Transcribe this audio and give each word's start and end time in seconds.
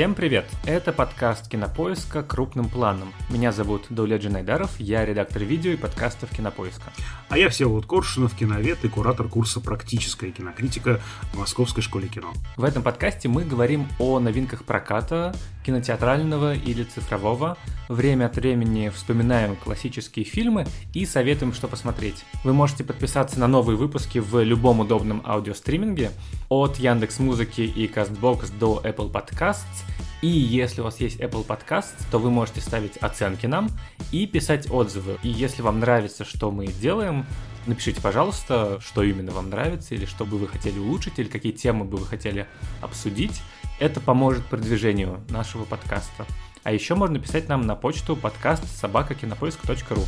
Всем 0.00 0.14
привет! 0.14 0.46
Это 0.64 0.94
подкаст 0.94 1.46
Кинопоиска 1.50 2.22
крупным 2.22 2.70
планом. 2.70 3.12
Меня 3.28 3.52
зовут 3.52 3.84
Дуля 3.90 4.16
Джинайдаров, 4.16 4.80
я 4.80 5.04
редактор 5.04 5.44
видео 5.44 5.72
и 5.72 5.76
подкастов 5.76 6.30
Кинопоиска. 6.34 6.90
А 7.28 7.36
я 7.36 7.50
Всеволод 7.50 7.84
Коршунов, 7.84 8.34
киновед 8.34 8.82
и 8.82 8.88
куратор 8.88 9.28
курса 9.28 9.60
«Практическая 9.60 10.30
кинокритика» 10.30 11.02
в 11.34 11.38
Московской 11.38 11.82
школе 11.82 12.08
кино. 12.08 12.32
В 12.56 12.64
этом 12.64 12.82
подкасте 12.82 13.28
мы 13.28 13.44
говорим 13.44 13.88
о 13.98 14.20
новинках 14.20 14.64
проката, 14.64 15.34
кинотеатрального 15.66 16.54
или 16.54 16.82
цифрового. 16.82 17.58
Время 17.90 18.26
от 18.26 18.36
времени 18.36 18.88
вспоминаем 18.88 19.54
классические 19.54 20.24
фильмы 20.24 20.64
и 20.94 21.04
советуем, 21.04 21.52
что 21.52 21.68
посмотреть. 21.68 22.24
Вы 22.42 22.54
можете 22.54 22.84
подписаться 22.84 23.38
на 23.38 23.48
новые 23.48 23.76
выпуски 23.76 24.18
в 24.18 24.42
любом 24.42 24.80
удобном 24.80 25.22
аудиостриминге 25.26 26.12
от 26.48 26.78
Яндекс 26.78 27.18
Музыки 27.18 27.60
и 27.60 27.86
Castbox 27.86 28.56
до 28.58 28.80
Apple 28.82 29.12
Podcasts 29.12 29.84
и 30.22 30.28
если 30.28 30.80
у 30.80 30.84
вас 30.84 31.00
есть 31.00 31.20
Apple 31.20 31.46
Podcast, 31.46 31.94
то 32.10 32.18
вы 32.18 32.30
можете 32.30 32.60
ставить 32.60 32.96
оценки 32.98 33.46
нам 33.46 33.70
и 34.12 34.26
писать 34.26 34.70
отзывы. 34.70 35.18
И 35.22 35.28
если 35.28 35.62
вам 35.62 35.80
нравится, 35.80 36.24
что 36.24 36.50
мы 36.50 36.66
делаем, 36.66 37.26
напишите, 37.66 38.00
пожалуйста, 38.00 38.80
что 38.80 39.02
именно 39.02 39.32
вам 39.32 39.50
нравится, 39.50 39.94
или 39.94 40.04
что 40.04 40.24
бы 40.24 40.38
вы 40.38 40.48
хотели 40.48 40.78
улучшить, 40.78 41.18
или 41.18 41.28
какие 41.28 41.52
темы 41.52 41.84
бы 41.84 41.98
вы 41.98 42.06
хотели 42.06 42.46
обсудить. 42.80 43.42
Это 43.78 44.00
поможет 44.00 44.44
продвижению 44.46 45.20
нашего 45.28 45.64
подкаста. 45.64 46.26
А 46.62 46.72
еще 46.72 46.94
можно 46.94 47.18
писать 47.18 47.48
нам 47.48 47.62
на 47.62 47.74
почту 47.74 48.16
подкаст 48.16 48.64
собакакинопоиск.ру. 48.80 50.04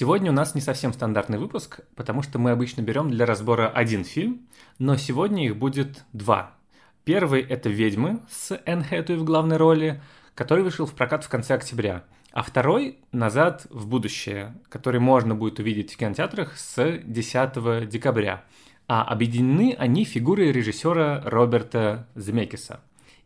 Сегодня 0.00 0.30
у 0.30 0.34
нас 0.34 0.54
не 0.54 0.62
совсем 0.62 0.94
стандартный 0.94 1.36
выпуск, 1.36 1.80
потому 1.94 2.22
что 2.22 2.38
мы 2.38 2.52
обычно 2.52 2.80
берем 2.80 3.10
для 3.10 3.26
разбора 3.26 3.68
один 3.68 4.02
фильм, 4.02 4.48
но 4.78 4.96
сегодня 4.96 5.44
их 5.44 5.58
будет 5.58 6.06
два. 6.14 6.54
Первый— 7.04 7.42
это 7.50 7.68
«Ведьмы» 7.68 8.20
с 8.30 8.58
Энн 8.64 8.82
Хэтэуэй 8.82 9.18
в 9.18 9.24
главной 9.24 9.58
роли, 9.58 10.00
который 10.34 10.64
вышел 10.64 10.86
в 10.86 10.94
прокат 10.94 11.22
в 11.22 11.28
конце 11.28 11.52
октября. 11.52 12.04
А 12.32 12.42
второй— 12.42 13.00
«Назад 13.12 13.66
в 13.68 13.86
будущее», 13.88 14.54
который 14.70 15.00
можно 15.00 15.34
будет 15.34 15.58
увидеть 15.58 15.92
в 15.92 15.98
кинотеатрах 15.98 16.56
с 16.56 17.02
10 17.04 17.86
декабря. 17.86 18.44
А 18.88 19.02
объединены 19.02 19.76
они 19.78 20.06
фигурой 20.06 20.50
режиссера 20.50 21.20
Роберта 21.26 22.08
Земекиса. 22.14 22.80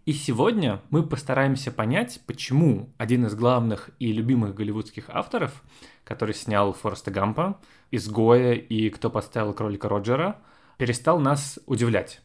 И 0.05 0.13
сегодня 0.13 0.83
мы 0.91 1.03
постараемся 1.03 1.71
понять, 1.71 2.21
почему 2.27 2.91
один 2.99 3.27
из 3.27 3.35
главных 3.35 3.91
и 3.99 4.13
любимых 4.13 4.55
голливудских 4.55 5.09
авторов— 5.09 5.63
который 6.05 6.35
снял 6.35 6.73
Фореста 6.73 7.11
Гампа, 7.11 7.59
Изгоя 7.91 8.53
и 8.53 8.91
Кто 8.91 9.11
поставил 9.11 9.55
кролика 9.55 9.89
Роджера, 9.89 10.39
перестал 10.77 11.19
нас 11.19 11.59
удивлять. 11.67 12.21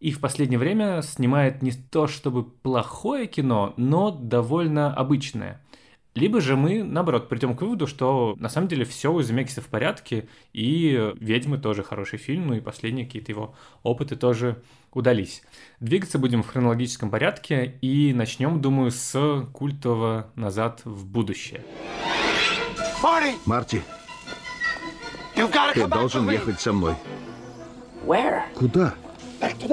И 0.00 0.10
в 0.10 0.20
последнее 0.20 0.58
время 0.58 1.00
снимает 1.02 1.62
не 1.62 1.72
то 1.72 2.06
чтобы 2.06 2.44
плохое 2.44 3.26
кино, 3.26 3.72
но 3.76 4.10
довольно 4.10 4.92
обычное. 4.92 5.60
Либо 6.14 6.42
же 6.42 6.56
мы, 6.56 6.82
наоборот, 6.82 7.28
придем 7.28 7.56
к 7.56 7.62
выводу, 7.62 7.86
что 7.86 8.36
на 8.38 8.50
самом 8.50 8.68
деле 8.68 8.84
все 8.84 9.10
у 9.12 9.22
Земекиса 9.22 9.62
в 9.62 9.66
порядке, 9.66 10.28
и 10.52 11.12
«Ведьмы» 11.18 11.56
тоже 11.56 11.82
хороший 11.82 12.18
фильм, 12.18 12.48
ну 12.48 12.54
и 12.54 12.60
последние 12.60 13.06
какие-то 13.06 13.32
его 13.32 13.54
опыты 13.82 14.16
тоже 14.16 14.62
удались. 14.92 15.42
Двигаться 15.80 16.18
будем 16.18 16.42
в 16.42 16.48
хронологическом 16.48 17.10
порядке, 17.10 17.78
и 17.80 18.12
начнем, 18.12 18.60
думаю, 18.60 18.90
с 18.90 19.46
культового 19.54 20.30
«Назад 20.34 20.82
в 20.84 21.06
будущее». 21.06 21.64
Марти, 23.46 23.82
ты 25.74 25.86
должен 25.88 26.30
ехать 26.30 26.60
со 26.60 26.72
мной. 26.72 26.94
Куда? 28.54 28.94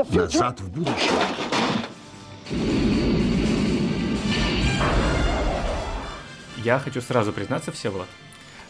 Назад 0.10 0.62
в 0.62 0.72
будущее. 0.72 1.12
Я 6.64 6.78
хочу 6.78 7.00
сразу 7.00 7.32
признаться, 7.32 7.72
Всеволод, 7.72 8.08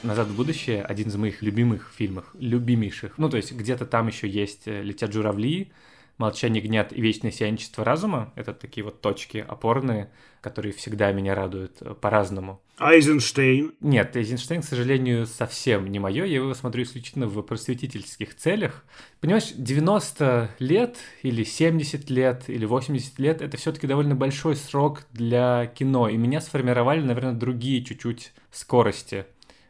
«Назад 0.03 0.27
в 0.27 0.35
будущее»— 0.35 0.83
один 0.89 1.07
из 1.07 1.16
моих 1.16 1.41
любимых 1.41 1.91
фильмов, 1.97 2.25
любимейших. 2.35 3.17
Ну, 3.17 3.29
то 3.29 3.38
есть 3.38 3.51
где-то 3.51 3.88
там 3.88 4.07
еще 4.07 4.29
есть 4.29 4.67
э, 4.67 4.83
«Летят 4.83 5.11
журавли», 5.11 5.72
«Молчание 6.19 6.62
гнят» 6.62 6.94
и 6.94 7.02
«Вечное 7.02 7.31
сияничество 7.31 7.84
разума»— 7.84 8.31
это 8.35 8.53
такие 8.53 8.84
вот 8.84 9.02
точки 9.02 9.44
опорные, 9.47 10.12
которые 10.41 10.74
всегда 10.74 11.12
меня 11.13 11.34
радуют 11.34 11.78
э, 11.81 11.96
по-разному. 11.96 12.62
Айзенштейн? 12.78 13.74
Нет, 13.80 14.16
Айзенштейн, 14.16 14.62
к 14.62 14.66
сожалению, 14.66 15.25
совсем 15.25 15.88
не 15.88 15.97
мое. 15.97 16.25
Я 16.25 16.35
его 16.35 16.53
смотрю 16.53 16.84
исключительно 16.84 17.28
в 17.28 17.41
просветительских 17.41 18.35
целях. 18.35 18.85
Понимаешь, 19.22 19.52
90 19.56 20.52
лет 20.59 20.97
или 21.24 21.44
70 21.44 22.09
лет 22.09 22.44
или 22.47 22.66
80 22.66 23.18
лет— 23.18 23.41
это 23.44 23.58
все 23.58 23.72
таки 23.72 23.88
довольно 23.88 24.16
большой 24.16 24.56
срок 24.56 25.06
для 25.12 25.68
кино, 25.68 26.09
и 26.09 26.18
меня 26.18 26.41
сформировали, 26.41 27.02
наверное, 27.02 27.34
другие 27.34 27.84
чуть-чуть 27.84 28.34
скорости 28.52 29.25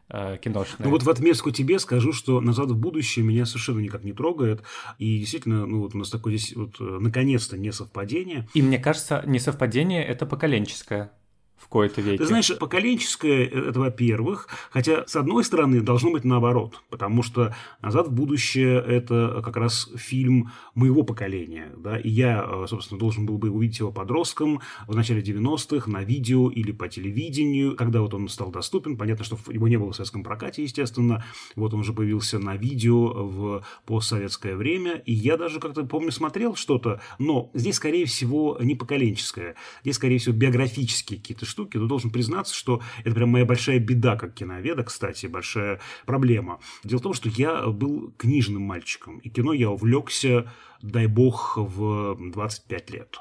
э, 0.10 0.38
киношные. 0.42 0.86
Ну 0.86 0.90
вот 0.90 1.04
в 1.04 1.10
отместку 1.10 1.52
тебе 1.52 1.80
скажу, 1.80 2.14
что 2.14 2.42
«Назад 2.42 2.72
в 2.72 2.78
будущее» 2.78 3.26
меня 3.26 3.46
совершенно 3.46 3.80
никак 3.80 4.04
не 4.04 4.14
трогает. 4.14 4.62
И 4.98 5.20
действительно, 5.20 5.66
ну 5.66 5.82
вот 5.82 5.96
у 5.96 5.98
нас 5.98 6.10
такое 6.10 6.38
здесь 6.38 6.56
вот 6.56 6.76
э, 6.80 6.84
наконец-то 6.84 7.58
не 7.58 7.72
совпадение. 7.72 8.48
И 8.54 8.62
мне 8.62 8.80
кажется, 8.80 9.24
не 9.26 9.40
совпадение, 9.40 10.04
это 10.04 10.26
поколенческое 10.26 11.12
в 11.60 11.68
кои-то 11.68 12.02
веке. 12.02 12.18
Ты 12.18 12.26
знаешь, 12.26 12.58
поколенческое 12.58 13.46
это 13.46 13.80
во-первых, 13.80 14.48
хотя 14.72 15.06
с 15.06 15.16
одной 15.16 15.44
стороны 15.44 15.82
должно 15.82 16.12
быть 16.12 16.24
наоборот, 16.24 16.82
потому 16.90 17.22
что 17.22 17.56
«Назад 17.82 18.08
в 18.08 18.14
будущее» 18.14 18.80
это 18.80 19.42
как 19.44 19.58
раз 19.58 19.90
фильм 19.96 20.52
моего 20.74 21.04
поколения, 21.04 21.72
да, 21.78 21.98
и 21.98 22.10
я, 22.10 22.46
э, 22.48 22.66
собственно, 22.68 23.00
должен 23.00 23.26
был 23.26 23.38
бы 23.38 23.50
увидеть 23.50 23.80
его 23.80 23.92
подростком 23.92 24.62
в 24.88 24.96
начале 24.96 25.22
90-х 25.22 25.90
на 25.90 26.04
видео 26.04 26.50
или 26.50 26.72
по 26.72 26.88
телевидению, 26.88 27.76
когда 27.76 28.02
вот 28.02 28.14
он 28.14 28.28
стал 28.30 28.52
доступен, 28.52 28.98
понятно, 28.98 29.26
что 29.26 29.38
его 29.50 29.68
не 29.68 29.78
было 29.78 29.92
в 29.92 29.96
советском 29.96 30.24
прокате, 30.24 30.64
естественно, 30.64 31.24
вот 31.56 31.74
он 31.74 31.82
уже 31.82 31.94
появился 31.94 32.40
на 32.40 32.56
видео 32.56 33.08
в 33.26 33.66
постсоветское 33.86 34.56
время, 34.56 34.94
и 35.06 35.14
я 35.14 35.38
даже 35.38 35.60
как-то, 35.60 35.84
помню, 35.84 36.12
смотрел 36.12 36.56
что-то, 36.56 37.02
но 37.18 37.52
здесь, 37.54 37.76
скорее 37.76 38.06
всего, 38.06 38.58
не 38.62 38.76
поколенческое, 38.76 39.56
здесь, 39.84 39.96
скорее 39.96 40.20
всего, 40.20 40.36
биографические 40.36 41.20
какие-то 41.20 41.46
штуки, 41.50 41.78
но 41.78 41.88
должен 41.88 42.12
признаться, 42.12 42.56
что 42.56 42.82
это 43.04 43.16
прям 43.16 43.30
моя 43.30 43.46
большая 43.46 43.80
беда 43.80 44.16
как 44.16 44.36
киноведа, 44.36 44.84
кстати, 44.84 45.26
большая 45.26 45.82
проблема. 46.06 46.60
Дело 46.84 47.00
в 47.00 47.04
том, 47.04 47.14
что 47.14 47.30
я 47.30 47.68
был 47.68 48.14
книжным 48.18 48.62
мальчиком, 48.62 49.20
и 49.20 49.30
кино 49.30 49.54
я 49.54 49.70
увлекся, 49.70 50.52
дай 50.82 51.08
бог, 51.08 51.58
в 51.58 52.18
25 52.32 52.90
лет. 52.92 53.20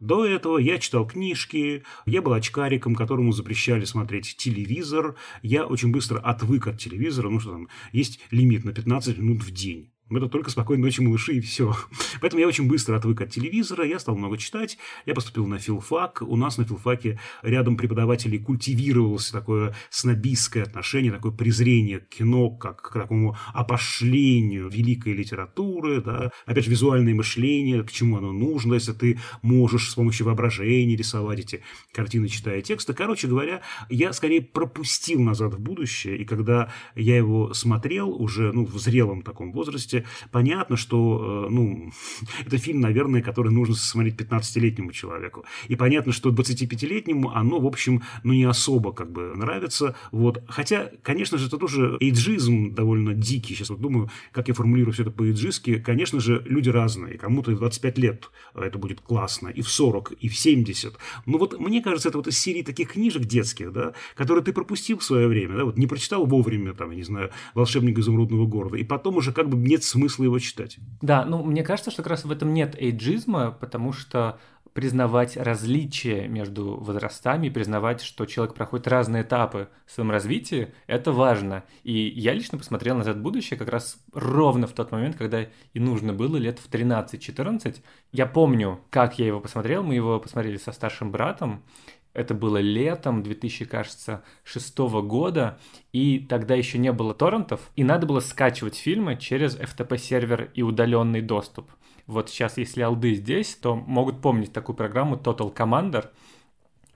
До 0.00 0.24
этого 0.24 0.56
я 0.56 0.78
читал 0.78 1.06
книжки, 1.06 1.84
я 2.06 2.22
был 2.22 2.32
очкариком, 2.32 2.94
которому 2.94 3.32
запрещали 3.32 3.84
смотреть 3.84 4.34
телевизор. 4.38 5.16
Я 5.42 5.66
очень 5.66 5.92
быстро 5.92 6.18
отвык 6.18 6.66
от 6.66 6.78
телевизора, 6.78 7.28
ну 7.28 7.38
что 7.38 7.52
там, 7.52 7.68
есть 7.92 8.18
лимит 8.30 8.64
на 8.64 8.72
15 8.72 9.18
минут 9.18 9.42
в 9.42 9.50
день. 9.50 9.92
Это 10.10 10.28
только 10.28 10.50
«Спокойной 10.50 10.82
ночи, 10.82 11.00
малыши» 11.00 11.34
и 11.34 11.40
все. 11.40 11.74
Поэтому 12.20 12.40
я 12.40 12.48
очень 12.48 12.66
быстро 12.66 12.96
отвык 12.96 13.20
от 13.20 13.30
телевизора, 13.30 13.86
я 13.86 13.98
стал 13.98 14.16
много 14.16 14.38
читать, 14.38 14.76
я 15.06 15.14
поступил 15.14 15.46
на 15.46 15.58
филфак. 15.58 16.22
У 16.22 16.36
нас 16.36 16.58
на 16.58 16.64
филфаке 16.64 17.20
рядом 17.42 17.76
преподавателей 17.76 18.38
культивировалось 18.38 19.30
такое 19.30 19.74
снобистское 19.90 20.64
отношение, 20.64 21.12
такое 21.12 21.32
презрение 21.32 22.00
к 22.00 22.08
кино, 22.08 22.50
как 22.50 22.82
к 22.82 22.92
такому 22.92 23.36
опошлению 23.54 24.68
великой 24.68 25.12
литературы, 25.12 26.00
да. 26.00 26.32
Опять 26.44 26.64
же, 26.64 26.70
визуальное 26.70 27.14
мышление, 27.14 27.84
к 27.84 27.92
чему 27.92 28.18
оно 28.18 28.32
нужно, 28.32 28.74
если 28.74 28.92
ты 28.92 29.20
можешь 29.42 29.90
с 29.90 29.94
помощью 29.94 30.26
воображения 30.26 30.96
рисовать 30.96 31.40
эти 31.40 31.62
картины, 31.92 32.28
читая 32.28 32.62
тексты. 32.62 32.94
Короче 32.94 33.28
говоря, 33.28 33.62
я 33.88 34.12
скорее 34.12 34.42
пропустил 34.42 35.20
«Назад 35.20 35.54
в 35.54 35.60
будущее», 35.60 36.16
и 36.18 36.24
когда 36.24 36.72
я 36.96 37.16
его 37.16 37.54
смотрел 37.54 38.10
уже 38.10 38.52
ну, 38.52 38.64
в 38.64 38.76
зрелом 38.78 39.22
таком 39.22 39.52
возрасте, 39.52 39.99
понятно, 40.30 40.76
что, 40.76 41.46
э, 41.46 41.50
ну, 41.50 41.92
это 42.46 42.58
фильм, 42.58 42.80
наверное, 42.80 43.22
который 43.22 43.52
нужно 43.52 43.74
смотреть 43.74 44.16
15-летнему 44.16 44.92
человеку. 44.92 45.44
И 45.68 45.76
понятно, 45.76 46.12
что 46.12 46.30
25-летнему 46.30 47.32
оно, 47.34 47.60
в 47.60 47.66
общем, 47.66 48.02
ну, 48.24 48.32
не 48.32 48.44
особо 48.44 48.92
как 48.92 49.12
бы 49.12 49.32
нравится. 49.36 49.94
Вот. 50.12 50.42
Хотя, 50.48 50.90
конечно 51.02 51.38
же, 51.38 51.46
это 51.46 51.58
тоже 51.58 51.96
эйджизм 52.00 52.74
довольно 52.74 53.14
дикий. 53.14 53.54
Сейчас 53.54 53.70
вот 53.70 53.80
думаю, 53.80 54.10
как 54.32 54.48
я 54.48 54.54
формулирую 54.54 54.92
все 54.92 55.02
это 55.02 55.10
по-эйджистски. 55.10 55.78
Конечно 55.78 56.20
же, 56.20 56.42
люди 56.46 56.68
разные. 56.68 57.18
Кому-то 57.18 57.52
и 57.52 57.54
в 57.54 57.58
25 57.58 57.98
лет 57.98 58.30
это 58.54 58.78
будет 58.78 59.00
классно, 59.00 59.48
и 59.48 59.62
в 59.62 59.68
40, 59.68 60.12
и 60.12 60.28
в 60.28 60.36
70. 60.36 60.94
Но 61.26 61.38
вот 61.38 61.58
мне 61.58 61.82
кажется, 61.82 62.08
это 62.08 62.18
вот 62.18 62.26
из 62.26 62.38
серии 62.38 62.62
таких 62.62 62.92
книжек 62.92 63.24
детских, 63.24 63.72
да, 63.72 63.94
которые 64.14 64.44
ты 64.44 64.52
пропустил 64.52 64.98
в 64.98 65.04
свое 65.04 65.28
время, 65.28 65.56
да, 65.56 65.64
вот 65.64 65.76
не 65.76 65.86
прочитал 65.86 66.26
вовремя, 66.26 66.74
там, 66.74 66.90
я 66.90 66.96
не 66.96 67.02
знаю, 67.02 67.30
«Волшебник 67.54 67.98
изумрудного 67.98 68.46
города», 68.46 68.76
и 68.76 68.84
потом 68.84 69.16
уже 69.16 69.32
как 69.32 69.48
бы 69.48 69.56
нет 69.56 69.84
смысла 69.90 70.24
его 70.24 70.38
читать. 70.38 70.78
Да, 71.02 71.24
ну 71.24 71.42
мне 71.42 71.62
кажется, 71.62 71.90
что 71.90 72.02
как 72.02 72.10
раз 72.10 72.24
в 72.24 72.30
этом 72.30 72.54
нет 72.54 72.74
эйджизма, 72.80 73.50
потому 73.50 73.92
что 73.92 74.38
признавать 74.72 75.36
различия 75.36 76.28
между 76.28 76.76
возрастами, 76.76 77.48
признавать, 77.48 78.00
что 78.02 78.24
человек 78.24 78.54
проходит 78.54 78.86
разные 78.86 79.24
этапы 79.24 79.68
в 79.84 79.90
своем 79.90 80.12
развитии, 80.12 80.72
это 80.86 81.10
важно. 81.10 81.64
И 81.82 81.92
я 81.92 82.32
лично 82.34 82.56
посмотрел 82.56 82.96
«Назад 82.96 83.16
в 83.16 83.20
будущее» 83.20 83.58
как 83.58 83.68
раз 83.68 83.98
ровно 84.12 84.68
в 84.68 84.72
тот 84.72 84.92
момент, 84.92 85.16
когда 85.16 85.42
и 85.42 85.80
нужно 85.80 86.12
было 86.12 86.36
лет 86.36 86.60
в 86.60 86.70
13-14. 86.70 87.82
Я 88.12 88.26
помню, 88.26 88.80
как 88.90 89.18
я 89.18 89.26
его 89.26 89.40
посмотрел, 89.40 89.82
мы 89.82 89.96
его 89.96 90.20
посмотрели 90.20 90.56
со 90.56 90.70
старшим 90.70 91.10
братом, 91.10 91.64
это 92.12 92.34
было 92.34 92.58
летом 92.58 93.22
2006 93.22 94.78
года, 94.78 95.58
и 95.92 96.18
тогда 96.18 96.54
еще 96.54 96.78
не 96.78 96.92
было 96.92 97.14
торрентов, 97.14 97.70
и 97.76 97.84
надо 97.84 98.06
было 98.06 98.20
скачивать 98.20 98.76
фильмы 98.76 99.16
через 99.16 99.56
FTP-сервер 99.56 100.50
и 100.54 100.62
удаленный 100.62 101.20
доступ. 101.20 101.70
Вот 102.06 102.28
сейчас, 102.28 102.58
если 102.58 102.82
алды 102.82 103.14
здесь, 103.14 103.54
то 103.54 103.76
могут 103.76 104.20
помнить 104.20 104.52
такую 104.52 104.76
программу 104.76 105.16
Total 105.16 105.54
Commander. 105.54 106.08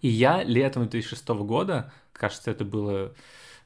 И 0.00 0.08
я 0.08 0.42
летом 0.42 0.88
2006 0.88 1.28
года, 1.28 1.92
кажется, 2.12 2.50
это 2.50 2.64
было 2.64 3.14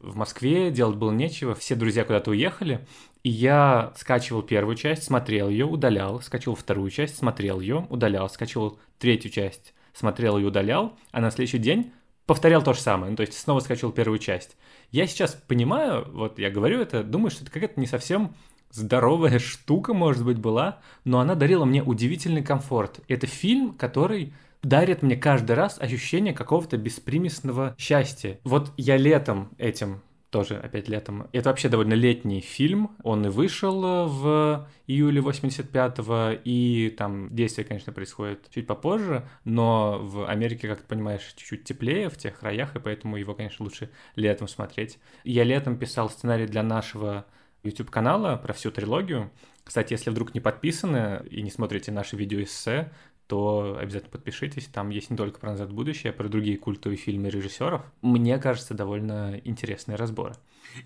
в 0.00 0.14
Москве, 0.16 0.70
делать 0.70 0.96
было 0.96 1.10
нечего, 1.10 1.54
все 1.54 1.74
друзья 1.74 2.04
куда-то 2.04 2.30
уехали, 2.30 2.86
и 3.24 3.30
я 3.30 3.92
скачивал 3.96 4.42
первую 4.42 4.76
часть, 4.76 5.04
смотрел 5.04 5.48
ее, 5.48 5.64
удалял, 5.64 6.20
скачивал 6.20 6.54
вторую 6.54 6.90
часть, 6.90 7.16
смотрел 7.16 7.60
ее, 7.60 7.86
удалял, 7.90 8.28
скачивал 8.28 8.78
третью 8.98 9.30
часть, 9.30 9.74
смотрел 9.92 10.38
и 10.38 10.44
удалял, 10.44 10.96
а 11.12 11.20
на 11.20 11.30
следующий 11.30 11.58
день 11.58 11.92
повторял 12.26 12.62
то 12.62 12.74
же 12.74 12.80
самое, 12.80 13.10
ну, 13.10 13.16
то 13.16 13.22
есть 13.22 13.38
снова 13.38 13.60
скачивал 13.60 13.92
первую 13.92 14.18
часть. 14.18 14.56
Я 14.90 15.06
сейчас 15.06 15.34
понимаю, 15.34 16.06
вот 16.12 16.38
я 16.38 16.50
говорю 16.50 16.80
это, 16.80 17.02
думаю, 17.02 17.30
что 17.30 17.42
это 17.42 17.50
какая-то 17.50 17.80
не 17.80 17.86
совсем 17.86 18.34
здоровая 18.70 19.38
штука, 19.38 19.94
может 19.94 20.24
быть, 20.24 20.38
была, 20.38 20.78
но 21.04 21.20
она 21.20 21.34
дарила 21.34 21.64
мне 21.64 21.82
удивительный 21.82 22.42
комфорт. 22.42 23.00
Это 23.08 23.26
фильм, 23.26 23.72
который 23.72 24.34
дарит 24.62 25.02
мне 25.02 25.16
каждый 25.16 25.52
раз 25.52 25.78
ощущение 25.80 26.34
какого-то 26.34 26.76
беспримесного 26.76 27.74
счастья. 27.78 28.38
Вот 28.44 28.72
я 28.76 28.96
летом 28.96 29.50
этим 29.56 30.02
тоже 30.30 30.56
опять 30.56 30.88
летом. 30.88 31.28
Это 31.32 31.48
вообще 31.48 31.68
довольно 31.68 31.94
летний 31.94 32.40
фильм. 32.40 32.96
Он 33.02 33.26
и 33.26 33.28
вышел 33.28 33.84
э, 33.84 34.06
в 34.06 34.68
июле 34.86 35.20
85-го, 35.20 36.40
и 36.44 36.90
там 36.90 37.34
действие, 37.34 37.64
конечно, 37.66 37.92
происходит 37.92 38.48
чуть 38.50 38.66
попозже, 38.66 39.26
но 39.44 39.98
в 40.00 40.28
Америке, 40.28 40.68
как 40.68 40.80
ты 40.80 40.84
понимаешь, 40.86 41.22
чуть-чуть 41.36 41.64
теплее 41.64 42.10
в 42.10 42.16
тех 42.16 42.38
краях, 42.38 42.76
и 42.76 42.80
поэтому 42.80 43.16
его, 43.16 43.34
конечно, 43.34 43.64
лучше 43.64 43.90
летом 44.16 44.48
смотреть. 44.48 44.98
Я 45.24 45.44
летом 45.44 45.78
писал 45.78 46.10
сценарий 46.10 46.46
для 46.46 46.62
нашего 46.62 47.26
YouTube-канала 47.62 48.36
про 48.36 48.52
всю 48.52 48.70
трилогию. 48.70 49.30
Кстати, 49.64 49.92
если 49.92 50.10
вдруг 50.10 50.34
не 50.34 50.40
подписаны 50.40 51.26
и 51.30 51.42
не 51.42 51.50
смотрите 51.50 51.92
наши 51.92 52.16
видео-эссе, 52.16 52.90
то 53.28 53.76
обязательно 53.78 54.10
подпишитесь. 54.10 54.66
Там 54.72 54.88
есть 54.88 55.10
не 55.10 55.16
только 55.16 55.38
про 55.38 55.50
«Назад 55.50 55.70
в 55.70 55.74
будущее», 55.74 56.10
а 56.10 56.12
про 56.14 56.28
другие 56.28 56.56
культовые 56.56 56.96
фильмы 56.96 57.28
режиссеров. 57.28 57.82
Мне 58.00 58.38
кажется, 58.38 58.72
довольно 58.72 59.40
интересные 59.44 59.96
разборы. 59.96 60.34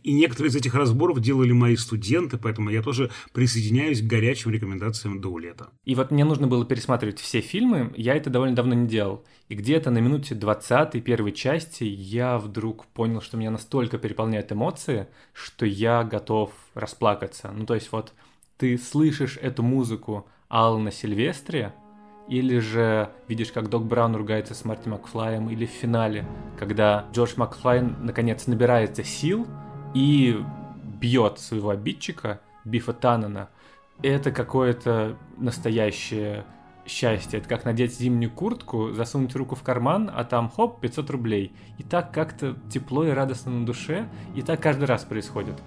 И 0.03 0.13
некоторые 0.13 0.51
из 0.51 0.57
этих 0.57 0.75
разборов 0.75 1.21
делали 1.21 1.53
мои 1.53 1.77
студенты, 1.77 2.39
поэтому 2.39 2.71
я 2.71 2.83
тоже 2.83 3.11
присоединяюсь 3.33 4.01
к 4.03 4.07
горячим 4.07 4.51
рекомендациям 4.51 5.21
до 5.21 5.39
лета. 5.39 5.71
И 5.85 5.95
вот 5.95 6.11
мне 6.11 6.25
нужно 6.25 6.49
было 6.49 6.67
пересматривать 6.67 7.21
все 7.21 7.41
фильмы, 7.41 7.93
я 7.97 8.15
это 8.15 8.29
довольно 8.29 8.57
давно 8.57 8.75
не 8.75 8.89
делал. 8.89 9.25
И 9.49 9.55
где-то 9.55 9.91
на 9.91 9.99
минуте 9.99 10.35
20 10.35 11.03
первой 11.05 11.33
части 11.33 11.85
я 11.85 12.39
вдруг 12.39 12.87
понял, 12.87 13.21
что 13.21 13.37
меня 13.37 13.53
настолько 13.53 13.99
переполняют 13.99 14.51
эмоции, 14.51 15.07
что 15.33 15.65
я 15.65 16.03
готов 16.03 16.53
расплакаться. 16.75 17.53
Ну 17.53 17.67
то 17.67 17.75
есть 17.75 17.93
вот 17.93 18.15
ты 18.57 18.77
слышишь 18.79 19.39
эту 19.41 19.63
музыку 19.63 20.27
Алана 20.49 20.91
Сильвестри, 20.91 21.69
или 22.29 22.59
же 22.59 23.11
видишь, 23.29 23.53
как 23.53 23.69
Док 23.69 23.85
Браун 23.85 24.15
ругается 24.15 24.55
с 24.55 24.65
Марти 24.65 24.89
Макфлаем, 24.89 25.51
или 25.51 25.67
в 25.67 25.71
финале, 25.71 26.27
когда 26.59 27.07
Джордж 27.13 27.35
Макфлайн 27.37 27.97
наконец 28.01 28.47
набирается 28.47 29.05
сил 29.05 29.47
и 29.95 30.43
бьет 31.01 31.39
своего 31.39 31.71
обидчика, 31.71 32.41
Бифа 32.65 32.93
Таннена. 32.93 33.49
Это 34.03 34.31
какое-то 34.31 35.17
настоящее 35.37 36.45
счастье. 36.87 37.39
Это 37.39 37.49
как 37.49 37.65
надеть 37.65 37.97
зимнюю 37.99 38.31
куртку, 38.31 38.93
засунуть 38.93 39.35
руку 39.37 39.55
в 39.55 39.63
карман, 39.63 40.11
а 40.13 40.25
там 40.25 40.49
хоп, 40.49 40.81
500 40.81 41.11
рублей. 41.11 41.53
И 41.79 41.83
так 41.83 42.13
как-то 42.13 42.57
тепло 42.71 43.05
и 43.05 43.11
радостно 43.11 43.53
на 43.53 43.67
душе, 43.67 44.09
и 44.35 44.43
так 44.43 44.61
каждый 44.61 44.85
раз 44.85 45.05
происходит. 45.05 45.61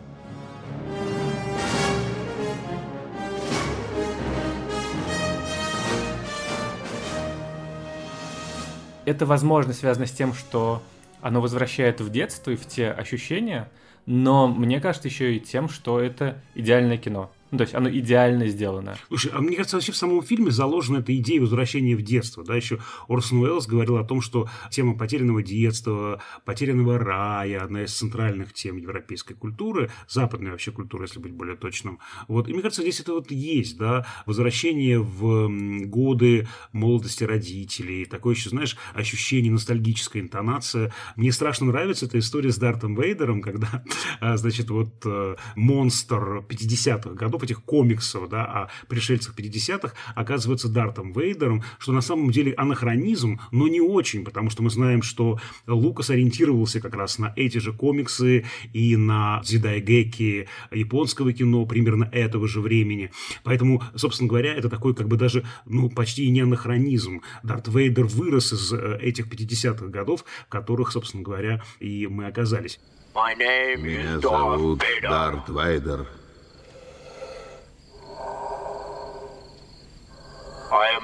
Это, 9.06 9.26
возможно, 9.26 9.74
связано 9.74 10.06
с 10.06 10.12
тем, 10.12 10.34
что 10.34 10.82
оно 11.22 11.42
возвращает 11.42 12.02
в 12.02 12.12
детство 12.12 12.52
и 12.52 12.56
в 12.56 12.66
те 12.68 12.92
ощущения, 12.92 13.70
но 14.06 14.48
мне 14.48 14.80
кажется 14.80 15.08
еще 15.08 15.36
и 15.36 15.40
тем, 15.40 15.70
что 15.70 16.00
это 16.00 16.40
идеальное 16.54 16.98
кино. 16.98 17.32
Ну, 17.56 17.60
то 17.60 17.64
есть 17.64 17.74
оно 17.74 17.90
идеально 17.90 18.48
сделано. 18.48 18.98
Слушай, 19.08 19.32
а 19.34 19.40
мне 19.40 19.56
кажется, 19.56 19.78
вообще 19.78 19.94
в 19.94 19.96
самом 19.96 20.22
фильме 20.24 20.52
заложена 20.52 20.98
эта 20.98 21.16
идея 21.16 21.40
возвращения 21.40 21.96
в 21.96 22.02
детство. 22.02 22.44
Да, 22.44 22.54
еще 22.54 22.80
Орсон 23.08 23.40
Уэллс 23.40 23.66
говорил 23.66 23.96
о 23.96 24.04
том, 24.04 24.20
что 24.20 24.50
тема 24.72 24.98
потерянного 24.98 25.42
детства, 25.42 26.22
потерянного 26.44 27.00
рая, 27.00 27.64
одна 27.64 27.84
из 27.84 27.94
центральных 27.96 28.52
тем 28.52 28.76
европейской 28.76 29.36
культуры, 29.36 29.90
западной 30.10 30.52
вообще 30.52 30.74
культуры, 30.74 31.06
если 31.06 31.20
быть 31.20 31.32
более 31.32 31.56
точным. 31.56 32.00
Вот. 32.28 32.50
И 32.50 32.52
мне 32.52 32.62
кажется, 32.62 32.82
здесь 32.82 33.00
это 33.00 33.14
вот 33.14 33.32
есть, 33.32 33.78
да, 33.78 34.06
возвращение 34.26 35.00
в 35.00 35.50
годы 35.86 36.50
молодости 36.74 37.24
родителей, 37.24 38.04
такое 38.04 38.36
еще, 38.36 38.50
знаешь, 38.50 38.76
ощущение, 38.94 39.50
ностальгическая 39.50 40.22
интонация. 40.22 40.92
Мне 41.16 41.32
страшно 41.32 41.68
нравится 41.68 42.06
эта 42.06 42.20
история 42.20 42.52
с 42.52 42.58
Дартом 42.58 43.00
Вейдером, 43.00 43.42
когда, 43.42 43.82
а, 44.20 44.36
значит, 44.36 44.70
вот 44.70 44.94
э, 45.06 45.36
монстр 45.56 46.44
50-х 46.50 47.12
годов 47.12 47.36
годов 47.36 47.45
этих 47.46 47.64
комиксов 47.64 48.30
да, 48.30 48.46
о 48.46 48.70
пришельцах 48.88 49.36
50-х 49.36 49.94
оказывается 50.16 50.68
Дартом 50.68 51.12
Вейдером, 51.14 51.64
что 51.80 51.92
на 51.92 52.02
самом 52.02 52.32
деле 52.32 52.54
анахронизм, 52.54 53.40
но 53.52 53.68
не 53.68 53.82
очень, 53.82 54.26
потому 54.26 54.50
что 54.50 54.64
мы 54.64 54.70
знаем, 54.70 55.02
что 55.02 55.40
Лукас 55.68 56.10
ориентировался 56.10 56.82
как 56.82 56.96
раз 56.96 57.18
на 57.20 57.34
эти 57.36 57.58
же 57.58 57.74
комиксы 57.74 58.46
и 58.74 58.98
на 58.98 59.42
дзидайгеки 59.44 60.48
японского 60.72 61.34
кино 61.34 61.66
примерно 61.66 62.10
этого 62.12 62.48
же 62.48 62.62
времени. 62.62 63.12
Поэтому, 63.44 63.84
собственно 63.96 64.30
говоря, 64.30 64.54
это 64.54 64.70
такой 64.70 64.94
как 64.94 65.08
бы 65.08 65.18
даже 65.18 65.46
ну, 65.66 65.90
почти 65.90 66.26
и 66.26 66.30
не 66.30 66.42
анахронизм. 66.42 67.22
Дарт 67.44 67.68
Вейдер 67.68 68.06
вырос 68.06 68.54
из 68.54 68.74
э, 68.74 69.00
этих 69.02 69.28
50-х 69.28 69.88
годов, 69.88 70.26
в 70.46 70.50
которых, 70.50 70.92
собственно 70.92 71.24
говоря, 71.24 71.64
и 71.80 72.08
мы 72.08 72.26
оказались. 72.28 72.80
Меня 73.16 74.20
зовут 74.20 74.84
Дарт 75.02 75.48
Вейдер. 75.50 76.06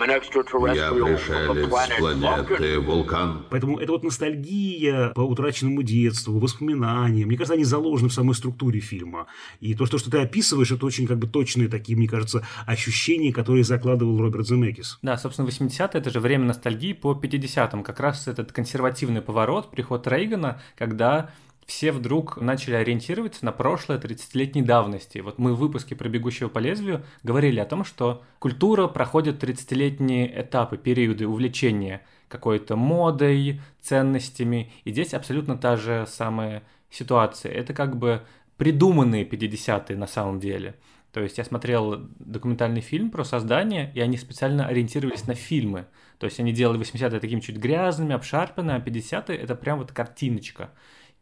Я 0.02 0.92
пришелец 0.92 1.70
с 1.70 2.00
планеты 2.00 2.80
Вулкан. 2.80 3.46
Поэтому 3.50 3.80
это 3.80 3.92
вот 3.92 4.04
ностальгия 4.04 5.10
по 5.10 5.22
утраченному 5.22 5.84
детству, 5.84 6.40
воспоминания. 6.40 7.26
Мне 7.26 7.38
кажется, 7.38 7.54
они 7.54 7.64
заложены 7.64 8.10
в 8.10 8.14
самой 8.14 8.36
структуре 8.36 8.80
фильма. 8.80 9.28
И 9.60 9.76
то, 9.76 9.86
что, 9.86 9.98
что 9.98 10.10
ты 10.10 10.20
описываешь, 10.20 10.72
это 10.72 10.86
очень 10.86 11.08
как 11.08 11.20
бы 11.20 11.28
точные 11.28 11.68
такие, 11.68 11.98
мне 11.98 12.08
кажется, 12.08 12.46
ощущения, 12.66 13.32
которые 13.32 13.64
закладывал 13.64 14.20
Роберт 14.20 14.48
Земекис. 14.48 14.98
Да, 15.02 15.18
собственно, 15.18 15.48
80-е– 15.48 15.90
это 15.94 16.10
же 16.10 16.20
время 16.20 16.46
ностальгии 16.46 16.94
по 16.94 17.14
50-м. 17.14 17.84
Как 17.84 18.00
раз 18.00 18.28
этот 18.28 18.52
консервативный 18.52 19.22
поворот, 19.22 19.72
приход 19.72 20.08
Рейгана, 20.08 20.62
когда 20.78 21.32
все 21.66 21.92
вдруг 21.92 22.38
начали 22.38 22.76
ориентироваться 22.76 23.46
на 23.46 23.52
прошлое 23.52 24.00
30-летней 24.00 24.62
давности. 24.62 25.20
Вот 25.20 25.38
мы 25.38 25.54
в 25.54 25.60
выпуске 25.60 25.96
про 25.96 26.10
«Бегущего 26.10 26.50
по 26.50 26.60
лезвию» 26.60 27.04
говорили 27.24 27.60
о 27.60 27.66
том, 27.66 27.84
что 27.84 28.24
культура 28.40 28.88
проходит 28.88 29.44
30-летние 29.44 30.42
этапы, 30.42 30.78
периоды 30.78 31.28
увлечения 31.28 32.02
какой-то 32.28 32.76
модой, 32.76 33.62
ценностями. 33.82 34.72
И 34.86 34.92
здесь 34.92 35.14
абсолютно 35.14 35.58
та 35.58 35.76
же 35.76 36.06
самая 36.08 36.64
ситуация. 36.90 37.52
Это 37.52 37.74
как 37.74 37.98
бы 37.98 38.24
придуманные 38.58 39.26
50-е 39.26 39.98
на 39.98 40.08
самом 40.08 40.40
деле. 40.40 40.76
То 41.12 41.20
есть 41.20 41.38
я 41.38 41.44
смотрел 41.44 42.08
документальный 42.20 42.82
фильм 42.82 43.12
про 43.12 43.24
создание, 43.24 43.92
и 43.96 44.00
они 44.00 44.18
специально 44.18 44.68
ориентировались 44.68 45.28
на 45.28 45.36
фильмы. 45.36 45.88
То 46.20 46.26
есть 46.26 46.40
они 46.40 46.54
делали 46.54 46.80
80-е 46.80 47.20
такими 47.20 47.42
чуть 47.42 47.58
грязными, 47.58 48.14
обшарпанными, 48.14 48.78
а 48.78 48.80
50-е 48.80 49.38
это 49.38 49.56
прям 49.56 49.80
вот 49.80 49.92
картиночка. 49.92 50.72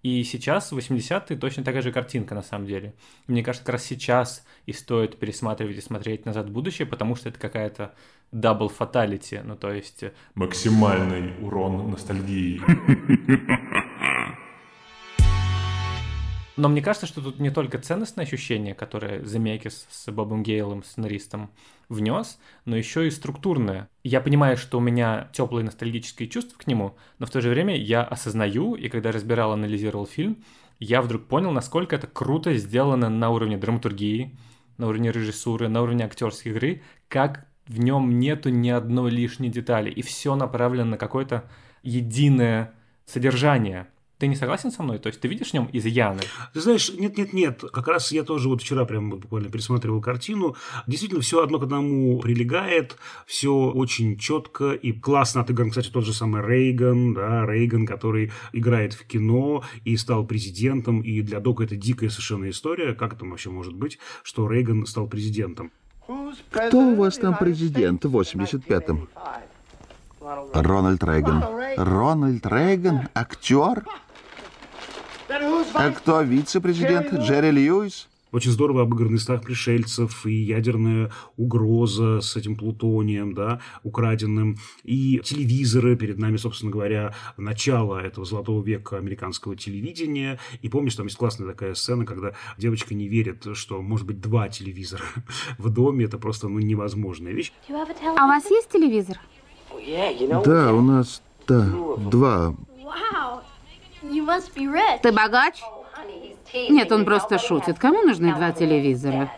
И 0.01 0.24
сейчас, 0.24 0.72
в 0.72 0.77
80-е, 0.77 1.38
точно 1.38 1.63
такая 1.63 1.82
же 1.82 1.91
картинка 1.91 2.34
на 2.34 2.41
самом 2.41 2.68
деле. 2.68 2.94
Мне 3.27 3.44
кажется, 3.44 3.65
как 3.65 3.74
раз 3.74 3.84
сейчас 3.84 4.46
и 4.65 4.72
стоит 4.72 5.20
пересматривать 5.20 5.77
и 5.77 5.82
смотреть 5.82 6.25
назад 6.25 6.48
в 6.48 6.51
будущее, 6.51 6.86
потому 6.86 7.15
что 7.15 7.29
это 7.29 7.39
какая-то 7.39 7.94
double 8.31 8.69
fatality, 8.69 9.41
ну 9.44 9.56
то 9.56 9.74
есть... 9.74 10.03
Э, 10.03 10.13
Максимальный 10.36 11.34
урон 11.41 11.89
ностальгии. 11.91 12.62
Но 16.60 16.68
мне 16.68 16.82
кажется, 16.82 17.08
что 17.08 17.22
тут 17.22 17.39
не 17.39 17.51
только 17.51 17.80
ценностное 17.80 18.25
ощущение, 18.25 18.75
которое 18.75 19.24
Земекис 19.24 19.88
с 19.89 20.12
Бобом 20.12 20.44
Гейлом, 20.44 20.84
сценаристом, 20.84 21.51
внес, 21.88 22.38
но 22.66 22.75
еще 22.75 23.08
и 23.08 23.12
структурное. 23.12 23.88
Я 24.04 24.20
понимаю, 24.20 24.58
что 24.58 24.78
у 24.78 24.82
меня 24.82 25.30
теплые 25.32 25.63
ностальгические 25.63 26.28
чувства 26.28 26.58
к 26.58 26.68
нему, 26.68 26.98
но 27.18 27.28
в 27.28 27.30
то 27.30 27.39
же 27.39 27.50
время 27.50 27.78
я 27.78 28.04
осознаю, 28.04 28.75
и 28.75 28.89
когда 28.89 29.13
разбирал, 29.13 29.54
анализировал 29.54 30.06
фильм, 30.06 30.44
я 30.80 31.01
вдруг 31.01 31.28
понял, 31.28 31.51
насколько 31.51 31.96
это 31.96 32.08
круто 32.08 32.54
сделано 32.58 33.08
на 33.08 33.30
уровне 33.30 33.58
драматургии, 33.58 34.38
на 34.78 34.88
уровне 34.88 35.13
режиссуры, 35.13 35.70
на 35.70 35.82
уровне 35.82 36.04
актерской 36.04 36.51
игры, 36.51 36.82
как 37.08 37.48
в 37.68 37.80
нем 37.80 38.20
нету 38.20 38.50
ни 38.50 38.68
одной 38.70 39.12
лишней 39.12 39.48
детали, 39.48 39.89
и 39.89 40.01
все 40.01 40.36
направлено 40.36 40.92
на 40.92 40.98
какое-то 40.98 41.50
единое 41.84 42.74
содержание. 43.06 43.88
Ты 44.19 44.27
не 44.27 44.35
согласен 44.35 44.69
со 44.69 44.83
мной? 44.83 44.99
То 44.99 45.07
есть 45.07 45.21
ты 45.21 45.29
видишь 45.29 45.51
в 45.51 45.53
нем 45.53 45.69
изъяны? 45.71 46.19
Ты 46.53 46.59
знаешь, 46.59 46.91
нет-нет-нет, 46.91 47.63
как 47.71 47.88
раз 47.88 48.11
я 48.11 48.23
тоже 48.23 48.49
вот 48.49 48.61
вчера 48.61 48.83
прям 48.83 49.11
буквально 49.11 49.49
пересматривал 49.49 50.01
картину. 50.01 50.57
Действительно, 50.88 51.21
все 51.21 51.41
одно 51.41 51.57
к 51.57 51.63
одному 51.63 52.19
прилегает, 52.19 52.97
все 53.25 53.49
очень 53.49 54.17
четко 54.17 54.73
и 54.73 54.91
классно 54.91 55.41
отыгран, 55.41 55.69
кстати, 55.69 55.89
тот 55.89 56.03
же 56.03 56.13
самый 56.13 56.45
Рейган, 56.45 57.13
да, 57.13 57.45
Рейган, 57.45 57.88
который 57.88 58.33
играет 58.51 58.91
в 58.91 59.05
кино 59.07 59.63
и 59.85 59.95
стал 59.95 60.25
президентом, 60.25 60.99
и 60.99 61.21
для 61.21 61.39
Дока 61.39 61.63
это 61.63 61.77
дикая 61.77 62.09
совершенно 62.09 62.49
история. 62.49 62.93
Как 62.95 63.13
это 63.13 63.23
вообще 63.23 63.49
может 63.49 63.73
быть, 63.73 63.99
что 64.23 64.49
Рейган 64.49 64.85
стал 64.85 65.07
президентом? 65.07 65.71
Кто 66.49 66.79
у 66.79 66.95
вас 66.95 67.17
там 67.17 67.38
президент 67.38 68.03
в 68.03 68.17
85-м? 68.17 69.07
Рональд 70.19 71.03
Рейган. 71.05 71.41
Рональд 71.77 72.45
Рейган? 72.45 73.07
Актер? 73.13 73.85
А 75.74 75.91
кто 75.91 76.21
вице-президент? 76.21 77.13
Джерри 77.13 77.51
Льюис? 77.51 78.07
Очень 78.31 78.51
здорово 78.51 78.83
обыгранный 78.83 79.19
страх 79.19 79.41
пришельцев 79.43 80.25
и 80.25 80.33
ядерная 80.33 81.12
угроза 81.38 82.21
с 82.21 82.36
этим 82.36 82.55
плутонием, 82.55 83.33
да, 83.33 83.59
украденным, 83.83 84.57
и 84.83 85.19
телевизоры, 85.24 85.95
перед 85.95 86.19
нами, 86.19 86.38
собственно 86.38 86.71
говоря, 86.71 87.15
начало 87.38 87.98
этого 87.98 88.25
золотого 88.25 88.63
века 88.63 88.98
американского 88.98 89.55
телевидения. 89.55 90.39
И 90.62 90.69
помнишь, 90.69 90.95
там 90.95 91.07
есть 91.07 91.17
классная 91.17 91.48
такая 91.48 91.74
сцена, 91.74 92.05
когда 92.05 92.33
девочка 92.57 92.93
не 92.93 93.07
верит, 93.07 93.45
что 93.53 93.81
может 93.81 94.05
быть 94.05 94.21
два 94.21 94.50
телевизора 94.50 95.03
в 95.57 95.69
доме, 95.69 96.05
это 96.05 96.19
просто 96.19 96.48
ну, 96.50 96.59
невозможная 96.59 97.33
вещь. 97.33 97.51
А 97.69 98.25
у 98.25 98.27
вас 98.27 98.50
есть 98.50 98.69
телевизор? 98.69 99.19
Да, 100.43 100.74
у 100.74 100.81
нас, 100.81 101.21
да, 101.48 101.67
два. 101.98 102.55
Ты 105.01 105.12
богач? 105.12 105.62
Нет, 106.70 106.92
он 106.92 107.06
просто 107.06 107.38
шутит. 107.38 107.78
Кому 107.80 108.01
нужны 108.01 108.34
два 108.34 108.51
телевизора? 108.51 109.32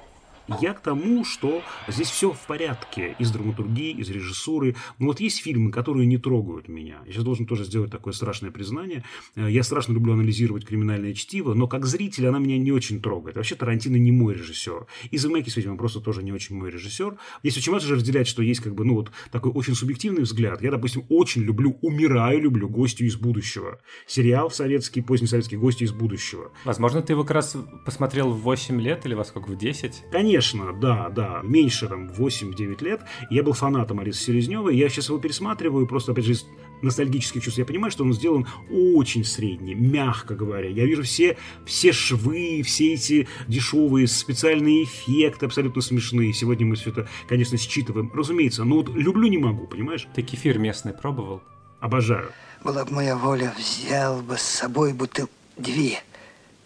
Я 0.59 0.73
к 0.73 0.81
тому, 0.81 1.23
что 1.23 1.61
здесь 1.87 2.09
все 2.09 2.31
в 2.31 2.39
порядке 2.47 3.15
из 3.19 3.31
драматургии, 3.31 3.91
из 3.91 4.09
режиссуры. 4.09 4.75
Но 4.99 5.07
вот 5.07 5.19
есть 5.19 5.41
фильмы, 5.41 5.71
которые 5.71 6.05
не 6.05 6.17
трогают 6.17 6.67
меня. 6.67 6.99
Я 7.05 7.11
сейчас 7.11 7.23
должен 7.23 7.45
тоже 7.45 7.63
сделать 7.63 7.91
такое 7.91 8.13
страшное 8.13 8.51
признание. 8.51 9.03
Э, 9.35 9.49
я 9.49 9.63
страшно 9.63 9.93
люблю 9.93 10.13
анализировать 10.13 10.65
криминальное 10.65 11.13
чтиво, 11.13 11.53
но 11.53 11.67
как 11.67 11.85
зритель 11.85 12.27
она 12.27 12.39
меня 12.39 12.57
не 12.57 12.71
очень 12.71 13.01
трогает. 13.01 13.37
Вообще 13.37 13.55
Тарантино 13.55 13.95
не 13.95 14.11
мой 14.11 14.33
режиссер. 14.33 14.87
И 15.11 15.17
Земекис, 15.17 15.55
видимо, 15.55 15.77
просто 15.77 15.99
тоже 15.99 16.23
не 16.23 16.33
очень 16.33 16.55
мой 16.55 16.71
режиссер. 16.71 17.17
Здесь 17.43 17.57
очень 17.57 17.71
важно 17.71 17.89
же 17.89 17.95
разделять, 17.95 18.27
что 18.27 18.41
есть 18.41 18.61
как 18.61 18.75
бы, 18.75 18.83
ну 18.83 18.95
вот 18.95 19.11
такой 19.31 19.51
очень 19.51 19.75
субъективный 19.75 20.23
взгляд. 20.23 20.61
Я, 20.61 20.71
допустим, 20.71 21.05
очень 21.09 21.43
люблю, 21.43 21.77
умираю, 21.81 22.41
люблю 22.41 22.67
«Гостю 22.67 23.05
из 23.05 23.15
будущего». 23.15 23.79
Сериал 24.07 24.51
советский, 24.51 25.01
поздний 25.01 25.27
советский 25.27 25.57
«Гости 25.57 25.83
из 25.83 25.91
будущего». 25.91 26.51
Возможно, 26.65 27.01
ты 27.01 27.13
его 27.13 27.23
как 27.23 27.31
раз 27.31 27.55
посмотрел 27.85 28.31
в 28.31 28.41
8 28.41 28.81
лет 28.81 29.05
или 29.05 29.13
во 29.13 29.23
сколько, 29.23 29.49
в 29.49 29.57
10? 29.57 30.03
Конечно 30.11 30.40
Конечно, 30.41 30.73
да, 30.73 31.09
да, 31.09 31.41
меньше 31.43 31.87
там 31.87 32.07
8-9 32.07 32.83
лет. 32.83 33.01
Я 33.29 33.43
был 33.43 33.53
фанатом 33.53 33.99
Алисы 33.99 34.23
Селезневой. 34.23 34.75
Я 34.75 34.89
сейчас 34.89 35.09
его 35.09 35.19
пересматриваю, 35.19 35.85
просто, 35.85 36.13
опять 36.13 36.25
же, 36.25 36.31
из 36.31 36.47
ностальгических 36.81 37.43
чувств. 37.43 37.59
Я 37.59 37.65
понимаю, 37.65 37.91
что 37.91 38.03
он 38.03 38.11
сделан 38.11 38.47
очень 38.71 39.23
средний, 39.23 39.75
мягко 39.75 40.33
говоря. 40.33 40.67
Я 40.67 40.87
вижу 40.87 41.03
все, 41.03 41.37
все 41.63 41.91
швы, 41.91 42.63
все 42.65 42.95
эти 42.95 43.27
дешевые 43.47 44.07
специальные 44.07 44.85
эффекты, 44.85 45.45
абсолютно 45.45 45.79
смешные. 45.83 46.33
Сегодня 46.33 46.65
мы 46.65 46.75
все 46.75 46.89
это, 46.89 47.07
конечно, 47.29 47.59
считываем. 47.59 48.11
Разумеется, 48.11 48.63
но 48.63 48.77
вот 48.77 48.89
люблю 48.89 49.27
не 49.27 49.37
могу, 49.37 49.67
понимаешь? 49.67 50.07
Ты 50.15 50.23
кефир 50.23 50.57
местный 50.57 50.93
пробовал? 50.93 51.43
Обожаю. 51.81 52.31
Была 52.63 52.83
бы 52.83 52.93
моя 52.93 53.15
воля, 53.15 53.53
взял 53.55 54.23
бы 54.23 54.39
с 54.39 54.41
собой 54.41 54.93
бутыл 54.93 55.29
две, 55.55 55.99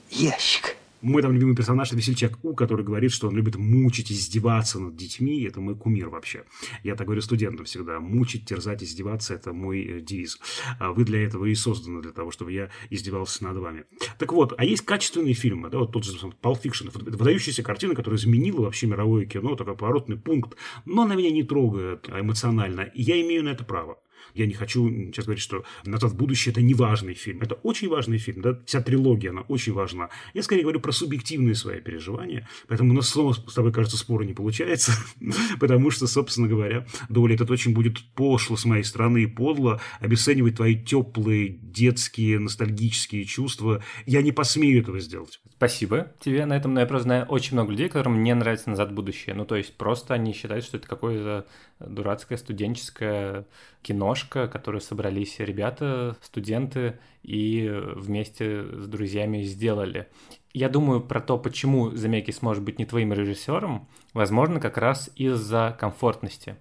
ящик. 0.09 0.77
Мой 1.01 1.21
там 1.21 1.33
любимый 1.33 1.55
персонаж– 1.55 1.87
это 1.89 1.97
весельчак 1.97 2.43
У, 2.43 2.55
который 2.55 2.85
говорит, 2.85 3.11
что 3.11 3.27
он 3.27 3.35
любит 3.35 3.55
мучить, 3.55 4.11
издеваться 4.11 4.79
над 4.79 4.95
детьми. 4.95 5.43
Это 5.43 5.61
мой 5.61 5.75
кумир 5.75 6.09
вообще. 6.09 6.43
Я 6.83 6.95
так 6.95 7.07
говорю 7.07 7.21
студентам 7.21 7.65
всегда. 7.65 7.99
Мучить, 7.99 8.45
терзать, 8.45 8.83
издеваться– 8.83 9.33
это 9.35 9.53
мой 9.53 9.81
э, 9.81 10.01
девиз. 10.01 10.39
А 10.79 10.91
вы 10.91 11.03
для 11.03 11.23
этого 11.23 11.45
и 11.45 11.55
созданы, 11.55 12.01
для 12.01 12.11
того, 12.11 12.31
чтобы 12.31 12.51
я 12.51 12.69
издевался 12.89 13.43
над 13.43 13.57
вами. 13.57 13.85
Так 14.17 14.33
вот, 14.33 14.53
а 14.57 14.65
есть 14.65 14.83
качественные 14.83 15.33
фильмы, 15.33 15.69
да, 15.69 15.79
вот 15.79 15.91
тот 15.91 16.03
же 16.03 16.13
Pulp 16.41 16.61
Fiction. 16.63 16.89
Выдающаяся 16.93 17.63
картина, 17.63 17.95
которая 17.95 18.19
изменила 18.19 18.61
вообще 18.61 18.87
мировое 18.87 19.25
кино, 19.25 19.55
такой 19.55 19.75
поворотный 19.75 20.17
пункт. 20.17 20.57
Но 20.85 21.03
она 21.03 21.15
меня 21.15 21.31
не 21.31 21.43
трогает 21.43 22.09
эмоционально. 22.09 22.81
И 22.81 23.01
я 23.01 23.21
имею 23.21 23.43
на 23.43 23.49
это 23.49 23.63
право. 23.63 23.99
Я 24.35 24.45
не 24.45 24.53
хочу 24.53 24.89
сейчас 24.89 25.25
говорить, 25.25 25.41
что 25.41 25.63
«Назад 25.85 26.11
в 26.11 26.15
будущее»– 26.15 26.51
это 26.53 26.61
не 26.61 26.73
важный 26.73 27.13
фильм. 27.13 27.41
Это 27.41 27.55
очень 27.55 27.89
важный 27.89 28.17
фильм. 28.17 28.41
Да? 28.41 28.59
Вся 28.65 28.81
трилогия, 28.81 29.29
она 29.29 29.41
очень 29.41 29.73
важна. 29.73 30.09
Я 30.33 30.43
скорее 30.43 30.63
говорю 30.63 30.81
про 30.81 30.91
субъективные 30.91 31.55
свои 31.55 31.79
переживания. 31.79 32.47
Поэтому 32.67 32.91
у 32.91 32.93
нас 32.93 33.09
снова 33.09 33.33
с 33.33 33.53
тобой, 33.53 33.71
кажется, 33.71 33.97
спора 33.97 34.23
не 34.23 34.33
получается. 34.33 34.91
потому 35.59 35.89
что, 35.89 36.05
собственно 36.07 36.47
говоря, 36.47 36.85
доля 37.09 37.35
этот 37.35 37.49
очень 37.49 37.73
будет 37.73 38.03
пошло 38.13 38.57
с 38.57 38.65
моей 38.65 38.83
стороны 38.83 39.23
и 39.23 39.27
подло 39.27 39.81
обесценивать 39.99 40.57
твои 40.57 40.75
теплые, 40.75 41.49
детские, 41.49 42.39
ностальгические 42.39 43.23
чувства. 43.25 43.83
Я 44.05 44.21
не 44.21 44.31
посмею 44.31 44.81
этого 44.81 44.99
сделать. 44.99 45.39
Спасибо 45.57 46.11
тебе. 46.19 46.45
На 46.45 46.57
этом, 46.57 46.73
но 46.73 46.81
я 46.81 46.85
просто 46.85 47.03
знаю 47.03 47.25
очень 47.27 47.53
много 47.53 47.71
людей, 47.71 47.87
которым 47.87 48.23
не 48.23 48.35
нравится 48.35 48.69
«Назад 48.69 48.91
в 48.91 48.93
будущее». 48.93 49.35
Ну, 49.35 49.45
то 49.45 49.55
есть 49.55 49.73
просто 49.77 50.13
они 50.13 50.33
считают, 50.33 50.65
что 50.65 50.75
это 50.75 50.87
какое-то 50.87 51.45
дурацкое 51.79 52.37
студенческое 52.37 53.45
киношка, 53.81 54.49
которую 54.49 54.81
собрались 54.81 55.39
ребята, 55.39 56.17
студенты, 56.21 56.99
и 57.23 57.71
вместе 57.95 58.63
с 58.63 58.87
друзьями 58.87 59.43
сделали. 59.43 60.07
Я 60.53 60.69
думаю 60.69 61.01
про 61.01 61.21
то, 61.21 61.37
почему 61.37 61.89
Замекис 61.91 62.41
может 62.41 62.63
быть 62.63 62.77
не 62.77 62.85
твоим 62.85 63.13
режиссером, 63.13 63.87
возможно, 64.13 64.59
как 64.59 64.77
раз 64.77 65.09
из-за 65.15 65.75
комфортности. 65.79 66.57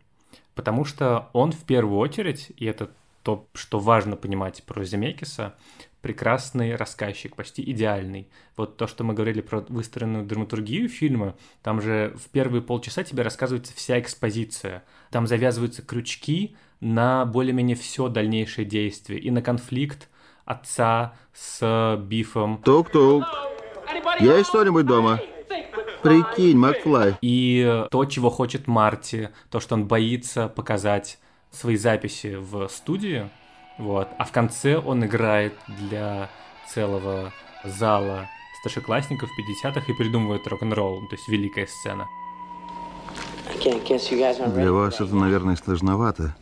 Потому 0.54 0.84
что 0.84 1.30
он 1.32 1.52
в 1.52 1.64
первую 1.64 1.98
очередь, 1.98 2.52
и 2.56 2.64
это 2.64 2.90
то, 3.22 3.48
что 3.54 3.78
важно 3.80 4.16
понимать 4.16 4.62
про 4.64 4.84
Земекиса, 4.84 5.54
прекрасный 6.04 6.76
рассказчик, 6.76 7.34
почти 7.34 7.62
идеальный. 7.70 8.28
Вот 8.58 8.76
то, 8.76 8.86
что 8.86 9.04
мы 9.04 9.14
говорили 9.14 9.40
про 9.40 9.60
выстроенную 9.70 10.26
драматургию 10.26 10.86
фильма, 10.86 11.34
там 11.62 11.80
же 11.80 12.14
в 12.22 12.28
первые 12.28 12.60
полчаса 12.60 13.04
тебе 13.04 13.22
рассказывается 13.22 13.72
вся 13.74 13.98
экспозиция. 13.98 14.84
Там 15.10 15.26
завязываются 15.26 15.80
крючки 15.80 16.56
на 16.80 17.24
более-менее 17.24 17.74
все 17.74 18.08
дальнейшее 18.08 18.66
действие 18.66 19.18
и 19.18 19.30
на 19.30 19.40
конфликт 19.40 20.10
отца 20.44 21.14
с 21.32 21.96
Бифом. 22.02 22.60
Тук-тук. 22.62 23.24
Есть 24.20 24.50
кто-нибудь 24.50 24.84
дома? 24.84 25.20
Прикинь, 26.02 26.58
Макфлай. 26.58 27.14
И 27.22 27.86
то, 27.90 28.04
чего 28.04 28.28
хочет 28.28 28.66
Марти, 28.66 29.30
то, 29.50 29.58
что 29.58 29.74
он 29.74 29.86
боится 29.86 30.48
показать 30.48 31.18
свои 31.50 31.76
записи 31.76 32.34
в 32.38 32.68
студии, 32.68 33.30
вот. 33.78 34.08
А 34.18 34.24
в 34.24 34.32
конце 34.32 34.78
он 34.78 35.04
играет 35.04 35.54
для 35.66 36.28
целого 36.68 37.32
зала 37.64 38.28
старшеклассников 38.60 39.28
50-х 39.64 39.92
и 39.92 39.94
придумывает 39.94 40.46
рок-н-ролл, 40.46 41.06
то 41.08 41.14
есть 41.16 41.28
великая 41.28 41.66
сцена. 41.66 42.06
Для 43.62 44.72
вас 44.72 45.00
это, 45.00 45.14
наверное, 45.14 45.56
сложновато. 45.56 46.34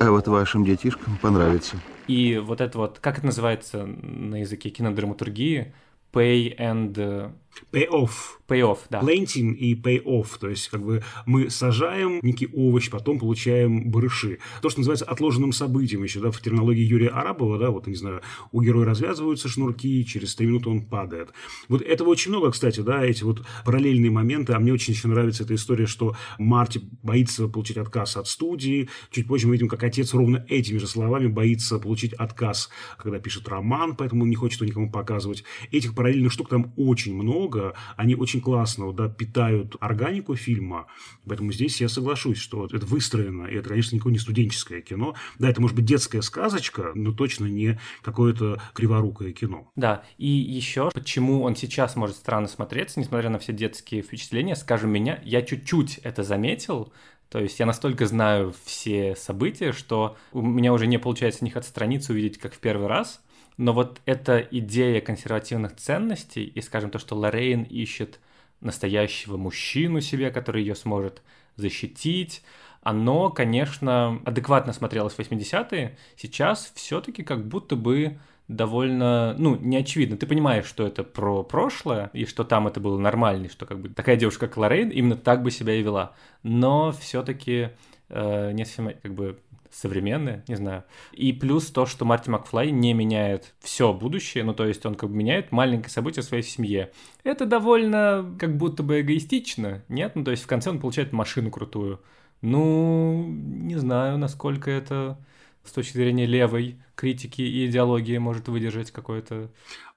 А 0.00 0.10
вот 0.10 0.28
вашим 0.28 0.64
детишкам 0.64 1.16
понравится. 1.18 1.76
И 2.06 2.38
вот 2.38 2.60
это 2.60 2.78
вот, 2.78 2.98
как 3.00 3.18
это 3.18 3.26
называется 3.26 3.84
на 3.86 4.36
языке 4.40 4.70
кинодраматургии? 4.70 5.74
Pay 6.12 6.56
and 6.56 7.32
Pay-off. 7.72 8.38
Pay-off, 8.48 8.78
да. 8.88 9.00
Planting 9.00 9.54
и 9.54 9.74
pay-off. 9.74 10.38
То 10.40 10.48
есть, 10.48 10.68
как 10.68 10.82
бы 10.82 11.02
мы 11.26 11.50
сажаем 11.50 12.20
некий 12.22 12.48
овощ, 12.52 12.88
потом 12.88 13.18
получаем 13.18 13.90
барыши. 13.90 14.38
То, 14.62 14.70
что 14.70 14.80
называется 14.80 15.04
отложенным 15.04 15.52
событием 15.52 16.02
еще, 16.02 16.20
да, 16.20 16.30
в 16.30 16.40
терминологии 16.40 16.82
Юрия 16.82 17.08
Арабова, 17.08 17.58
да, 17.58 17.70
вот, 17.70 17.86
не 17.86 17.94
знаю, 17.94 18.22
у 18.52 18.62
героя 18.62 18.86
развязываются 18.86 19.48
шнурки, 19.48 20.04
через 20.06 20.34
три 20.34 20.46
минуты 20.46 20.70
он 20.70 20.86
падает. 20.86 21.30
Вот 21.68 21.82
этого 21.82 22.08
очень 22.08 22.30
много, 22.30 22.50
кстати, 22.50 22.80
да, 22.80 23.04
эти 23.04 23.22
вот 23.22 23.44
параллельные 23.64 24.10
моменты. 24.10 24.54
А 24.54 24.58
мне 24.58 24.72
очень 24.72 24.94
еще 24.94 25.08
нравится 25.08 25.44
эта 25.44 25.54
история, 25.54 25.86
что 25.86 26.16
Марти 26.38 26.80
боится 27.02 27.48
получить 27.48 27.76
отказ 27.76 28.16
от 28.16 28.28
студии. 28.28 28.88
Чуть 29.10 29.26
позже 29.26 29.46
мы 29.46 29.54
видим, 29.54 29.68
как 29.68 29.82
отец 29.82 30.14
ровно 30.14 30.44
этими 30.48 30.78
же 30.78 30.86
словами 30.86 31.26
боится 31.26 31.78
получить 31.78 32.14
отказ, 32.14 32.70
когда 32.96 33.18
пишет 33.18 33.48
роман, 33.48 33.94
поэтому 33.96 34.22
он 34.22 34.30
не 34.30 34.36
хочет 34.36 34.60
его 34.60 34.68
никому 34.68 34.90
показывать. 34.90 35.44
Этих 35.70 35.94
параллельных 35.94 36.32
штук 36.32 36.48
там 36.48 36.72
очень 36.76 37.14
много. 37.14 37.47
Они 37.96 38.14
очень 38.14 38.40
классно 38.40 38.92
да, 38.92 39.08
питают 39.08 39.76
органику 39.80 40.36
фильма. 40.36 40.86
Поэтому 41.26 41.52
здесь 41.52 41.80
я 41.80 41.88
соглашусь, 41.88 42.38
что 42.38 42.66
это 42.66 42.86
выстроено. 42.86 43.46
И 43.46 43.56
это, 43.56 43.70
конечно, 43.70 43.94
никакое 43.94 44.12
не 44.12 44.18
студенческое 44.18 44.80
кино. 44.80 45.14
Да, 45.38 45.48
это 45.48 45.60
может 45.60 45.76
быть 45.76 45.84
детская 45.84 46.22
сказочка, 46.22 46.92
но 46.94 47.12
точно 47.12 47.46
не 47.46 47.78
какое-то 48.02 48.60
криворукое 48.74 49.32
кино. 49.32 49.70
Да, 49.76 50.04
и 50.16 50.28
еще, 50.28 50.90
почему 50.92 51.42
он 51.42 51.56
сейчас 51.56 51.96
может 51.96 52.16
странно 52.16 52.48
смотреться, 52.48 53.00
несмотря 53.00 53.30
на 53.30 53.38
все 53.38 53.52
детские 53.52 54.02
впечатления, 54.02 54.56
скажем 54.56 54.90
меня, 54.90 55.20
я 55.24 55.42
чуть-чуть 55.42 55.98
это 55.98 56.22
заметил, 56.22 56.92
то 57.30 57.40
есть 57.40 57.58
я 57.60 57.66
настолько 57.66 58.06
знаю 58.06 58.54
все 58.64 59.14
события, 59.14 59.72
что 59.72 60.16
у 60.32 60.40
меня 60.40 60.72
уже 60.72 60.86
не 60.86 60.98
получается 60.98 61.44
них 61.44 61.56
отстраниться, 61.56 62.12
увидеть 62.12 62.38
как 62.38 62.54
в 62.54 62.58
первый 62.58 62.88
раз. 62.88 63.20
Но 63.58 63.72
вот 63.72 64.00
эта 64.06 64.38
идея 64.38 65.00
консервативных 65.00 65.76
ценностей 65.76 66.44
и, 66.44 66.60
скажем, 66.62 66.90
то, 66.90 66.98
что 66.98 67.16
Лоррейн 67.16 67.64
ищет 67.64 68.20
настоящего 68.60 69.36
мужчину 69.36 70.00
себе, 70.00 70.30
который 70.30 70.62
ее 70.62 70.74
сможет 70.74 71.22
защитить, 71.56 72.42
оно, 72.82 73.30
конечно, 73.30 74.20
адекватно 74.24 74.72
смотрелось 74.72 75.14
в 75.14 75.18
80-е. 75.18 75.98
Сейчас 76.16 76.72
все-таки 76.74 77.24
как 77.24 77.46
будто 77.46 77.74
бы 77.74 78.18
довольно, 78.46 79.34
ну, 79.38 79.56
не 79.56 79.76
очевидно. 79.76 80.16
Ты 80.16 80.26
понимаешь, 80.26 80.64
что 80.64 80.86
это 80.86 81.02
про 81.02 81.42
прошлое, 81.42 82.10
и 82.12 82.24
что 82.24 82.44
там 82.44 82.66
это 82.68 82.80
было 82.80 82.96
нормально, 82.96 83.48
что 83.50 83.66
как 83.66 83.80
бы 83.80 83.88
такая 83.88 84.16
девушка, 84.16 84.46
как 84.46 84.56
Лоррейн, 84.56 84.88
именно 84.88 85.16
так 85.16 85.42
бы 85.42 85.50
себя 85.50 85.74
и 85.74 85.82
вела. 85.82 86.14
Но 86.42 86.92
все-таки 86.92 87.70
э, 88.08 88.56
совсем 88.56 88.90
как 89.02 89.14
бы 89.14 89.38
современные, 89.78 90.42
не 90.48 90.56
знаю. 90.56 90.84
И 91.12 91.32
плюс 91.32 91.66
то, 91.70 91.86
что 91.86 92.04
Марти 92.04 92.28
Макфлай 92.28 92.70
не 92.70 92.92
меняет 92.94 93.54
все 93.60 93.92
будущее, 93.92 94.42
ну 94.44 94.52
то 94.52 94.66
есть 94.66 94.84
он 94.84 94.94
как 94.94 95.10
бы 95.10 95.16
меняет 95.16 95.52
маленькое 95.52 95.90
событие 95.90 96.22
в 96.22 96.26
своей 96.26 96.42
семье. 96.42 96.90
Это 97.22 97.46
довольно 97.46 98.34
как 98.38 98.56
будто 98.56 98.82
бы 98.82 99.00
эгоистично, 99.00 99.84
нет? 99.88 100.16
Ну 100.16 100.24
то 100.24 100.32
есть 100.32 100.42
в 100.42 100.46
конце 100.46 100.70
он 100.70 100.80
получает 100.80 101.12
машину 101.12 101.50
крутую. 101.50 102.00
Ну, 102.40 103.26
не 103.28 103.76
знаю, 103.76 104.18
насколько 104.18 104.70
это 104.70 105.18
с 105.64 105.72
точки 105.72 105.96
зрения 105.96 106.26
левой 106.26 106.80
критики 106.94 107.42
и 107.42 107.66
идеологии 107.66 108.18
может 108.18 108.48
выдержать 108.48 108.90
какое-то 108.90 109.50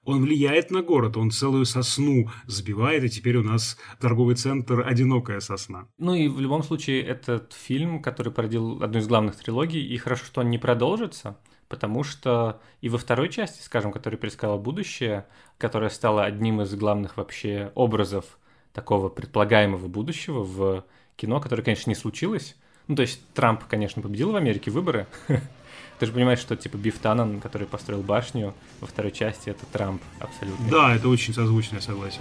он 0.04 0.22
влияет 0.22 0.70
на 0.70 0.82
город, 0.82 1.16
он 1.16 1.30
целую 1.30 1.64
сосну 1.64 2.30
сбивает, 2.46 3.04
и 3.04 3.08
теперь 3.08 3.36
у 3.36 3.42
нас 3.42 3.78
торговый 4.00 4.34
центр 4.34 4.86
«Одинокая 4.86 5.40
сосна». 5.40 5.86
Ну 5.98 6.14
и 6.14 6.28
в 6.28 6.40
любом 6.40 6.62
случае 6.62 7.02
этот 7.02 7.52
фильм, 7.52 8.02
который 8.02 8.32
породил 8.32 8.82
одну 8.82 8.98
из 8.98 9.06
главных 9.06 9.36
трилогий, 9.36 9.84
и 9.84 9.96
хорошо, 9.98 10.24
что 10.24 10.40
он 10.40 10.50
не 10.50 10.58
продолжится, 10.58 11.38
потому 11.68 12.02
что 12.02 12.60
и 12.80 12.88
во 12.88 12.98
второй 12.98 13.28
части, 13.28 13.62
скажем, 13.62 13.92
которая 13.92 14.18
предсказала 14.18 14.58
будущее, 14.58 15.26
которая 15.56 15.90
стала 15.90 16.24
одним 16.24 16.60
из 16.62 16.74
главных 16.74 17.16
вообще 17.16 17.70
образов 17.74 18.38
такого 18.72 19.08
предполагаемого 19.08 19.86
будущего 19.86 20.42
в 20.42 20.84
кино, 21.16 21.40
которое, 21.40 21.62
конечно, 21.62 21.90
не 21.90 21.94
случилось. 21.94 22.56
Ну, 22.88 22.96
то 22.96 23.02
есть 23.02 23.24
Трамп, 23.34 23.64
конечно, 23.64 24.02
победил 24.02 24.32
в 24.32 24.36
Америке 24.36 24.70
выборы, 24.70 25.06
Ты 26.02 26.06
же 26.06 26.12
понимаешь, 26.12 26.40
что 26.40 26.56
типа 26.56 26.76
Биф 26.76 26.98
Таннен, 26.98 27.40
который 27.40 27.68
построил 27.68 28.02
башню 28.02 28.54
во 28.80 28.88
второй 28.88 29.12
части, 29.12 29.50
это 29.50 29.64
Трамп 29.66 30.02
абсолютно. 30.18 30.68
Да, 30.68 30.96
это 30.96 31.08
очень 31.08 31.32
созвучно, 31.32 31.76
я 31.76 31.80
согласен. 31.80 32.18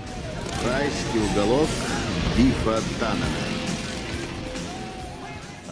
Райский 0.64 1.18
уголок 1.18 1.68
Бифа 2.38 2.80
Таннена. 3.00 3.61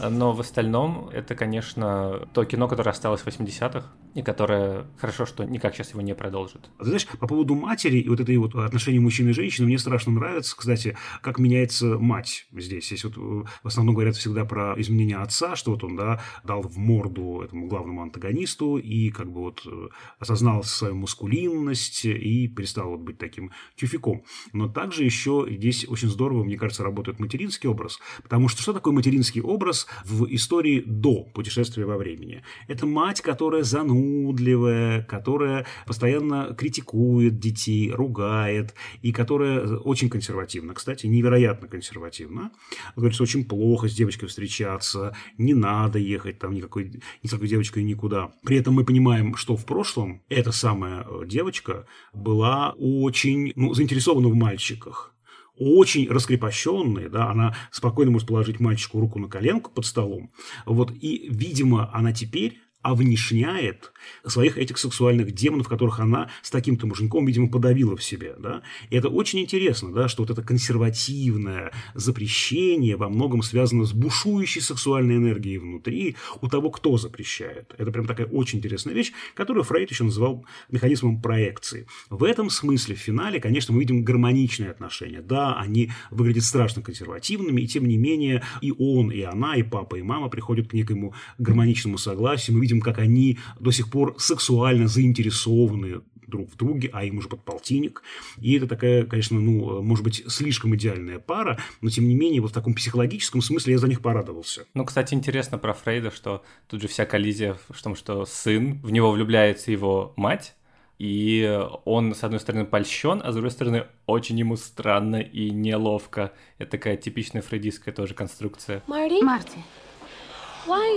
Но 0.10 0.34
в 0.34 0.40
остальном 0.40 1.10
это, 1.14 1.36
конечно, 1.36 2.28
то 2.34 2.46
кино, 2.46 2.68
которое 2.68 2.92
осталось 2.92 3.22
в 3.22 3.28
80-х, 3.28 3.86
и 4.16 4.22
которое 4.22 4.88
хорошо, 4.98 5.26
что 5.26 5.44
никак 5.44 5.76
сейчас 5.76 5.92
его 5.92 6.02
не 6.02 6.16
продолжит. 6.16 6.70
Ты 6.80 6.86
знаешь, 6.86 7.08
по 7.08 7.28
поводу 7.28 7.56
матери 7.56 8.00
и 8.00 8.10
вот 8.10 8.20
этой 8.20 8.38
вот 8.38 8.56
отношения 8.56 9.00
мужчины 9.00 9.30
и 9.30 9.34
женщины, 9.34 9.68
мне 9.68 9.78
страшно 9.78 10.14
нравится, 10.14 10.56
кстати, 10.58 10.98
как 11.22 11.40
меняется 11.40 11.98
мать 12.00 12.48
здесь. 12.52 12.88
Здесь 12.88 13.04
вот 13.04 13.18
э, 13.18 13.20
в 13.64 13.68
основном 13.68 13.96
говорят 13.96 14.16
всегда 14.16 14.46
про 14.46 14.74
изменение 14.78 15.18
отца, 15.18 15.56
что 15.56 15.72
вот 15.72 15.84
он, 15.84 15.96
да, 15.96 16.22
дал 16.44 16.62
в 16.62 16.78
морду 16.78 17.42
этому 17.42 17.68
главному 17.68 18.02
антагонисту 18.02 18.78
и 18.78 19.10
как 19.10 19.32
бы 19.32 19.42
вот 19.42 19.62
э, 19.66 19.90
осознал 20.20 20.64
свою 20.64 20.96
мускулинность 20.96 22.06
и 22.06 22.48
перестал 22.48 22.90
вот 22.90 23.02
быть 23.02 23.18
таким 23.18 23.52
тюфиком. 23.76 24.24
Но 24.54 24.68
также 24.68 25.04
еще 25.04 25.46
здесь 25.50 25.88
очень 25.88 26.10
здорово, 26.10 26.44
мне 26.44 26.58
кажется, 26.58 26.84
работает 26.84 27.20
материнский 27.20 27.70
образ, 27.70 28.00
потому 28.24 28.48
что 28.48 28.62
что 28.62 28.74
такое 28.74 28.94
материнский 28.94 29.42
образ? 29.42 29.88
В 30.06 30.26
истории 30.34 30.84
до 30.86 31.24
путешествия 31.24 31.86
во 31.86 31.98
времени. 31.98 32.44
Это 32.68 32.86
мать, 32.86 33.22
которая 33.22 33.64
занудливая, 33.64 35.04
которая 35.04 35.66
постоянно 35.86 36.56
критикует 36.58 37.40
детей, 37.40 37.92
ругает, 37.92 38.74
и 39.02 39.12
которая 39.12 39.78
очень 39.78 40.10
консервативна. 40.10 40.74
Кстати, 40.74 41.08
невероятно 41.08 41.68
консервативна. 41.68 42.52
Говорит, 42.96 43.16
что 43.16 43.24
очень 43.24 43.46
плохо 43.46 43.88
с 43.88 43.94
девочкой 43.94 44.30
встречаться, 44.30 45.16
не 45.38 45.54
надо 45.54 46.00
ехать 46.00 46.40
там 46.40 46.54
никакой, 46.54 47.02
ни 47.24 47.28
с 47.28 47.32
какой 47.32 47.48
девочкой 47.48 47.84
никуда. 47.84 48.32
При 48.44 48.58
этом 48.58 48.74
мы 48.74 48.86
понимаем, 48.86 49.36
что 49.36 49.56
в 49.56 49.66
прошлом 49.66 50.22
эта 50.30 50.52
самая 50.52 51.06
девочка 51.26 51.86
была 52.14 52.76
очень 52.78 53.54
ну, 53.56 53.74
заинтересована 53.74 54.30
в 54.30 54.36
мальчиках 54.36 55.14
очень 55.60 56.10
раскрепощенная, 56.10 57.10
да, 57.10 57.30
она 57.30 57.56
спокойно 57.72 58.12
может 58.12 58.28
положить 58.28 58.60
мальчику 58.60 59.00
руку 59.00 59.20
на 59.20 59.28
коленку 59.28 59.72
под 59.72 59.86
столом. 59.86 60.32
Вот, 60.66 60.92
и, 60.92 61.28
видимо, 61.30 61.94
она 61.94 62.14
теперь 62.14 62.60
овнешняет 62.82 63.92
своих 64.26 64.58
этих 64.58 64.78
сексуальных 64.78 65.32
демонов, 65.34 65.68
которых 65.68 66.00
она 66.00 66.30
с 66.42 66.50
таким-то 66.50 66.88
мужиком, 66.88 67.26
видимо, 67.26 67.50
подавила 67.50 67.98
в 67.98 68.04
себе. 68.04 68.36
Да? 68.40 68.62
И 68.90 68.96
это 68.96 69.10
очень 69.10 69.40
интересно, 69.40 69.92
да, 69.92 70.08
что 70.08 70.24
вот 70.24 70.30
это 70.30 70.42
консервативное 70.42 71.74
запрещение 71.94 72.96
во 72.96 73.10
многом 73.10 73.42
связано 73.42 73.84
с 73.84 73.92
бушующей 73.92 74.62
сексуальной 74.62 75.18
энергией 75.18 75.58
внутри 75.58 76.16
у 76.42 76.48
того, 76.48 76.70
кто 76.72 76.98
запрещает. 76.98 77.76
Это 77.78 77.92
прям 77.92 78.06
такая 78.06 78.28
очень 78.28 78.60
интересная 78.60 78.94
вещь, 78.94 79.12
которую 79.36 79.64
Фрейд 79.64 79.92
еще 79.92 80.06
называл 80.06 80.46
механизмом 80.72 81.22
проекции. 81.22 81.86
В 82.10 82.24
этом 82.24 82.50
смысле 82.50 82.96
в 82.96 83.00
финале, 83.00 83.42
конечно, 83.42 83.74
мы 83.74 83.82
видим 83.82 84.04
гармоничные 84.04 84.72
отношения. 84.72 85.22
Да, 85.22 85.60
они 85.60 85.92
выглядят 86.12 86.46
страшно 86.46 86.82
консервативными, 86.82 87.62
и 87.62 87.68
тем 87.68 87.86
не 87.86 87.98
менее 87.98 88.44
и 88.62 88.72
он, 88.72 89.12
и 89.12 89.22
она, 89.22 89.56
и 89.56 89.64
папа, 89.64 89.96
и 89.96 90.02
мама 90.02 90.30
приходят 90.30 90.70
к 90.70 90.74
некому 90.74 91.14
гармоничному 91.38 91.98
согласию. 91.98 92.56
Мы 92.56 92.69
видим, 92.70 92.82
как 92.82 93.00
они 93.00 93.40
до 93.60 93.72
сих 93.72 93.90
пор 93.90 94.16
сексуально 94.20 94.88
заинтересованы 94.88 96.02
друг 96.28 96.52
в 96.52 96.56
друге, 96.56 96.92
а 96.94 97.04
им 97.04 97.18
уже 97.18 97.28
под 97.28 97.44
полтинник. 97.44 98.04
И 98.40 98.56
это 98.56 98.68
такая, 98.68 99.04
конечно, 99.04 99.40
ну, 99.40 99.82
может 99.82 100.04
быть, 100.04 100.24
слишком 100.28 100.76
идеальная 100.76 101.18
пара, 101.18 101.60
но 101.82 101.90
тем 101.90 102.08
не 102.08 102.14
менее, 102.14 102.42
вот 102.42 102.52
в 102.52 102.54
таком 102.54 102.76
психологическом 102.76 103.42
смысле 103.42 103.74
я 103.74 103.80
за 103.80 103.88
них 103.88 104.02
порадовался. 104.02 104.66
Ну, 104.76 104.86
кстати, 104.86 105.16
интересно 105.16 105.58
про 105.58 105.74
Фрейда, 105.74 106.12
что 106.12 106.44
тут 106.68 106.82
же 106.82 106.88
вся 106.88 107.06
коллизия 107.06 107.58
в 107.70 107.82
том, 107.82 107.96
что 107.96 108.26
сын, 108.26 108.80
в 108.84 108.92
него 108.92 109.12
влюбляется 109.12 109.72
его 109.72 110.14
мать, 110.18 110.56
и 111.00 111.60
он, 111.86 112.14
с 112.14 112.24
одной 112.24 112.40
стороны, 112.40 112.66
польщен, 112.66 113.22
а 113.24 113.32
с 113.32 113.34
другой 113.34 113.52
стороны, 113.52 113.88
очень 114.06 114.38
ему 114.38 114.56
странно 114.56 115.16
и 115.16 115.50
неловко. 115.50 116.34
Это 116.60 116.72
такая 116.72 116.98
типичная 116.98 117.42
фрейдистская 117.42 117.94
тоже 117.94 118.14
конструкция. 118.14 118.84
Марти, 118.86 119.58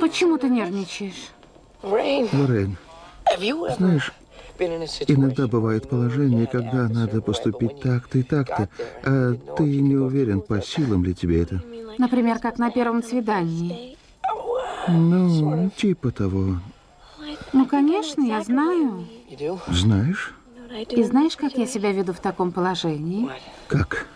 почему 0.02 0.37
ты 0.37 0.50
нервничаешь? 0.50 1.30
Лоррейн, 1.83 2.77
знаешь, 3.77 4.12
иногда 5.09 5.47
бывает 5.49 5.88
положение, 5.88 6.47
когда 6.47 6.88
надо 6.88 7.21
поступить 7.21 7.81
так-то 7.81 8.18
и 8.18 8.23
так-то, 8.23 8.68
а 9.05 9.35
ты 9.57 9.64
не 9.64 9.97
уверен, 9.97 10.40
по 10.40 10.61
силам 10.62 11.05
ли 11.05 11.14
тебе 11.14 11.42
это. 11.42 11.62
Например, 11.99 12.38
как 12.38 12.59
на 12.59 12.71
первом 12.71 13.03
свидании. 13.03 13.97
Ну, 14.88 15.71
типа 15.77 16.11
того. 16.11 16.57
Ну, 17.53 17.66
конечно, 17.66 18.23
я 18.23 18.42
знаю. 18.42 19.07
Знаешь? 19.68 20.35
И 20.90 21.03
знаешь, 21.03 21.37
как 21.37 21.59
я 21.59 21.66
себя 21.66 21.92
веду 21.92 22.12
в 22.12 22.21
таком 22.21 22.51
положении? 22.51 23.29
Как? 23.68 24.07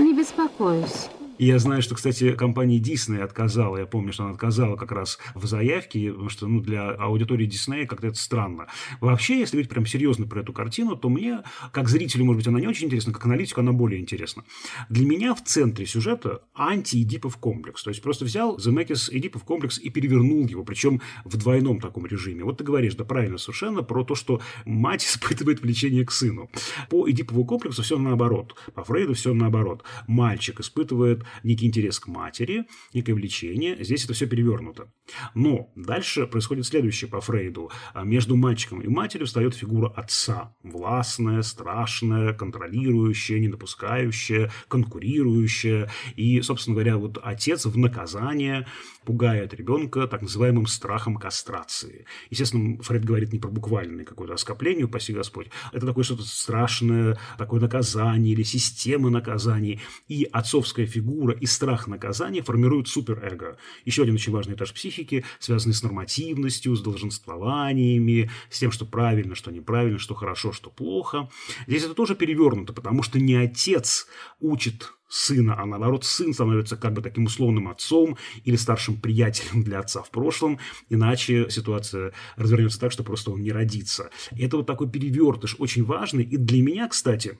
Не 0.00 0.14
беспокоюсь. 0.14 1.08
И 1.38 1.46
я 1.46 1.58
знаю, 1.58 1.82
что, 1.82 1.94
кстати, 1.94 2.32
компания 2.32 2.78
Disney 2.78 3.20
отказала, 3.20 3.78
я 3.78 3.86
помню, 3.86 4.12
что 4.12 4.24
она 4.24 4.32
отказала 4.32 4.76
как 4.76 4.92
раз 4.92 5.18
в 5.34 5.46
заявке, 5.46 6.10
потому 6.10 6.28
что 6.28 6.46
ну, 6.46 6.60
для 6.60 6.90
аудитории 6.90 7.48
Disney 7.48 7.86
как-то 7.86 8.08
это 8.08 8.18
странно. 8.18 8.66
Вообще, 9.00 9.40
если 9.40 9.56
говорить 9.56 9.70
прям 9.70 9.86
серьезно 9.86 10.26
про 10.26 10.40
эту 10.40 10.52
картину, 10.52 10.96
то 10.96 11.08
мне, 11.08 11.42
как 11.72 11.88
зрителю, 11.88 12.24
может 12.24 12.38
быть, 12.38 12.48
она 12.48 12.60
не 12.60 12.66
очень 12.66 12.86
интересна, 12.86 13.12
как 13.12 13.24
аналитику 13.24 13.60
она 13.60 13.72
более 13.72 14.00
интересна. 14.00 14.44
Для 14.88 15.06
меня 15.06 15.34
в 15.34 15.42
центре 15.42 15.86
сюжета 15.86 16.42
анти-Эдипов 16.54 17.36
комплекс. 17.36 17.82
То 17.82 17.90
есть 17.90 18.02
просто 18.02 18.24
взял 18.24 18.58
Земекис 18.58 19.08
Эдипов 19.10 19.44
комплекс 19.44 19.78
и 19.78 19.90
перевернул 19.90 20.46
его, 20.46 20.64
причем 20.64 21.00
в 21.24 21.36
двойном 21.36 21.80
таком 21.80 22.06
режиме. 22.06 22.44
Вот 22.44 22.58
ты 22.58 22.64
говоришь, 22.64 22.94
да 22.94 23.04
правильно 23.04 23.38
совершенно, 23.38 23.82
про 23.82 24.04
то, 24.04 24.14
что 24.14 24.40
мать 24.64 25.04
испытывает 25.06 25.62
влечение 25.62 26.04
к 26.04 26.12
сыну. 26.12 26.50
По 26.90 27.08
Эдипову 27.08 27.44
комплексу 27.44 27.82
все 27.82 27.98
наоборот. 27.98 28.54
По 28.74 28.84
Фрейду 28.84 29.14
все 29.14 29.34
наоборот. 29.34 29.82
Мальчик 30.06 30.60
испытывает 30.60 31.21
некий 31.42 31.66
интерес 31.66 31.98
к 32.00 32.08
матери, 32.08 32.66
некое 32.94 33.14
влечение. 33.14 33.82
Здесь 33.82 34.04
это 34.04 34.14
все 34.14 34.26
перевернуто. 34.26 34.92
Но 35.34 35.72
дальше 35.76 36.26
происходит 36.26 36.66
следующее 36.66 37.10
по 37.10 37.20
Фрейду. 37.20 37.70
Между 38.02 38.36
мальчиком 38.36 38.80
и 38.80 38.88
матерью 38.88 39.26
встает 39.26 39.54
фигура 39.54 39.88
отца. 39.88 40.54
Властная, 40.62 41.42
страшная, 41.42 42.32
контролирующая, 42.32 43.38
не 43.38 43.48
допускающая, 43.48 44.50
конкурирующая. 44.68 45.90
И, 46.16 46.40
собственно 46.42 46.74
говоря, 46.74 46.96
вот 46.96 47.18
отец 47.22 47.66
в 47.66 47.76
наказание 47.78 48.66
пугает 49.04 49.54
ребенка 49.54 50.06
так 50.06 50.22
называемым 50.22 50.66
страхом 50.66 51.16
кастрации. 51.16 52.06
Естественно, 52.30 52.82
Фрейд 52.82 53.04
говорит 53.04 53.32
не 53.32 53.38
про 53.38 53.48
буквальное 53.48 54.04
какое-то 54.04 54.34
оскопление, 54.34 54.86
упаси 54.86 55.12
Господь. 55.12 55.48
Это 55.72 55.86
такое 55.86 56.04
что-то 56.04 56.22
страшное, 56.22 57.18
такое 57.38 57.60
наказание 57.60 58.32
или 58.32 58.42
система 58.42 59.10
наказаний. 59.10 59.80
И 60.08 60.28
отцовская 60.30 60.86
фигура 60.86 61.34
и 61.34 61.46
страх 61.46 61.86
наказания 61.86 62.42
формируют 62.42 62.88
суперэго. 62.88 63.56
Еще 63.84 64.02
один 64.02 64.14
очень 64.14 64.32
важный 64.32 64.54
этаж 64.54 64.72
психики, 64.72 65.24
связанный 65.38 65.74
с 65.74 65.82
нормативностью, 65.82 66.74
с 66.74 66.82
долженствованиями, 66.82 68.30
с 68.50 68.58
тем, 68.58 68.70
что 68.70 68.86
правильно, 68.86 69.34
что 69.34 69.50
неправильно, 69.50 69.98
что 69.98 70.14
хорошо, 70.14 70.52
что 70.52 70.70
плохо. 70.70 71.28
Здесь 71.66 71.84
это 71.84 71.94
тоже 71.94 72.14
перевернуто, 72.14 72.72
потому 72.72 73.02
что 73.02 73.18
не 73.18 73.34
отец 73.34 74.06
учит 74.40 74.92
сына, 75.12 75.60
а 75.60 75.66
наоборот 75.66 76.04
сын 76.04 76.32
становится 76.32 76.76
как 76.76 76.94
бы 76.94 77.02
таким 77.02 77.24
условным 77.24 77.68
отцом 77.68 78.16
или 78.44 78.56
старшим 78.56 78.96
приятелем 78.96 79.62
для 79.62 79.80
отца 79.80 80.02
в 80.02 80.10
прошлом, 80.10 80.58
иначе 80.88 81.50
ситуация 81.50 82.12
развернется 82.36 82.80
так, 82.80 82.92
что 82.92 83.04
просто 83.04 83.30
он 83.30 83.42
не 83.42 83.52
родится. 83.52 84.10
Это 84.30 84.56
вот 84.56 84.66
такой 84.66 84.88
перевертыш 84.88 85.56
очень 85.58 85.84
важный, 85.84 86.24
и 86.24 86.36
для 86.38 86.62
меня, 86.62 86.88
кстати, 86.88 87.38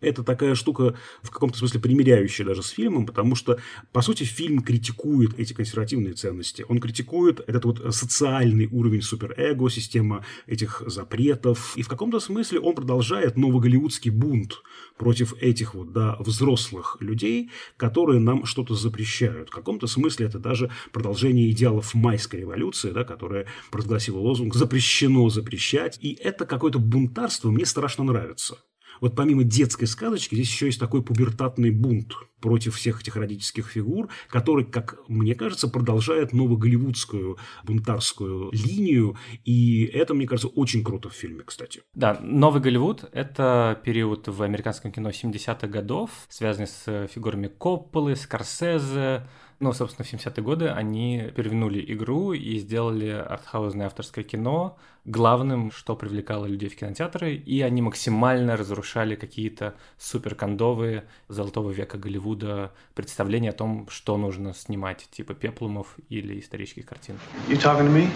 это 0.00 0.22
такая 0.22 0.54
штука 0.54 0.94
в 1.22 1.30
каком-то 1.30 1.58
смысле 1.58 1.80
примиряющая 1.80 2.44
даже 2.44 2.62
с 2.62 2.68
фильмом, 2.68 3.06
потому 3.06 3.34
что, 3.34 3.58
по 3.92 4.02
сути, 4.02 4.24
фильм 4.24 4.62
критикует 4.62 5.38
эти 5.38 5.52
консервативные 5.52 6.14
ценности. 6.14 6.64
Он 6.68 6.80
критикует 6.80 7.40
этот 7.46 7.64
вот 7.64 7.94
социальный 7.94 8.66
уровень 8.66 9.02
суперэго, 9.02 9.68
система 9.70 10.24
этих 10.46 10.82
запретов. 10.86 11.74
И 11.76 11.82
в 11.82 11.88
каком-то 11.88 12.20
смысле 12.20 12.60
он 12.60 12.74
продолжает 12.74 13.36
новоголливудский 13.36 14.10
бунт 14.10 14.62
против 14.96 15.34
этих 15.40 15.74
вот, 15.74 15.92
да, 15.92 16.16
взрослых 16.18 16.96
людей, 17.00 17.50
которые 17.76 18.20
нам 18.20 18.44
что-то 18.44 18.74
запрещают. 18.74 19.48
В 19.48 19.52
каком-то 19.52 19.86
смысле 19.86 20.26
это 20.26 20.38
даже 20.38 20.70
продолжение 20.92 21.50
идеалов 21.50 21.94
майской 21.94 22.40
революции, 22.40 22.90
да, 22.90 23.04
которая 23.04 23.46
провозгласила 23.70 24.18
лозунг 24.18 24.54
«запрещено 24.54 25.28
запрещать». 25.28 25.98
И 26.00 26.12
это 26.12 26.46
какое-то 26.46 26.78
бунтарство 26.78 27.50
мне 27.50 27.66
страшно 27.66 28.04
нравится 28.04 28.58
вот 29.00 29.16
помимо 29.16 29.44
детской 29.44 29.86
сказочки, 29.86 30.34
здесь 30.34 30.48
еще 30.48 30.66
есть 30.66 30.80
такой 30.80 31.02
пубертатный 31.02 31.70
бунт 31.70 32.14
против 32.40 32.76
всех 32.76 33.00
этих 33.00 33.16
родительских 33.16 33.68
фигур, 33.68 34.08
который, 34.28 34.64
как 34.64 34.98
мне 35.08 35.34
кажется, 35.34 35.68
продолжает 35.68 36.32
новоголливудскую 36.32 37.38
бунтарскую 37.64 38.50
линию, 38.52 39.16
и 39.44 39.84
это, 39.84 40.14
мне 40.14 40.26
кажется, 40.26 40.48
очень 40.48 40.82
круто 40.82 41.08
в 41.08 41.14
фильме, 41.14 41.42
кстати. 41.44 41.82
Да, 41.94 42.18
Новый 42.22 42.62
Голливуд— 42.62 43.04
это 43.12 43.80
период 43.84 44.28
в 44.28 44.42
американском 44.42 44.90
кино 44.90 45.10
70-х 45.10 45.66
годов, 45.66 46.10
связанный 46.28 46.68
с 46.68 47.08
фигурами 47.12 47.48
Копполы, 47.48 48.16
Скорсезе, 48.16 49.26
ну, 49.60 49.74
собственно, 49.74 50.06
в 50.06 50.12
70-е 50.12 50.42
годы 50.42 50.68
они 50.68 51.30
перевернули 51.36 51.84
игру 51.92 52.32
и 52.32 52.58
сделали 52.58 53.10
артхаузное 53.10 53.86
авторское 53.86 54.24
кино 54.24 54.78
главным, 55.04 55.70
что 55.70 55.96
привлекало 55.96 56.46
людей 56.46 56.70
в 56.70 56.76
кинотеатры, 56.76 57.34
и 57.34 57.60
они 57.60 57.82
максимально 57.82 58.56
разрушали 58.56 59.16
какие-то 59.16 59.74
суперкондовые 59.98 61.04
золотого 61.28 61.70
века 61.70 61.98
Голливуда 61.98 62.72
представления 62.94 63.50
о 63.50 63.54
том, 63.54 63.86
что 63.90 64.16
нужно 64.16 64.54
снимать, 64.54 65.06
типа 65.10 65.34
пеплумов 65.34 65.96
или 66.08 66.40
исторических 66.40 66.86
картин. 66.86 67.18
You 67.48 67.56
talking 67.56 67.86
to 67.86 67.92
me? 67.92 68.08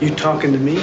You 0.00 0.16
talking 0.16 0.52
to 0.52 0.58
me? 0.58 0.80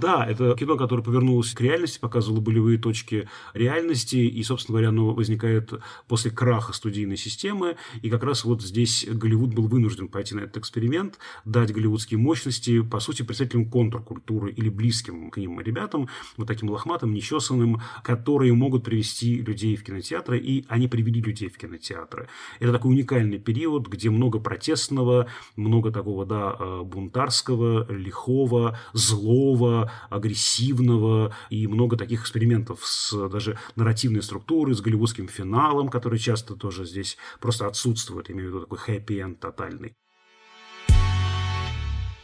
Да, 0.00 0.26
это 0.26 0.54
кино, 0.54 0.76
которое 0.76 1.02
повернулось 1.02 1.52
к 1.52 1.60
реальности, 1.60 1.98
показывало 1.98 2.40
болевые 2.40 2.78
точки 2.78 3.28
реальности, 3.54 4.16
и, 4.16 4.42
собственно 4.42 4.74
говоря, 4.74 4.88
оно 4.90 5.14
возникает 5.14 5.72
после 6.06 6.30
краха 6.30 6.72
студийной 6.72 7.16
системы, 7.16 7.76
и 8.02 8.10
как 8.10 8.22
раз 8.22 8.44
вот 8.44 8.62
здесь 8.62 9.06
Голливуд 9.08 9.54
был 9.54 9.68
вынужден 9.68 10.08
пойти 10.08 10.34
на 10.34 10.40
этот 10.40 10.58
эксперимент, 10.58 11.18
дать 11.44 11.72
голливудские 11.72 12.18
мощности, 12.18 12.82
по 12.82 13.00
сути, 13.00 13.22
представителям 13.22 13.70
контркультуры 13.70 14.52
или 14.52 14.68
близким 14.68 15.30
к 15.30 15.38
ним 15.38 15.60
ребятам, 15.60 16.08
вот 16.36 16.46
таким 16.46 16.70
лохматым, 16.70 17.14
нечесанным, 17.14 17.80
которые 18.02 18.52
могут 18.52 18.84
привести 18.84 19.36
людей 19.36 19.76
в 19.76 19.84
кинотеатры, 19.84 20.38
и 20.38 20.66
они 20.68 20.88
привели 20.88 21.22
людей 21.22 21.48
в 21.48 21.56
кинотеатры. 21.56 22.28
Это 22.60 22.72
такой 22.72 22.92
уникальный 22.92 23.38
период, 23.38 23.88
где 23.88 24.10
много 24.10 24.40
протестного, 24.40 25.26
много 25.56 25.90
такого, 25.90 26.26
да, 26.26 26.56
э, 26.58 26.82
бунтарского, 26.84 27.90
лихого, 27.90 28.78
злого, 28.92 29.85
агрессивного, 30.10 31.34
и 31.50 31.66
много 31.66 31.96
таких 31.96 32.22
экспериментов 32.22 32.80
с 32.84 33.28
даже 33.28 33.58
нарративной 33.74 34.22
структурой, 34.22 34.74
с 34.74 34.80
голливудским 34.80 35.28
финалом, 35.28 35.88
который 35.88 36.18
часто 36.18 36.54
тоже 36.54 36.84
здесь 36.84 37.16
просто 37.40 37.66
отсутствует, 37.66 38.30
имею 38.30 38.50
в 38.50 38.54
виду 38.54 38.60
такой 38.60 38.78
хэппи-энд 38.78 39.40
тотальный. 39.40 39.94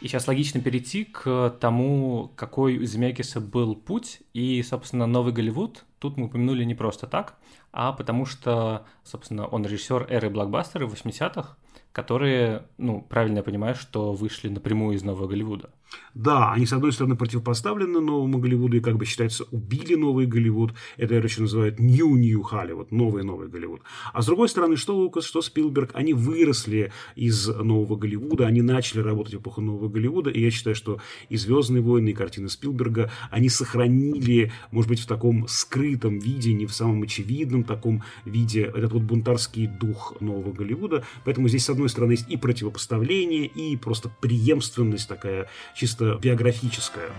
И 0.03 0.09
сейчас 0.09 0.27
логично 0.27 0.61
перейти 0.61 1.05
к 1.05 1.51
тому, 1.61 2.33
какой 2.35 2.77
у 2.79 2.85
Земекиса 2.85 3.40
был 3.40 3.77
путь. 3.77 4.20
И, 4.33 4.61
собственно, 4.64 5.07
новый 5.07 5.33
Голливуд 5.33 5.85
тут 6.01 6.16
мы 6.16 6.27
упомянули 6.27 6.64
не 6.64 6.75
просто 6.75 7.07
так, 7.07 7.38
а 7.70 7.92
потому 7.92 8.27
что, 8.27 8.85
собственно, 9.05 9.46
он 9.46 9.64
режиссер 9.64 10.09
эры 10.11 10.29
блокбастера 10.29 10.88
80-х, 10.88 11.57
которые, 11.92 12.66
ну, 12.79 13.01
правильно 13.01 13.38
я 13.38 13.42
понимаю, 13.44 13.77
что 13.77 14.12
вышли 14.12 14.48
напрямую 14.48 14.96
из 14.96 15.05
Нового 15.05 15.29
Голливуда. 15.29 15.70
Да, 16.14 16.52
они, 16.52 16.66
с 16.66 16.72
одной 16.72 16.92
стороны, 16.92 17.16
противопоставлены 17.16 18.00
Новому 18.00 18.38
Голливуду 18.38 18.76
и, 18.76 18.81
как 18.81 18.96
бы 18.96 19.07
считается, 19.07 19.44
убили 19.50 19.94
Новый 19.94 20.26
Голливуд. 20.26 20.74
Это 20.98 21.14
еще 21.14 21.42
называют 21.42 21.78
New 21.78 22.16
New 22.16 22.42
Hollywood, 22.42 22.88
новый 22.90 23.24
Новый 23.24 23.48
Голливуд. 23.48 23.81
А 24.12 24.20
с 24.20 24.26
другой 24.26 24.48
стороны, 24.48 24.76
что 24.76 24.94
Лукас, 24.96 25.24
что 25.24 25.40
Спилберг, 25.40 25.90
они 25.94 26.12
выросли 26.12 26.92
из 27.16 27.48
Нового 27.48 27.96
Голливуда, 27.96 28.46
они 28.46 28.61
начали 28.62 29.00
работать 29.00 29.35
в 29.35 29.38
эпоху 29.38 29.62
Нового 29.62 29.88
Голливуда, 29.88 30.31
и 30.31 30.40
я 30.40 30.50
считаю, 30.50 30.76
что 30.76 31.00
и 31.28 31.37
«Звездные 31.37 31.83
войны», 31.83 32.11
и 32.11 32.14
картины 32.14 32.48
Спилберга, 32.48 33.11
они 33.31 33.48
сохранили, 33.48 34.52
может 34.70 34.90
быть, 34.90 35.00
в 35.00 35.07
таком 35.07 35.48
скрытом 35.48 36.18
виде, 36.18 36.52
не 36.52 36.66
в 36.66 36.74
самом 36.74 37.02
очевидном 37.02 37.64
таком 37.64 38.02
виде, 38.24 38.62
этот 38.62 38.92
вот 38.92 39.02
бунтарский 39.02 39.66
дух 39.66 40.14
Нового 40.20 40.52
Голливуда. 40.52 41.05
Поэтому 41.24 41.48
здесь, 41.48 41.64
с 41.64 41.70
одной 41.70 41.88
стороны, 41.88 42.12
есть 42.12 42.31
и 42.31 42.37
противопоставление, 42.37 43.46
и 43.46 43.76
просто 43.76 44.11
преемственность 44.20 45.09
такая 45.09 45.48
чисто 45.82 46.14
биографическая. 46.14 47.10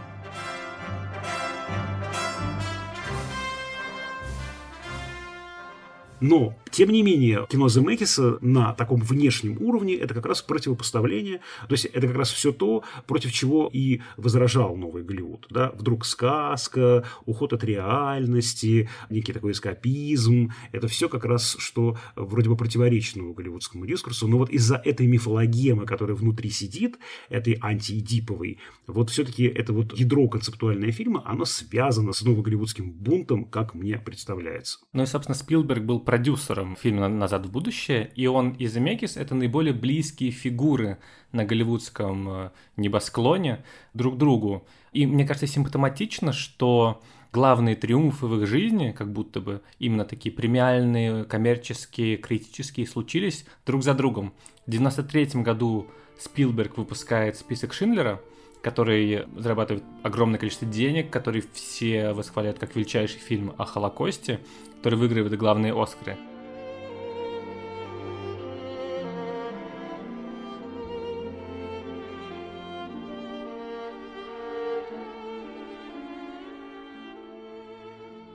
Но 6.24 6.56
тем 6.72 6.90
не 6.90 7.04
менее, 7.04 7.46
кино 7.50 7.68
Земекиса 7.68 8.38
на 8.40 8.72
таком 8.72 9.02
внешнем 9.02 9.62
уровне 9.62 9.96
это 9.96 10.14
как 10.14 10.26
раз 10.26 10.42
противопоставление, 10.42 11.42
то 11.68 11.74
есть 11.74 11.84
это 11.84 12.08
как 12.08 12.16
раз 12.16 12.32
все 12.32 12.54
то, 12.54 12.86
против 13.08 13.34
чего 13.34 13.70
и 13.72 14.00
возражал 14.16 14.78
новый 14.78 15.04
Голливуд. 15.04 15.46
Да? 15.50 15.74
Вдруг 15.76 16.06
сказка, 16.06 17.04
уход 17.26 17.52
от 17.52 17.66
реальности, 17.66 18.90
некий 19.10 19.34
такой 19.34 19.52
эскапизм, 19.52 20.54
это 20.72 20.88
все 20.88 21.10
как 21.10 21.26
раз, 21.26 21.58
что 21.60 21.98
вроде 22.16 22.50
бы 22.50 22.56
противоречит 22.56 23.18
новому 23.18 23.34
голливудскому 23.34 23.86
дискурсу, 23.86 24.30
но 24.30 24.38
вот 24.38 24.50
из-за 24.50 24.78
этой 24.78 25.08
мифологемы, 25.08 25.86
которая 25.86 26.16
внутри 26.16 26.52
сидит, 26.52 27.00
этой 27.28 27.60
антиэдиповой, 27.62 28.60
вот 28.88 29.10
все-таки 29.10 29.44
это 29.44 29.74
вот 29.74 29.92
ядро 30.00 30.30
концептуального 30.30 30.94
фильма, 30.94 31.22
оно 31.26 31.44
связано 31.44 32.14
с 32.14 32.22
новоголливудским 32.22 32.90
бунтом, 32.92 33.44
как 33.44 33.74
мне 33.74 33.98
представляется. 33.98 34.80
Ну 34.94 35.04
и, 35.04 35.06
собственно, 35.06 35.36
Спилберг 35.36 35.84
был 35.84 36.00
продюсером 36.14 36.76
фильма 36.76 37.08
«Назад 37.08 37.48
в 37.48 37.52
будущее», 37.52 38.12
и 38.14 38.28
он 38.28 38.52
и 38.52 38.68
Земекис— 38.68 39.18
это 39.18 39.34
наиболее 39.34 39.74
близкие 39.74 40.30
фигуры 40.30 41.00
на 41.32 41.44
голливудском 41.44 42.30
э, 42.30 42.52
небосклоне 42.78 43.64
друг 43.96 44.20
другу. 44.20 44.64
И 44.92 45.08
мне 45.08 45.26
кажется 45.26 45.48
симптоматично, 45.48 46.32
что 46.32 47.02
главные 47.32 47.76
триумфы 47.76 48.28
в 48.28 48.40
их 48.40 48.48
жизни, 48.48 48.92
как 48.92 49.12
будто 49.12 49.42
бы 49.42 49.64
именно 49.80 50.06
такие 50.06 50.32
премиальные, 50.32 51.26
коммерческие, 51.26 52.18
критические, 52.18 52.86
случились 52.86 53.44
друг 53.66 53.82
за 53.82 53.96
другом. 53.96 54.36
В 54.68 54.70
93 54.70 55.42
году 55.42 55.88
Спилберг 56.20 56.78
выпускает 56.78 57.38
список 57.38 57.74
Шиндлера, 57.74 58.22
который 58.62 59.26
зарабатывает 59.36 59.84
огромное 60.04 60.38
количество 60.38 60.68
денег, 60.68 61.10
который 61.10 61.44
все 61.54 62.14
восхваляют 62.14 62.60
как 62.60 62.76
величайший 62.76 63.20
фильм 63.20 63.56
о 63.58 63.66
Холокосте, 63.66 64.42
который 64.84 65.00
выигрывает 65.00 65.38
главные 65.38 65.74
Оскары. 65.74 66.18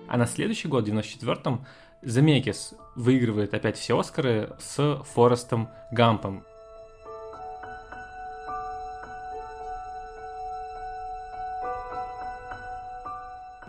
А 0.09 0.17
на 0.17 0.25
следующий 0.25 0.69
год, 0.69 0.89
в 0.89 0.91
94-м, 0.91 1.67
Замекис 2.01 2.73
выигрывает 2.97 3.53
опять 3.53 3.77
все 3.77 3.99
Оскары 3.99 4.57
с 4.59 5.03
Форестом 5.13 5.69
Гампом. 5.93 6.45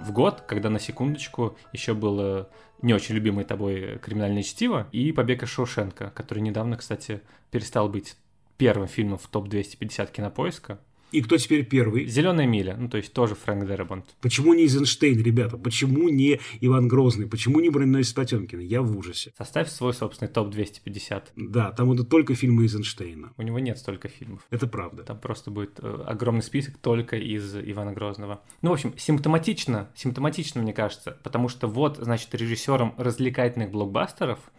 В 0.10 0.12
год, 0.12 0.42
когда 0.42 0.70
на 0.70 0.80
секундочку 0.80 1.56
еще 1.72 1.94
было 1.94 2.50
не 2.82 2.94
очень 2.94 3.14
любимое 3.14 3.46
тобой 3.46 4.00
криминальное 4.00 4.42
чтиво 4.42 4.88
и 4.92 5.12
побег 5.12 5.44
из 5.44 5.50
Шоушенка, 5.50 6.10
который 6.16 6.40
недавно, 6.40 6.78
кстати, 6.78 7.22
перестал 7.52 7.90
быть 7.90 8.18
первым 8.58 8.88
фильмом 8.88 9.20
в 9.20 9.28
топ-250 9.28 10.12
кинопоиска. 10.12 10.80
И 11.12 11.22
кто 11.22 11.38
теперь 11.38 11.66
первый? 11.66 12.06
Зеленая 12.06 12.46
миля, 12.46 12.76
ну 12.78 12.88
то 12.88 12.98
есть 12.98 13.14
тоже 13.14 13.36
Фрэнк 13.36 13.68
Дерабонт. 13.68 14.06
Почему 14.22 14.54
не 14.54 14.64
Эйзенштейн, 14.64 15.22
ребята? 15.22 15.58
Почему 15.58 16.10
не 16.10 16.40
Иван 16.62 16.88
Грозный? 16.88 17.28
Почему 17.28 17.60
не 17.60 17.70
Броненосец 17.70 18.14
Потемкин? 18.14 18.60
Я 18.60 18.82
в 18.82 18.96
ужасе. 18.98 19.34
Составь 19.38 19.70
свой 19.70 19.94
собственный 19.94 20.32
топ-250. 20.32 21.24
Да, 21.36 21.72
там 21.72 21.88
будут 21.88 22.10
только 22.10 22.36
фильмы 22.36 22.64
Эйзенштейна. 22.64 23.34
У 23.38 23.42
него 23.42 23.60
нет 23.60 23.78
столько 23.80 24.08
фильмов. 24.08 24.46
Это 24.52 24.68
правда. 24.68 25.04
Там 25.04 25.20
просто 25.20 25.50
будет 25.50 25.80
э, 25.80 26.04
огромный 26.06 26.44
список 26.44 26.78
только 26.78 27.18
из 27.18 27.56
Ивана 27.56 27.94
Грозного. 27.94 28.42
Ну, 28.62 28.70
в 28.70 28.74
общем, 28.74 28.94
симптоматично, 28.98 29.90
симптоматично, 29.96 30.62
мне 30.62 30.74
кажется, 30.74 31.18
потому 31.24 31.50
что 31.50 31.68
вот, 31.68 31.98
значит, 31.98 32.34
режиссером 32.36 32.94
развлекательных 32.98 33.72
блокбастеров– 33.72 34.40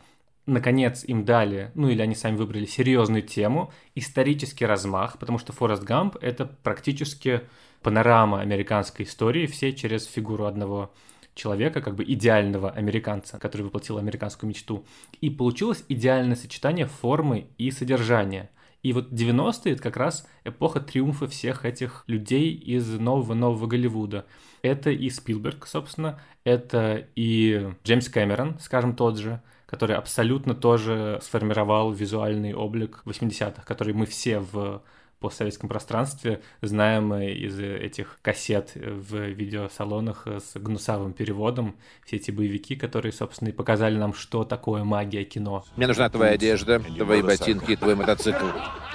наконец 0.47 1.05
им 1.05 1.25
дали, 1.25 1.71
ну 1.75 1.89
или 1.89 2.03
они 2.03 2.15
сами 2.15 2.37
выбрали 2.37 2.65
серьезную 2.67 3.23
тему, 3.23 3.73
исторический 3.95 4.67
размах, 4.67 5.19
потому 5.19 5.39
что 5.39 5.53
Форест 5.53 5.83
Гамп— 5.83 6.17
это 6.21 6.47
практически 6.47 7.43
панорама 7.83 8.41
американской 8.41 9.05
истории, 9.05 9.47
все 9.47 9.73
через 9.73 10.07
фигуру 10.07 10.47
одного 10.47 10.93
человека, 11.35 11.81
как 11.81 11.95
бы 11.95 12.05
идеального 12.05 12.71
американца, 12.71 13.39
который 13.39 13.63
воплотил 13.63 13.99
американскую 13.99 14.49
мечту. 14.49 14.85
И 15.21 15.31
получилось 15.31 15.85
идеальное 15.89 16.37
сочетание 16.37 16.87
формы 16.87 17.47
и 17.57 17.71
содержания. 17.71 18.51
И 18.83 18.93
вот 18.93 19.13
90-е— 19.13 19.73
это 19.75 19.83
как 19.83 19.97
раз 19.97 20.27
эпоха 20.45 20.81
триумфа 20.81 21.29
всех 21.29 21.65
этих 21.65 22.05
людей 22.07 22.53
из 22.53 22.89
нового-нового 22.89 23.67
Голливуда. 23.67 24.27
Это 24.63 24.91
и 24.91 25.11
Спилберг, 25.11 25.67
собственно, 25.67 26.21
это 26.45 27.07
и 27.15 27.75
Джеймс 27.85 28.09
Кэмерон, 28.09 28.59
скажем, 28.59 28.97
тот 28.97 29.19
же, 29.19 29.43
который 29.71 29.95
абсолютно 29.95 30.57
тоже 30.57 31.21
сформировал 31.23 31.93
визуальный 31.93 32.53
облик 32.53 33.03
80-х, 33.05 33.63
который 33.65 33.95
мы 33.95 34.05
все 34.05 34.41
в 34.41 34.83
постсоветском 35.21 35.69
пространстве 35.69 36.41
знаем 36.61 37.15
из 37.15 37.61
этих 37.61 38.19
кассет 38.21 38.73
в 38.75 39.15
видеосалонах 39.15 40.27
с 40.27 40.59
гнусавым 40.59 41.13
переводом. 41.13 41.77
Все 42.05 42.17
эти 42.17 42.33
боевики, 42.33 42.75
которые, 42.75 43.13
собственно, 43.13 43.51
и 43.51 43.53
показали 43.53 43.97
нам, 43.97 44.13
что 44.13 44.43
такое 44.43 44.83
магия 44.83 45.23
кино. 45.23 45.65
Мне 45.77 45.87
нужна 45.87 46.11
твоя 46.11 46.33
одежда, 46.33 46.81
твои 46.81 47.23
ботинки, 47.23 47.77
твой 47.77 47.95
мотоцикл. 47.95 48.47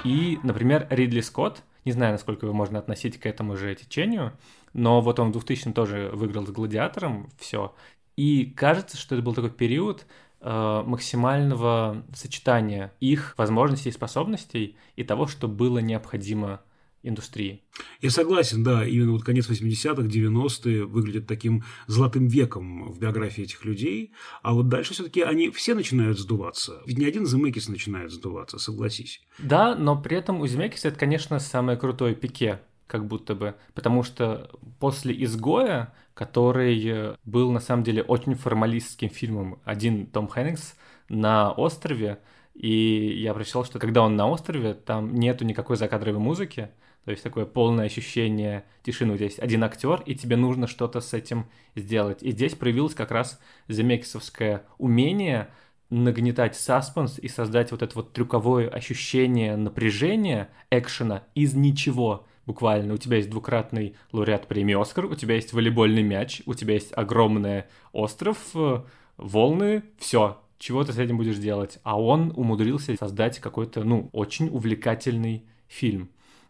И, 0.04 0.40
например, 0.44 0.88
Ридли 0.90 1.22
Скотт, 1.22 1.64
не 1.86 1.94
знаю, 1.94 2.12
насколько 2.12 2.48
его 2.48 2.54
можно 2.54 2.80
относить 2.80 3.18
к 3.18 3.26
этому 3.28 3.56
же 3.56 3.76
течению, 3.76 4.34
но 4.74 5.00
вот 5.00 5.20
он 5.20 5.30
в 5.30 5.32
2000 5.32 5.72
тоже 5.72 6.10
выиграл 6.12 6.46
с 6.46 6.50
«Гладиатором», 6.50 7.30
все. 7.40 7.74
И 8.18 8.46
кажется, 8.46 8.98
что 8.98 9.16
это 9.16 9.24
был 9.24 9.34
такой 9.34 9.52
период, 9.52 10.06
Э, 10.06 10.25
максимального 10.46 12.06
сочетания 12.14 12.94
их 13.00 13.34
возможностей 13.38 13.90
и 13.90 13.92
способностей 13.92 14.78
и 14.96 15.04
того, 15.04 15.26
что 15.26 15.48
было 15.48 15.80
необходимо 15.80 16.62
индустрии. 17.02 17.64
Я 18.02 18.10
согласен, 18.10 18.64
да, 18.64 18.86
именно 18.86 19.12
вот 19.12 19.24
конец 19.24 19.50
80-х, 19.50 20.04
90-е 20.04 20.86
выглядят 20.86 21.28
таким 21.28 21.64
золотым 21.88 22.28
веком 22.28 22.92
в 22.92 23.00
биографии 23.00 23.44
этих 23.44 23.64
людей, 23.64 24.14
а 24.42 24.54
вот 24.54 24.70
дальше 24.70 24.94
все-таки 24.94 25.22
они 25.22 25.50
все 25.50 25.76
начинают 25.76 26.20
сдуваться. 26.20 26.82
Ведь 26.86 26.98
не 26.98 27.06
один 27.06 27.26
Земекис 27.26 27.68
начинает 27.68 28.12
сдуваться, 28.12 28.58
согласись. 28.58 29.22
Да, 29.40 29.76
но 29.76 30.00
при 30.00 30.18
этом 30.18 30.42
у 30.42 30.48
Земекиса 30.48 30.90
это, 30.90 31.00
конечно, 31.00 31.40
самое 31.40 31.78
крутое 31.78 32.16
пике, 32.16 32.62
как 32.88 33.08
будто 33.08 33.36
бы, 33.36 33.56
потому 33.74 34.04
что 34.04 34.50
после 34.80 35.24
«Изгоя» 35.24 35.94
который 36.16 36.82
э, 36.88 37.16
был 37.26 37.52
на 37.52 37.60
самом 37.60 37.84
деле 37.84 38.02
очень 38.02 38.34
формалистским 38.34 39.10
фильмом. 39.10 39.60
Один 39.66 40.08
Том 40.08 40.28
Хэнкс 40.28 40.76
на 41.10 41.52
острове, 41.52 42.20
и 42.56 43.22
я 43.22 43.34
прочитал, 43.34 43.66
что 43.66 43.78
когда 43.78 44.02
он 44.02 44.16
на 44.16 44.28
острове, 44.28 44.74
там 44.74 45.14
нету 45.14 45.46
никакой 45.46 45.76
закадровой 45.76 46.22
музыки, 46.22 46.72
то 47.04 47.12
есть 47.12 47.22
такое 47.22 47.46
полное 47.46 47.86
ощущение 47.86 48.64
тишины. 48.82 49.16
Тебя 49.16 49.26
есть 49.26 49.40
один 49.40 49.64
актер, 49.64 50.02
и 50.06 50.16
тебе 50.16 50.38
нужно 50.38 50.68
что-то 50.68 51.02
с 51.02 51.14
этим 51.14 51.48
сделать. 51.76 52.24
И 52.24 52.32
здесь 52.32 52.56
проявилось 52.56 52.96
как 52.96 53.12
раз 53.12 53.40
земекисовское 53.68 54.64
умение 54.78 55.50
нагнетать 55.90 56.56
саспенс 56.56 57.20
и 57.20 57.28
создать 57.28 57.72
вот 57.72 57.84
это 57.84 57.94
вот 57.94 58.14
трюковое 58.14 58.70
ощущение 58.70 59.56
напряжения, 59.56 60.50
экшена 60.72 61.24
из 61.36 61.54
ничего 61.54 62.26
буквально. 62.46 62.94
У 62.94 62.98
тебя 62.98 63.18
есть 63.18 63.30
двукратный 63.30 63.96
лауреат 64.12 64.48
премии 64.48 64.80
«Оскар», 64.80 65.06
у 65.06 65.16
тебя 65.16 65.36
есть 65.36 65.54
волейбольный 65.54 66.04
мяч, 66.04 66.42
у 66.46 66.54
тебя 66.54 66.74
есть 66.74 66.92
огромный 66.96 67.64
остров, 67.92 68.38
э, 68.54 68.82
волны, 69.18 69.84
все. 69.98 70.42
Чего 70.58 70.84
ты 70.84 70.94
с 70.94 70.98
этим 70.98 71.18
будешь 71.18 71.38
делать? 71.38 71.80
А 71.84 72.00
он 72.00 72.32
умудрился 72.36 72.96
создать 72.98 73.40
какой-то, 73.40 73.84
ну, 73.84 74.10
очень 74.14 74.48
увлекательный 74.50 75.46
фильм. 75.68 76.10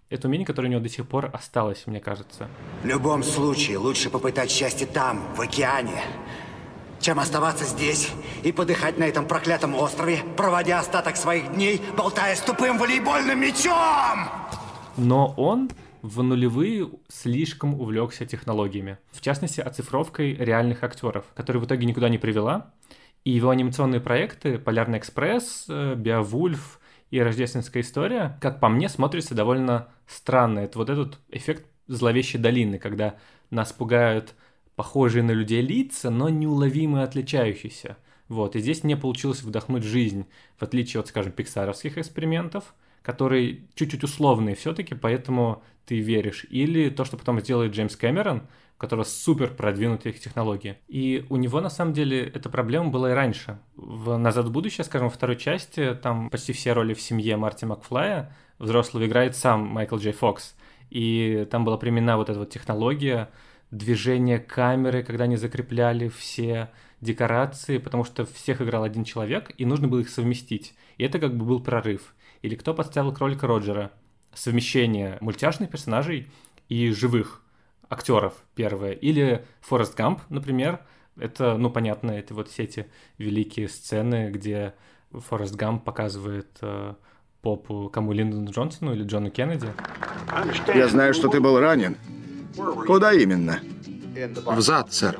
Это 0.09 0.27
умение, 0.27 0.45
которое 0.45 0.67
у 0.67 0.71
него 0.71 0.81
до 0.81 0.89
сих 0.89 1.07
пор 1.07 1.31
осталось, 1.33 1.87
мне 1.87 1.99
кажется. 1.99 2.47
В 2.83 2.85
любом 2.85 3.23
случае, 3.23 3.79
лучше 3.79 4.11
попытать 4.11 4.51
счастье 4.51 4.85
там, 4.85 5.19
в 5.35 5.41
океане, 5.41 6.03
чем 6.99 7.19
оставаться 7.19 7.65
здесь 7.65 8.11
и 8.43 8.51
подыхать 8.51 8.99
на 8.99 9.05
этом 9.05 9.27
проклятом 9.27 9.73
острове, 9.73 10.19
проводя 10.37 10.79
остаток 10.79 11.17
своих 11.17 11.53
дней, 11.53 11.81
болтая 11.97 12.35
с 12.35 12.41
тупым 12.41 12.77
волейбольным 12.77 13.39
мячом! 13.39 14.29
Но 14.95 15.33
он 15.37 15.69
в 16.05 16.21
нулевые 16.21 16.89
слишком 17.07 17.79
увлекся 17.79 18.25
технологиями. 18.25 18.99
В 19.11 19.21
частности, 19.21 19.59
оцифровкой 19.59 20.35
реальных 20.35 20.83
актеров, 20.83 21.25
которая 21.33 21.61
в 21.61 21.65
итоге 21.65 21.85
никуда 21.85 22.09
не 22.09 22.17
привела. 22.17 22.73
И 23.23 23.31
его 23.31 23.49
анимационные 23.49 24.01
проекты 24.01 24.59
«Полярный 24.59 24.99
экспресс», 24.99 25.65
э, 25.67 25.95
«Беовульф» 25.95 26.79
и 27.09 27.19
«Рождественская 27.19 27.81
история», 27.81 28.37
как 28.39 28.59
по 28.59 28.69
мне, 28.69 28.87
смотрится 28.87 29.33
довольно 29.33 29.87
странно. 30.05 30.59
Это 30.59 30.77
вот 30.77 30.91
этот 30.91 31.19
эффект 31.29 31.65
зловещей 31.87 32.39
долины, 32.39 32.77
когда 32.77 33.15
нас 33.49 33.73
пугают 33.73 34.35
похожие 34.75 35.23
на 35.23 35.31
людей 35.31 35.61
лица, 35.61 36.11
но 36.11 36.29
неуловимо 36.29 37.01
отличающиеся. 37.01 37.97
Вот, 38.27 38.55
и 38.55 38.59
здесь 38.59 38.83
не 38.83 38.95
получилось 38.95 39.41
вдохнуть 39.41 39.83
жизнь, 39.83 40.25
в 40.57 40.63
отличие 40.63 40.99
от, 40.99 41.07
скажем, 41.07 41.31
пиксаровских 41.31 41.97
экспериментов, 41.97 42.75
которые 43.05 43.59
чуть-чуть 43.75 44.03
условные 44.03 44.55
все-таки, 44.55 44.95
поэтому 44.95 45.61
ты 45.85 45.99
веришь. 45.99 46.45
Или 46.49 46.89
то, 46.89 47.05
что 47.05 47.17
потом 47.17 47.39
сделает 47.39 47.71
Джеймс 47.71 47.95
Кэмерон, 47.95 48.39
у 48.39 48.79
которого 48.79 49.03
супер 49.03 49.53
продвинутые 49.53 50.13
технологии. 50.13 50.77
И 50.87 51.23
у 51.29 51.35
него, 51.35 51.61
на 51.61 51.69
самом 51.69 51.93
деле, 51.93 52.23
эта 52.23 52.49
проблема 52.49 52.89
была 52.89 53.11
и 53.11 53.13
раньше. 53.13 53.59
В 53.75 54.17
«Назад 54.17 54.47
в 54.47 54.51
будущее», 54.51 54.83
скажем, 54.83 55.07
во 55.07 55.13
второй 55.13 55.37
части, 55.37 55.95
там 56.01 56.31
почти 56.31 56.51
все 56.51 56.73
роли 56.73 56.95
в 56.95 57.01
семье 57.01 57.37
Марти 57.37 57.65
Макфлая 57.65 58.35
взрослого 58.57 59.05
играет 59.05 59.35
сам 59.35 59.61
Майкл 59.61 59.97
Джей 59.97 60.13
Фокс. 60.13 60.55
И 60.89 61.47
там 61.51 61.63
была 61.63 61.77
применена 61.77 62.17
вот 62.17 62.29
эта 62.31 62.39
вот 62.39 62.49
технология 62.49 63.29
движения 63.69 64.39
камеры, 64.39 65.03
когда 65.03 65.25
они 65.25 65.35
закрепляли 65.35 66.07
все 66.09 66.71
декорации, 67.01 67.77
потому 67.77 68.03
что 68.03 68.25
всех 68.25 68.61
играл 68.61 68.83
один 68.83 69.03
человек, 69.03 69.51
и 69.57 69.65
нужно 69.65 69.87
было 69.87 69.99
их 69.99 70.09
совместить. 70.09 70.73
И 70.97 71.03
это 71.03 71.19
как 71.19 71.37
бы 71.37 71.45
был 71.45 71.59
прорыв. 71.59 72.14
Или 72.45 72.53
кто 72.53 72.75
подставил 72.75 73.11
кролика 73.11 73.47
Роджера? 73.47 73.91
Совмещение 74.35 75.17
мультяшных 75.19 75.71
персонажей 75.71 76.29
и 76.69 76.91
живых 76.91 77.41
актеров 77.89 78.35
первое. 78.53 78.91
Или 78.91 79.43
Форест 79.61 79.95
Гамп, 79.97 80.21
например. 80.29 80.79
Это, 81.17 81.57
ну, 81.57 81.71
понятно, 81.71 82.11
это 82.11 82.35
вот 82.35 82.49
все 82.49 82.65
эти 82.65 82.85
великие 83.17 83.67
сцены, 83.67 84.29
где 84.29 84.75
Форест 85.11 85.55
Гамп 85.55 85.83
показывает 85.83 86.55
э, 86.61 86.93
попу 87.41 87.89
кому 87.91 88.13
Линдону 88.13 88.51
Джонсону 88.51 88.93
или 88.93 89.03
Джону 89.03 89.31
Кеннеди. 89.31 89.73
Я 90.75 90.87
знаю, 90.87 91.15
что 91.15 91.29
ты 91.29 91.41
был 91.41 91.59
ранен. 91.59 91.97
Куда 92.85 93.11
именно? 93.13 93.59
В 94.45 94.61
зад, 94.61 94.93
сэр. 94.93 95.19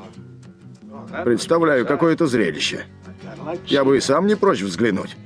Представляю, 1.24 1.86
какое 1.86 2.12
это 2.12 2.28
зрелище. 2.28 2.86
Я 3.66 3.84
бы 3.84 3.96
и 3.96 4.00
сам 4.00 4.28
не 4.28 4.36
прочь 4.36 4.62
взглянуть. 4.62 5.16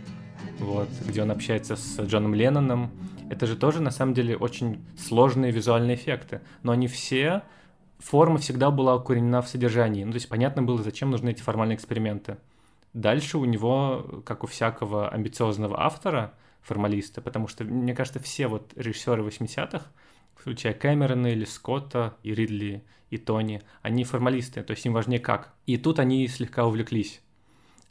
Где 1.06 1.22
он 1.22 1.30
общается 1.30 1.76
с 1.76 2.00
Джоном 2.00 2.34
Ленноном. 2.34 2.90
Это 3.30 3.46
же 3.46 3.56
тоже, 3.56 3.80
на 3.80 3.90
самом 3.90 4.14
деле, 4.14 4.36
очень 4.36 4.84
сложные 4.98 5.52
визуальные 5.52 5.96
эффекты. 5.96 6.40
Но 6.62 6.72
они 6.72 6.88
все... 6.88 7.42
Форма 7.98 8.38
всегда 8.38 8.70
была 8.70 8.96
укоренена 8.96 9.42
в 9.42 9.48
содержании. 9.48 10.04
Ну, 10.04 10.12
то 10.12 10.16
есть 10.16 10.28
понятно 10.30 10.62
было, 10.62 10.82
зачем 10.82 11.10
нужны 11.10 11.30
эти 11.30 11.42
формальные 11.42 11.76
эксперименты. 11.76 12.38
Дальше 12.94 13.36
у 13.36 13.44
него, 13.44 14.22
как 14.24 14.42
у 14.42 14.46
всякого 14.46 15.10
амбициозного 15.10 15.82
автора, 15.82 16.32
формалиста, 16.62 17.20
потому 17.20 17.46
что, 17.46 17.64
мне 17.64 17.94
кажется, 17.94 18.18
все 18.18 18.46
вот 18.46 18.72
режиссеры 18.74 19.22
80-х, 19.22 19.86
включая 20.34 20.72
Кэмерона 20.72 21.28
или 21.28 21.44
Скотта, 21.44 22.16
и 22.22 22.34
Ридли, 22.34 22.84
и 23.10 23.18
Тони, 23.18 23.62
они 23.82 24.04
формалисты, 24.04 24.62
то 24.62 24.72
есть 24.72 24.86
им 24.86 24.92
важнее 24.92 25.20
как. 25.20 25.52
И 25.66 25.76
тут 25.76 25.98
они 25.98 26.26
слегка 26.26 26.66
увлеклись. 26.66 27.20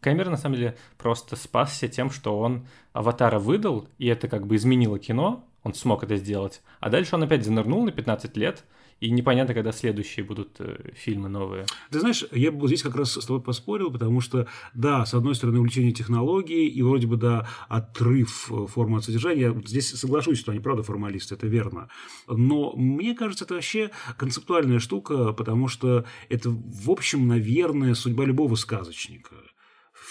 Кэмерон, 0.02 0.32
на 0.32 0.38
самом 0.38 0.56
деле, 0.56 0.78
просто 0.98 1.36
спасся 1.36 1.88
тем, 1.88 2.10
что 2.10 2.40
он 2.40 2.66
«Аватара» 2.94 3.40
выдал, 3.40 3.88
и 3.98 4.08
это 4.08 4.28
как 4.28 4.48
бы 4.48 4.56
изменило 4.56 4.98
кино, 4.98 5.46
он 5.64 5.74
смог 5.74 6.04
это 6.04 6.16
сделать. 6.16 6.62
А 6.80 6.90
дальше 6.90 7.16
он 7.16 7.24
опять 7.24 7.44
занырнул 7.44 7.84
на 7.84 7.92
15 7.92 8.38
лет, 8.38 8.64
и 9.00 9.10
непонятно, 9.12 9.54
когда 9.54 9.72
следующие 9.72 10.26
будут 10.26 10.58
э, 10.60 10.92
фильмы 10.94 11.30
новые. 11.30 11.66
Ты 11.90 12.02
знаешь, 12.02 12.26
я 12.32 12.52
бы 12.52 12.68
здесь 12.68 12.84
как 12.84 12.96
раз 12.96 13.14
с 13.14 13.26
тобой 13.26 13.42
поспорил, 13.42 13.92
потому 13.92 14.20
что, 14.20 14.48
да, 14.74 15.06
с 15.06 15.14
одной 15.14 15.36
стороны, 15.36 15.60
увлечение 15.60 15.94
технологией, 15.94 16.68
и 16.68 16.82
вроде 16.82 17.08
бы, 17.08 17.16
да, 17.16 17.48
отрыв 17.70 18.52
э, 18.52 18.68
формы 18.68 18.98
от 18.98 19.06
содержания. 19.06 19.42
Я 19.42 19.62
здесь 19.66 19.90
соглашусь, 19.92 20.40
что 20.40 20.52
они, 20.52 20.60
правда, 20.60 20.84
формалисты, 20.84 21.36
это 21.36 21.48
верно. 21.48 21.88
Но 22.28 22.74
мне 22.76 23.16
кажется, 23.16 23.46
это 23.46 23.54
вообще 23.54 23.92
концептуальная 24.18 24.80
штука, 24.80 25.32
потому 25.32 25.70
что 25.70 26.06
это, 26.28 26.50
в 26.50 26.90
общем, 26.90 27.28
наверное, 27.28 27.94
судьба 27.94 28.26
любого 28.26 28.56
сказочника– 28.56 29.36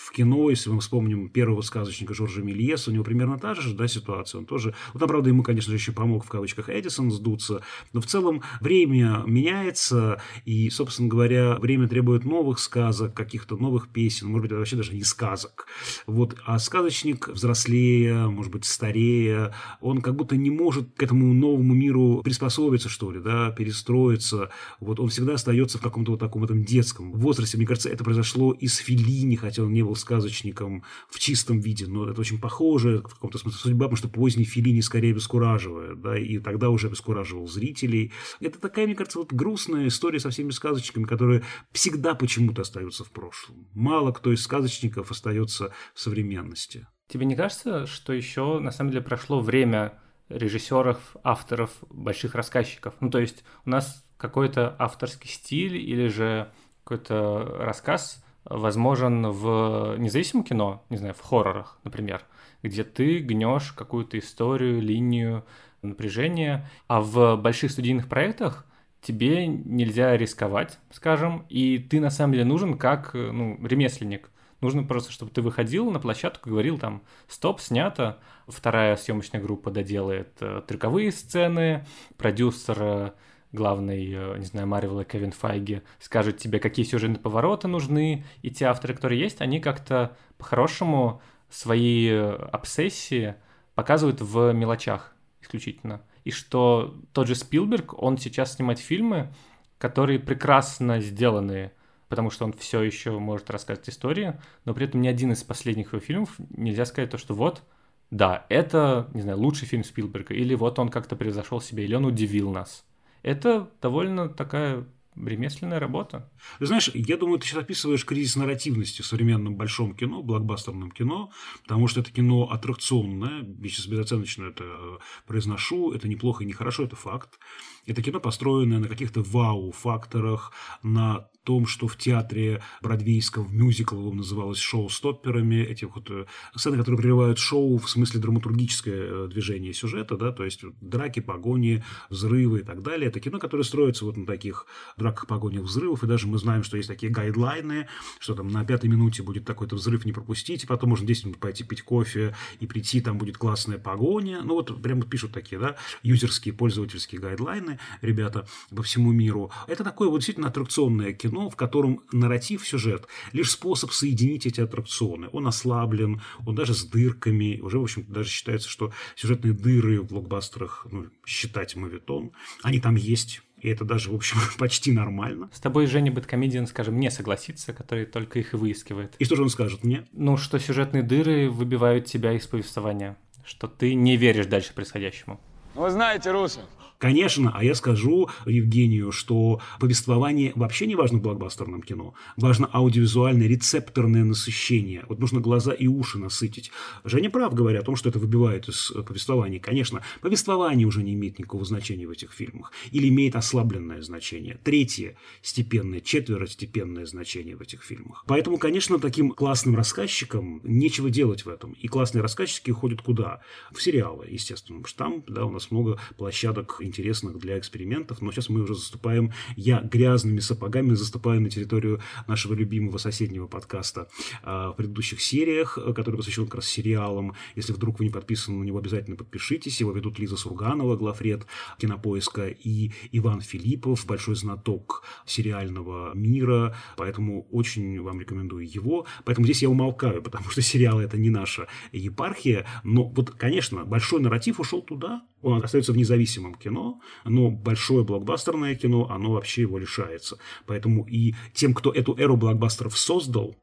в 0.08 0.10
кино, 0.10 0.48
если 0.48 0.70
мы 0.70 0.80
вспомним 0.80 1.28
первого 1.28 1.60
сказочника 1.60 2.14
Жоржа 2.14 2.40
Мельеса, 2.40 2.90
у 2.90 2.94
него 2.94 3.04
примерно 3.04 3.38
та 3.38 3.54
же 3.54 3.74
да, 3.74 3.86
ситуация. 3.86 4.38
Он 4.38 4.46
тоже, 4.46 4.74
вот 4.94 5.00
там, 5.00 5.08
правда, 5.08 5.28
ему, 5.28 5.42
конечно 5.42 5.70
же, 5.70 5.76
еще 5.76 5.92
помог 5.92 6.24
в 6.24 6.28
кавычках 6.30 6.70
Эдисон 6.70 7.10
сдуться, 7.10 7.60
но 7.92 8.00
в 8.00 8.06
целом 8.06 8.40
время 8.62 9.22
меняется, 9.26 10.22
и, 10.46 10.70
собственно 10.70 11.08
говоря, 11.08 11.58
время 11.58 11.88
требует 11.88 12.24
новых 12.24 12.58
сказок, 12.58 13.12
каких-то 13.12 13.58
новых 13.58 13.88
песен, 13.88 14.28
может 14.28 14.48
быть, 14.48 14.52
вообще 14.52 14.76
даже 14.76 14.94
не 14.94 15.02
сказок. 15.02 15.66
Вот, 16.06 16.36
а 16.46 16.58
сказочник, 16.58 17.28
взрослея, 17.28 18.28
может 18.28 18.50
быть, 18.50 18.64
старея, 18.64 19.54
он 19.82 20.00
как 20.00 20.16
будто 20.16 20.36
не 20.36 20.50
может 20.50 20.88
к 20.96 21.02
этому 21.02 21.34
новому 21.34 21.74
миру 21.74 22.22
приспособиться, 22.24 22.88
что 22.88 23.10
ли, 23.10 23.20
да, 23.20 23.50
перестроиться. 23.50 24.48
Вот 24.80 25.00
он 25.00 25.10
всегда 25.10 25.34
остается 25.34 25.76
в 25.76 25.82
каком-то 25.82 26.12
вот 26.12 26.20
таком 26.20 26.44
этом 26.44 26.64
детском 26.64 27.12
возрасте. 27.12 27.58
Мне 27.58 27.66
кажется, 27.66 27.90
это 27.90 28.04
произошло 28.04 28.52
и 28.52 28.68
с 28.68 28.76
Филини, 28.76 29.36
хотя 29.36 29.64
он 29.64 29.74
не 29.74 29.82
был 29.82 29.97
сказочником 29.98 30.84
в 31.08 31.18
чистом 31.18 31.61
виде, 31.61 31.87
но 31.87 32.08
это 32.08 32.20
очень 32.20 32.40
похоже 32.40 32.98
в 32.98 33.14
каком-то 33.14 33.38
смысле 33.38 33.58
судьба, 33.58 33.87
потому 33.87 33.96
что 33.96 34.08
поздний 34.08 34.44
Филини 34.44 34.80
скорее 34.80 35.12
обескураживает, 35.12 36.00
да, 36.00 36.18
и 36.18 36.38
тогда 36.38 36.70
уже 36.70 36.87
обескураживал 36.87 37.46
зрителей. 37.46 38.12
Это 38.40 38.58
такая, 38.61 38.87
мне 38.87 38.94
кажется, 38.94 39.18
вот 39.18 39.32
грустная 39.32 39.88
история 39.88 40.20
со 40.20 40.30
всеми 40.30 40.50
сказочниками, 40.50 41.04
которые 41.04 41.42
всегда 41.72 42.14
почему-то 42.14 42.62
остаются 42.62 43.04
в 43.04 43.11
прошлом. 43.11 43.68
Мало 43.74 44.12
кто 44.12 44.32
из 44.32 44.42
сказочников 44.42 45.11
остается 45.11 45.72
в 45.94 46.00
современности. 46.00 46.87
Тебе 47.08 47.26
не 47.26 47.37
кажется, 47.37 47.87
что 47.87 48.12
еще 48.12 48.58
на 48.58 48.70
самом 48.70 48.90
деле 48.90 49.02
прошло 49.02 49.40
время 49.40 49.98
режиссеров, 50.28 51.16
авторов, 51.24 51.70
больших 51.90 52.34
рассказчиков? 52.34 52.94
Ну, 53.00 53.11
то 53.11 53.18
есть 53.18 53.44
у 53.64 53.70
нас 53.70 54.04
какой-то 54.18 54.76
авторский 54.78 55.30
стиль 55.30 55.76
или 55.76 56.08
же 56.08 56.52
какой-то 56.84 57.56
рассказ 57.61 58.24
возможен 58.48 59.26
в 59.26 59.96
независимом 59.98 60.44
кино, 60.44 60.84
не 60.88 60.96
знаю, 60.96 61.14
в 61.14 61.20
хоррорах, 61.20 61.78
например, 61.84 62.24
где 62.62 62.84
ты 62.84 63.18
гнешь 63.18 63.72
какую-то 63.72 64.18
историю, 64.18 64.80
линию 64.80 65.44
напряжения, 65.82 66.68
а 66.87 67.00
в 67.00 67.37
больших 67.37 67.70
студийных 67.70 68.08
проектах 68.08 68.66
тебе 69.00 69.46
нельзя 69.46 70.16
рисковать, 70.16 70.78
скажем, 70.90 71.44
и 71.48 71.78
ты 71.78 72.00
на 72.00 72.11
самом 72.11 72.32
деле 72.32 72.44
нужен 72.44 72.76
как 72.78 73.14
ну, 73.14 73.58
ремесленник. 73.64 74.30
Нужно 74.61 74.82
просто, 74.82 75.12
чтобы 75.12 75.30
ты 75.30 75.40
выходил 75.40 75.88
на 75.92 76.00
площадку 76.00 76.50
говорил 76.50 76.78
там 76.78 77.02
«стоп, 77.28 77.61
снято», 77.61 78.18
вторая 78.48 78.96
съемочная 78.96 79.40
группа 79.40 79.70
доделает 79.70 80.32
э, 80.40 80.62
трюковые 80.66 81.12
сцены, 81.12 81.87
продюсер 82.16 83.14
главный, 83.52 84.12
э, 84.12 84.38
не 84.38 84.44
знаю, 84.44 84.66
Марвел 84.66 85.00
и 85.00 85.04
Кевин 85.04 85.32
Файги 85.32 85.82
скажут 86.00 86.38
тебе, 86.38 86.61
какие 86.61 86.84
сюжетные 86.84 87.18
повороты 87.18 87.68
нужны, 87.68 88.24
и 88.42 88.50
те 88.50 88.66
авторы, 88.66 88.94
которые 88.94 89.20
есть, 89.20 89.40
они 89.40 89.61
как-то 89.61 90.16
по-хорошему 90.37 91.20
свои 91.50 92.08
э, 92.08 92.34
обсессии 92.52 93.34
показывают 93.74 94.20
в 94.20 94.52
мелочах 94.52 95.14
исключительно. 95.40 96.02
И 96.24 96.30
что 96.30 96.96
тот 97.12 97.26
же 97.26 97.34
Спилберг, 97.34 98.00
он 98.00 98.18
сейчас 98.18 98.56
снимает 98.56 98.78
фильмы, 98.78 99.32
которые 99.78 100.18
прекрасно 100.18 101.00
сделаны, 101.00 101.72
потому 102.08 102.30
что 102.30 102.44
он 102.44 102.52
все 102.52 102.82
еще 102.82 103.18
может 103.18 103.50
рассказать 103.50 103.88
истории, 103.88 104.38
но 104.64 104.74
при 104.74 104.87
этом 104.87 105.00
ни 105.00 105.08
один 105.08 105.32
из 105.32 105.42
последних 105.42 105.92
его 105.92 106.00
фильмов 106.00 106.34
нельзя 106.50 106.84
сказать 106.84 107.11
то, 107.11 107.18
что 107.18 107.34
вот, 107.34 107.62
да, 108.11 108.46
это, 108.48 109.08
не 109.14 109.22
знаю, 109.22 109.38
лучший 109.38 109.66
фильм 109.66 109.84
Спилберга, 109.84 110.34
или 110.34 110.54
вот 110.54 110.78
он 110.78 110.88
как-то 110.88 111.16
превзошел 111.16 111.61
себя, 111.61 111.84
или 111.84 111.94
он 111.94 112.04
удивил 112.04 112.50
нас. 112.50 112.84
Это 113.28 113.70
довольно 113.82 114.30
такая 114.30 114.86
ремесленная 115.14 115.78
работа. 115.78 116.32
Ты 116.60 116.64
знаешь, 116.64 116.90
я 116.94 117.18
думаю, 117.18 117.38
ты 117.38 117.46
сейчас 117.46 117.58
описываешь 117.58 118.06
кризис 118.06 118.36
нарративности 118.36 119.02
в 119.02 119.06
современном 119.06 119.54
большом 119.54 119.94
кино, 119.94 120.22
блокбастерном 120.22 120.90
кино, 120.90 121.30
потому 121.62 121.88
что 121.88 122.00
это 122.00 122.10
кино 122.10 122.48
аттракционное, 122.50 123.42
я 123.42 123.68
сейчас 123.68 123.86
безоценочно 123.86 124.44
это 124.44 124.64
э, 124.64 124.98
произношу, 125.26 125.92
это 125.92 126.08
неплохо 126.08 126.42
и 126.42 126.46
нехорошо, 126.46 126.84
это 126.84 126.96
факт. 126.96 127.38
Это 127.84 128.02
кино, 128.02 128.18
построенное 128.18 128.78
на 128.78 128.88
каких-то 128.88 129.20
вау-факторах, 129.20 130.52
на 130.82 131.28
том, 131.48 131.66
что 131.66 131.88
в 131.88 131.96
театре 131.96 132.62
бродвейском, 132.82 133.46
в 133.46 133.54
мюзикловом 133.54 134.18
называлось 134.18 134.58
шоу-стопперами, 134.58 135.62
эти 135.62 135.87
вот 135.87 136.11
э, 136.11 136.26
сцены, 136.54 136.76
которые 136.76 137.00
прерывают 137.00 137.38
шоу 137.38 137.78
в 137.78 137.88
смысле 137.88 138.20
драматургическое 138.20 139.24
э, 139.24 139.28
движение 139.32 139.72
сюжета, 139.72 140.18
да, 140.18 140.30
то 140.30 140.44
есть 140.44 140.61
драки, 140.82 141.20
погони, 141.20 141.82
взрывы 142.11 142.58
и 142.58 142.62
так 142.62 142.82
далее. 142.82 143.08
Это 143.08 143.18
кино, 143.18 143.38
которое 143.38 143.62
строится 143.62 144.04
вот 144.04 144.18
на 144.18 144.26
таких 144.26 144.66
драках, 144.98 145.26
погонях, 145.26 145.62
взрывов, 145.62 146.04
и 146.04 146.06
даже 146.06 146.26
мы 146.26 146.37
знаем, 146.37 146.62
что 146.64 146.76
есть 146.76 146.88
такие 146.90 147.11
гайдлайны, 147.11 147.88
что 148.18 148.34
там 148.34 148.48
на 148.48 148.62
пятой 148.66 148.90
минуте 148.90 149.22
будет 149.22 149.46
такой-то 149.46 149.76
взрыв, 149.76 150.04
не 150.04 150.12
пропустить, 150.12 150.64
и 150.64 150.66
потом 150.66 150.90
можно 150.90 151.06
10 151.06 151.24
минут 151.24 151.38
пойти 151.38 151.64
пить 151.64 151.80
кофе 151.80 152.37
и 152.61 152.66
прийти, 152.66 153.00
там 153.00 153.16
будет 153.16 153.38
классная 153.38 153.78
погоня. 153.78 154.42
Ну 154.42 154.52
вот 154.52 154.82
прямо 154.82 155.06
пишут 155.06 155.32
такие, 155.32 155.58
да, 155.58 155.76
юзерские, 156.02 156.52
пользовательские 156.52 157.22
гайдлайны 157.22 157.78
ребята 158.02 158.46
по 158.76 158.82
всему 158.82 159.12
миру. 159.12 159.50
Это 159.66 159.82
такое 159.82 160.11
вот 160.11 160.18
действительно 160.18 160.48
аттракционное 160.48 161.14
кино, 161.14 161.38
кино, 161.38 161.51
в 161.51 161.57
котором 161.57 162.01
нарратив, 162.12 162.66
сюжет– 162.66 163.07
лишь 163.33 163.51
способ 163.51 163.92
соединить 163.92 164.46
эти 164.46 164.61
аттракционы. 164.61 165.29
Он 165.33 165.46
ослаблен, 165.46 166.20
он 166.46 166.55
даже 166.55 166.74
с 166.74 166.85
дырками. 166.85 167.61
Уже, 167.61 167.79
в 167.79 167.83
общем 167.83 168.05
даже 168.09 168.29
считается, 168.29 168.68
что 168.68 168.92
сюжетные 169.16 169.53
дыры 169.53 170.01
в 170.01 170.07
блокбастерах, 170.07 170.87
ну, 170.90 171.07
считать 171.27 171.77
мавитон, 171.77 172.33
они 172.62 172.81
там 172.81 172.96
есть. 172.96 173.42
И 173.61 173.68
это 173.68 173.85
даже, 173.85 174.11
в 174.11 174.14
общем, 174.14 174.38
почти 174.59 174.92
нормально. 174.92 175.51
С 175.53 175.61
тобой 175.61 175.87
Женя 175.87 176.12
Бэткомедиан, 176.12 176.66
скажем, 176.66 176.98
не 176.98 177.11
согласится, 177.11 177.72
который 177.72 178.07
только 178.07 178.38
их 178.38 178.55
и 178.55 178.57
выискивает. 178.57 179.14
И 179.18 179.24
что 179.24 179.37
же 179.37 179.42
он 179.42 179.48
скажет 179.48 179.85
мне? 179.85 180.07
Ну, 180.12 180.37
что 180.37 180.59
сюжетные 180.59 181.03
дыры 181.03 181.51
выбивают 181.51 182.07
тебя 182.07 182.33
из 182.33 182.46
повествования. 182.46 183.16
Что 183.44 183.66
ты 183.66 183.94
не 183.94 184.16
веришь 184.16 184.46
дальше 184.46 184.74
происходящему. 184.74 185.40
Вы 185.74 185.90
знаете, 185.90 186.31
Русов, 186.33 186.64
Конечно, 186.98 187.52
а 187.54 187.62
я 187.62 187.76
скажу 187.76 188.28
Евгению, 188.44 189.12
что 189.12 189.61
повествование 189.78 190.52
вообще 190.56 190.87
не 190.87 190.96
важно 190.96 191.18
в 191.18 191.22
блокбастерном 191.22 191.80
кино. 191.80 192.14
Важно 192.37 192.68
аудиовизуальное 192.72 193.46
рецепторное 193.46 194.24
насыщение. 194.24 195.04
Вот 195.08 195.20
нужно 195.20 195.38
глаза 195.40 195.72
и 195.72 195.87
уши 195.87 196.18
насытить. 196.18 196.72
Женя 197.04 197.30
прав, 197.30 197.54
говоря 197.54 197.80
о 197.80 197.82
том, 197.84 197.94
что 197.94 198.08
это 198.08 198.18
выбивает 198.18 198.68
из 198.68 198.90
повествования. 199.06 199.61
Конечно, 199.61 200.02
повествование 200.20 200.88
уже 200.88 201.04
не 201.04 201.14
имеет 201.14 201.38
никакого 201.38 201.64
значения 201.64 202.06
в 202.06 202.11
этих 202.11 202.32
фильмах. 202.32 202.72
Или 202.90 203.08
имеет 203.08 203.37
ослабленное 203.37 204.02
значение. 204.02 204.58
Третье 204.64 205.16
степенное, 205.40 206.00
четверостепенное 206.00 207.06
значение 207.06 207.54
в 207.54 207.61
этих 207.61 207.84
фильмах. 207.84 208.24
Поэтому, 208.26 208.58
конечно, 208.58 208.98
таким 208.98 209.30
классным 209.30 209.76
рассказчикам 209.76 210.61
нечего 210.64 211.11
делать 211.11 211.44
в 211.44 211.48
этом. 211.48 211.74
И 211.74 211.87
классные 211.87 212.22
рассказчики 212.22 212.72
уходят 212.72 213.02
куда? 213.02 213.40
В 213.70 213.80
сериалы, 213.80 214.26
естественно. 214.28 214.80
Потому 214.80 214.88
что 214.88 214.98
там 214.98 215.24
да, 215.28 215.44
у 215.44 215.52
нас 215.52 215.70
много 215.70 216.00
площадок 216.16 216.80
интересных 216.88 217.38
для 217.38 217.59
экспериментов. 217.59 218.20
Но 218.20 218.33
сейчас 218.33 218.48
мы 218.48 218.62
уже 218.62 218.74
заступаем, 218.74 219.33
я 219.57 219.81
грязными 219.81 220.40
сапогами 220.40 220.94
заступаю 220.94 221.40
на 221.40 221.51
территорию 221.51 222.01
нашего 222.27 222.55
любимого 222.55 222.98
соседнего 222.98 223.46
подкаста 223.46 224.09
а, 224.42 224.72
в 224.72 224.77
предыдущих 224.77 225.20
сериях, 225.20 225.79
который 225.94 226.16
посвящен 226.16 226.46
как 226.46 226.57
раз 226.57 226.66
сериалам. 226.66 227.35
Если 227.55 227.72
вдруг 227.72 227.98
вы 227.98 228.07
не 228.07 228.11
подписаны 228.11 228.59
на 228.59 228.64
него, 228.64 228.79
обязательно 228.79 229.16
подпишитесь. 229.16 229.81
Его 229.81 229.92
ведут 229.92 230.18
Лиза 230.18 230.37
Сурганова, 230.37 230.96
главред 230.96 231.46
кинопоиска, 231.79 232.48
и 232.48 232.90
Иван 233.12 233.40
Филиппов, 233.40 234.07
большой 234.07 234.35
знаток 234.35 235.03
сериального 235.26 236.14
мира. 236.14 236.76
Поэтому 236.97 237.47
очень 237.51 238.01
вам 238.01 238.20
рекомендую 238.20 238.68
его. 238.68 239.07
Поэтому 239.24 239.45
здесь 239.45 239.62
я 239.62 239.70
умолкаю, 239.70 240.22
потому 240.22 240.51
что 240.51 240.62
сериалы 240.62 241.03
это 241.03 241.16
не 241.16 241.30
наша 241.30 241.68
епархия. 241.93 242.66
Но 242.84 243.05
вот, 243.05 243.30
конечно, 243.30 243.84
большой 243.84 244.20
нарратив 244.20 244.61
ушел 244.61 244.82
туда, 244.82 245.22
он 245.43 245.62
остается 245.62 245.93
в 245.93 245.97
независимом 245.97 246.55
кино, 246.55 246.78
но 247.24 247.51
большое 247.51 248.05
блокбастерное 248.05 248.74
кино, 248.74 249.09
оно 249.11 249.33
вообще 249.33 249.62
его 249.62 249.79
лишается. 249.79 250.39
Поэтому 250.66 251.07
и 251.07 251.35
тем, 251.55 251.74
кто 251.74 251.93
эту 251.93 252.16
эру 252.16 252.37
блокбастеров 252.37 252.97
создал, 252.99 253.57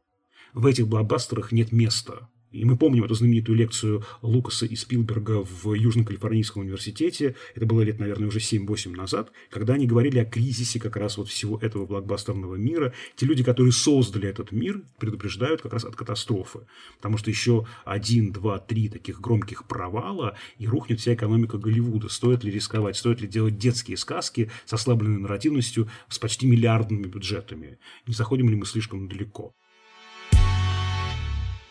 в 0.54 0.66
этих 0.66 0.88
блокбастерах 0.88 1.52
нет 1.52 1.72
места. 1.72 2.30
И 2.56 2.64
мы 2.64 2.78
помним 2.78 3.04
эту 3.04 3.16
знаменитую 3.16 3.58
лекцию 3.58 4.04
Лукаса 4.22 4.66
и 4.66 4.78
Спилберга 4.78 5.44
в 5.44 5.74
Южно-Калифорнийском 5.74 6.62
университете. 6.62 7.36
Это 7.54 7.66
было 7.66 7.82
лет, 7.82 8.00
наверное, 8.00 8.30
уже 8.30 8.40
7-8 8.40 8.96
назад, 8.96 9.34
когда 9.50 9.74
они 9.74 9.86
говорили 9.86 10.20
о 10.20 10.26
кризисе 10.26 10.80
как 10.80 10.96
раз 10.96 11.18
вот 11.18 11.28
всего 11.28 11.58
этого 11.58 11.86
блокбастерного 11.86 12.56
мира. 12.56 12.94
Те 13.18 13.26
люди, 13.26 13.44
которые 13.44 13.74
создали 13.74 14.30
этот 14.30 14.54
мир, 14.54 14.82
предупреждают 15.00 15.62
как 15.62 15.74
раз 15.74 15.84
от 15.84 15.98
катастрофы. 15.98 16.60
Потому 16.96 17.18
что 17.18 17.30
еще 17.30 17.68
один, 17.84 18.32
два, 18.32 18.58
три 18.60 18.88
таких 18.88 19.20
громких 19.20 19.68
провала, 19.68 20.38
и 20.58 20.66
рухнет 20.66 21.02
вся 21.02 21.14
экономика 21.14 21.58
Голливуда. 21.58 22.08
Стоит 22.08 22.46
ли 22.46 22.52
рисковать, 22.52 22.96
стоит 22.96 23.20
ли 23.20 23.28
делать 23.28 23.58
детские 23.58 23.98
сказки 23.98 24.50
с 24.66 24.72
ослабленной 24.72 25.20
нарративностью, 25.20 25.90
с 26.08 26.18
почти 26.20 26.48
миллиардными 26.48 27.08
бюджетами? 27.08 27.80
Не 28.08 28.14
заходим 28.14 28.50
ли 28.50 28.56
мы 28.56 28.66
слишком 28.66 29.10
далеко? 29.10 29.54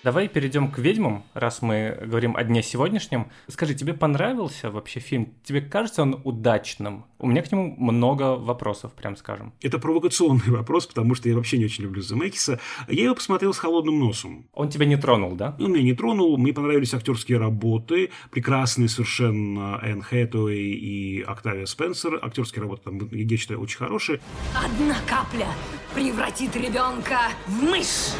Давай 0.04 0.28
перейдем 0.28 0.70
к 0.70 0.76
ведьмам, 0.76 1.24
раз 1.32 1.62
мы 1.62 1.98
говорим 1.98 2.36
о 2.36 2.44
дне 2.44 2.62
сегодняшнем. 2.62 3.28
Скажи, 3.48 3.74
тебе 3.74 3.94
понравился 3.94 4.70
вообще 4.70 5.00
фильм? 5.00 5.32
Тебе 5.44 5.62
кажется 5.62 6.02
он 6.02 6.20
удачным? 6.24 7.06
У 7.18 7.26
меня 7.26 7.40
к 7.40 7.50
нему 7.50 7.74
много 7.78 8.36
вопросов, 8.36 8.92
прям 8.92 9.16
скажем. 9.16 9.54
Это 9.62 9.78
провокационный 9.78 10.42
вопрос, 10.48 10.86
потому 10.86 11.14
что 11.14 11.30
я 11.30 11.34
вообще 11.34 11.56
не 11.56 11.64
очень 11.64 11.84
люблю 11.84 12.02
Земекиса. 12.02 12.60
Я 12.86 13.04
его 13.04 13.14
посмотрел 13.14 13.54
с 13.54 13.58
холодным 13.58 13.98
носом. 13.98 14.46
Он 14.52 14.68
тебя 14.68 14.84
не 14.84 14.98
тронул, 14.98 15.36
да? 15.36 15.56
Он 15.58 15.72
меня 15.72 15.84
не 15.84 15.94
тронул. 15.94 16.36
Мне 16.36 16.52
понравились 16.52 16.92
актерские 16.92 17.38
работы. 17.38 18.10
Прекрасные 18.30 18.90
совершенно 18.90 19.80
Энн 19.82 20.02
Хэтэуэй 20.02 20.74
и 20.74 21.22
Октавия 21.22 21.64
Спенсер. 21.64 22.18
Актерские 22.20 22.60
работы 22.60 22.82
там, 22.82 22.98
я 23.10 23.36
считаю, 23.38 23.58
очень 23.58 23.78
хорошие. 23.78 24.20
Одна 24.54 24.96
капля 25.08 25.48
превратит 25.94 26.54
ребенка 26.56 27.20
в 27.46 27.62
мышь. 27.62 28.12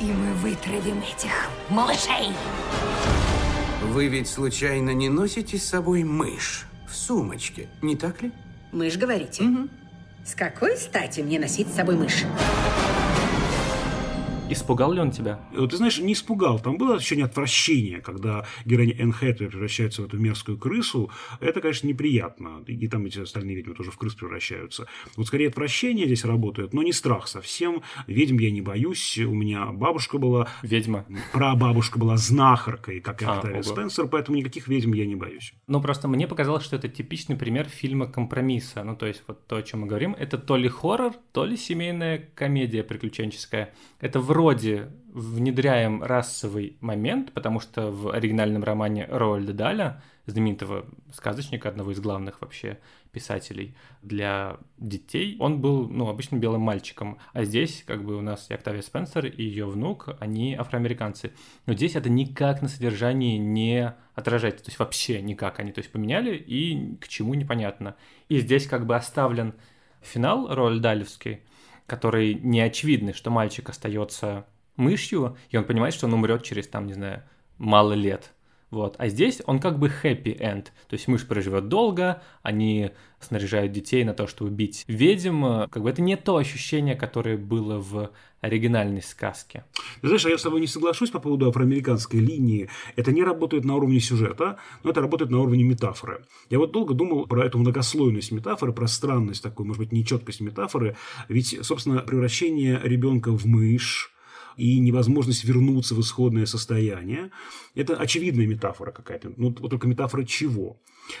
И 0.00 0.04
мы 0.04 0.32
вытравим 0.36 0.98
этих 1.00 1.50
малышей. 1.68 2.32
Вы 3.82 4.08
ведь 4.08 4.28
случайно 4.28 4.94
не 4.94 5.10
носите 5.10 5.58
с 5.58 5.64
собой 5.64 6.04
мышь 6.04 6.66
в 6.88 6.96
сумочке, 6.96 7.68
не 7.82 7.96
так 7.96 8.22
ли? 8.22 8.32
Мышь, 8.72 8.96
говорите? 8.96 9.44
Угу. 9.44 9.68
С 10.24 10.34
какой 10.34 10.78
стати 10.78 11.20
мне 11.20 11.38
носить 11.38 11.68
с 11.68 11.76
собой 11.76 11.96
мышь? 11.96 12.24
Испугал 14.50 14.92
ли 14.92 15.00
он 15.00 15.12
тебя? 15.12 15.38
Ты 15.54 15.76
знаешь, 15.76 16.00
не 16.00 16.14
испугал. 16.14 16.58
Там 16.58 16.76
было 16.76 16.96
ощущение 16.96 17.24
отвращения, 17.24 18.00
когда 18.00 18.44
героиня 18.64 18.96
Энн 18.98 19.12
Хэтэуэй 19.12 19.48
превращается 19.48 20.02
в 20.02 20.06
эту 20.06 20.18
мерзкую 20.18 20.58
крысу. 20.58 21.08
Это, 21.38 21.60
конечно, 21.60 21.86
неприятно. 21.86 22.64
И 22.66 22.88
там 22.88 23.06
эти 23.06 23.20
остальные 23.20 23.56
ведьмы 23.56 23.76
тоже 23.76 23.92
в 23.92 23.96
крыс 23.96 24.14
превращаются. 24.14 24.88
Вот 25.16 25.28
скорее 25.28 25.48
отвращение 25.50 26.06
здесь 26.06 26.24
работает, 26.24 26.74
но 26.74 26.82
не 26.82 26.92
страх 26.92 27.28
совсем. 27.28 27.82
Ведьм 28.08 28.38
я 28.38 28.50
не 28.50 28.60
боюсь. 28.60 29.18
У 29.18 29.32
меня 29.32 29.66
бабушка 29.66 30.18
была... 30.18 30.48
Ведьма. 30.62 31.06
Прабабушка 31.32 32.00
была 32.00 32.16
знахаркой, 32.16 33.00
как 33.00 33.22
и 33.22 33.26
а, 33.26 33.34
Октавия 33.34 33.62
Спенсер, 33.62 34.08
поэтому 34.08 34.36
никаких 34.36 34.66
ведьм 34.66 34.94
я 34.94 35.06
не 35.06 35.14
боюсь. 35.14 35.54
Ну, 35.68 35.80
просто 35.80 36.08
мне 36.08 36.26
показалось, 36.26 36.64
что 36.64 36.74
это 36.74 36.88
типичный 36.88 37.36
пример 37.36 37.68
фильма 37.68 38.08
компромисса. 38.08 38.82
Ну, 38.82 38.96
то 38.96 39.06
есть, 39.06 39.22
вот 39.28 39.46
то, 39.46 39.56
о 39.56 39.62
чем 39.62 39.82
мы 39.82 39.86
говорим, 39.86 40.16
это 40.18 40.38
то 40.38 40.56
ли 40.56 40.68
хоррор, 40.68 41.14
то 41.32 41.44
ли 41.44 41.56
семейная 41.56 42.28
комедия 42.34 42.82
приключенческая. 42.82 43.72
Это 44.00 44.18
вроде 44.18 44.39
вроде 44.40 44.88
внедряем 45.12 46.02
расовый 46.02 46.78
момент, 46.80 47.32
потому 47.32 47.60
что 47.60 47.90
в 47.90 48.10
оригинальном 48.10 48.64
романе 48.64 49.06
Роальда 49.10 49.52
Даля, 49.52 50.02
знаменитого 50.24 50.86
сказочника, 51.12 51.68
одного 51.68 51.90
из 51.90 52.00
главных 52.00 52.40
вообще 52.40 52.78
писателей 53.12 53.76
для 54.00 54.56
детей, 54.78 55.36
он 55.38 55.60
был, 55.60 55.88
ну, 55.88 56.08
обычным 56.08 56.40
белым 56.40 56.62
мальчиком. 56.62 57.18
А 57.34 57.44
здесь, 57.44 57.84
как 57.86 58.02
бы, 58.02 58.16
у 58.16 58.22
нас 58.22 58.48
и 58.48 58.54
Октавия 58.54 58.80
Спенсер, 58.80 59.26
и 59.26 59.42
ее 59.42 59.66
внук, 59.66 60.08
они 60.20 60.54
афроамериканцы. 60.54 61.32
Но 61.66 61.74
здесь 61.74 61.96
это 61.96 62.08
никак 62.08 62.62
на 62.62 62.68
содержании 62.68 63.36
не 63.36 63.94
отражается, 64.14 64.64
то 64.64 64.70
есть 64.70 64.78
вообще 64.78 65.20
никак. 65.20 65.60
Они, 65.60 65.72
то 65.72 65.80
есть, 65.80 65.92
поменяли, 65.92 66.34
и 66.34 66.96
к 66.96 67.08
чему 67.08 67.34
непонятно. 67.34 67.94
И 68.28 68.38
здесь 68.38 68.66
как 68.66 68.86
бы 68.86 68.96
оставлен 68.96 69.54
финал 70.00 70.54
Роальдалевский, 70.54 71.40
который 71.90 72.34
не 72.34 72.60
очевидный, 72.60 73.12
что 73.12 73.30
мальчик 73.30 73.68
остается 73.68 74.46
мышью, 74.76 75.36
и 75.48 75.56
он 75.56 75.64
понимает, 75.64 75.92
что 75.92 76.06
он 76.06 76.14
умрет 76.14 76.44
через, 76.44 76.68
там, 76.68 76.86
не 76.86 76.92
знаю, 76.92 77.24
мало 77.58 77.94
лет. 77.94 78.30
Вот. 78.70 78.94
А 78.98 79.08
здесь 79.08 79.42
он 79.46 79.58
как 79.58 79.78
бы 79.78 79.88
happy 79.88 80.38
end. 80.38 80.64
То 80.88 80.94
есть 80.94 81.08
мышь 81.08 81.26
проживет 81.26 81.68
долго, 81.68 82.22
они 82.42 82.90
снаряжают 83.18 83.72
детей 83.72 84.04
на 84.04 84.14
то, 84.14 84.26
чтобы 84.26 84.50
убить 84.50 84.84
ведьм. 84.86 85.66
Как 85.70 85.82
бы 85.82 85.90
это 85.90 86.02
не 86.02 86.16
то 86.16 86.36
ощущение, 86.36 86.94
которое 86.94 87.36
было 87.36 87.78
в 87.78 88.10
оригинальной 88.40 89.02
сказке. 89.02 89.64
Знаешь, 90.02 90.24
а 90.24 90.30
я 90.30 90.38
с 90.38 90.42
тобой 90.42 90.60
не 90.60 90.66
соглашусь 90.66 91.10
по 91.10 91.18
поводу 91.18 91.48
афроамериканской 91.48 92.20
линии. 92.20 92.70
Это 92.96 93.12
не 93.12 93.22
работает 93.22 93.64
на 93.64 93.76
уровне 93.76 94.00
сюжета, 94.00 94.58
но 94.82 94.90
это 94.90 95.00
работает 95.00 95.30
на 95.30 95.40
уровне 95.40 95.64
метафоры. 95.64 96.24
Я 96.48 96.58
вот 96.58 96.72
долго 96.72 96.94
думал 96.94 97.26
про 97.26 97.44
эту 97.44 97.58
многослойность 97.58 98.32
метафоры, 98.32 98.72
про 98.72 98.86
странность 98.86 99.42
такую, 99.42 99.66
может 99.66 99.80
быть, 99.80 99.92
нечеткость 99.92 100.40
метафоры. 100.40 100.96
Ведь, 101.28 101.58
собственно, 101.62 102.00
превращение 102.00 102.80
ребенка 102.82 103.30
в 103.30 103.44
мышь, 103.44 104.10
и 104.60 104.78
невозможность 104.78 105.44
вернуться 105.44 105.94
в 105.94 106.00
исходное 106.00 106.46
состояние. 106.46 107.30
Это 107.74 107.96
очевидная 107.96 108.46
метафора 108.46 108.92
какая-то. 108.92 109.32
Ну, 109.36 109.52
только 109.52 109.88
метафора 109.88 110.24
чего? 110.24 110.76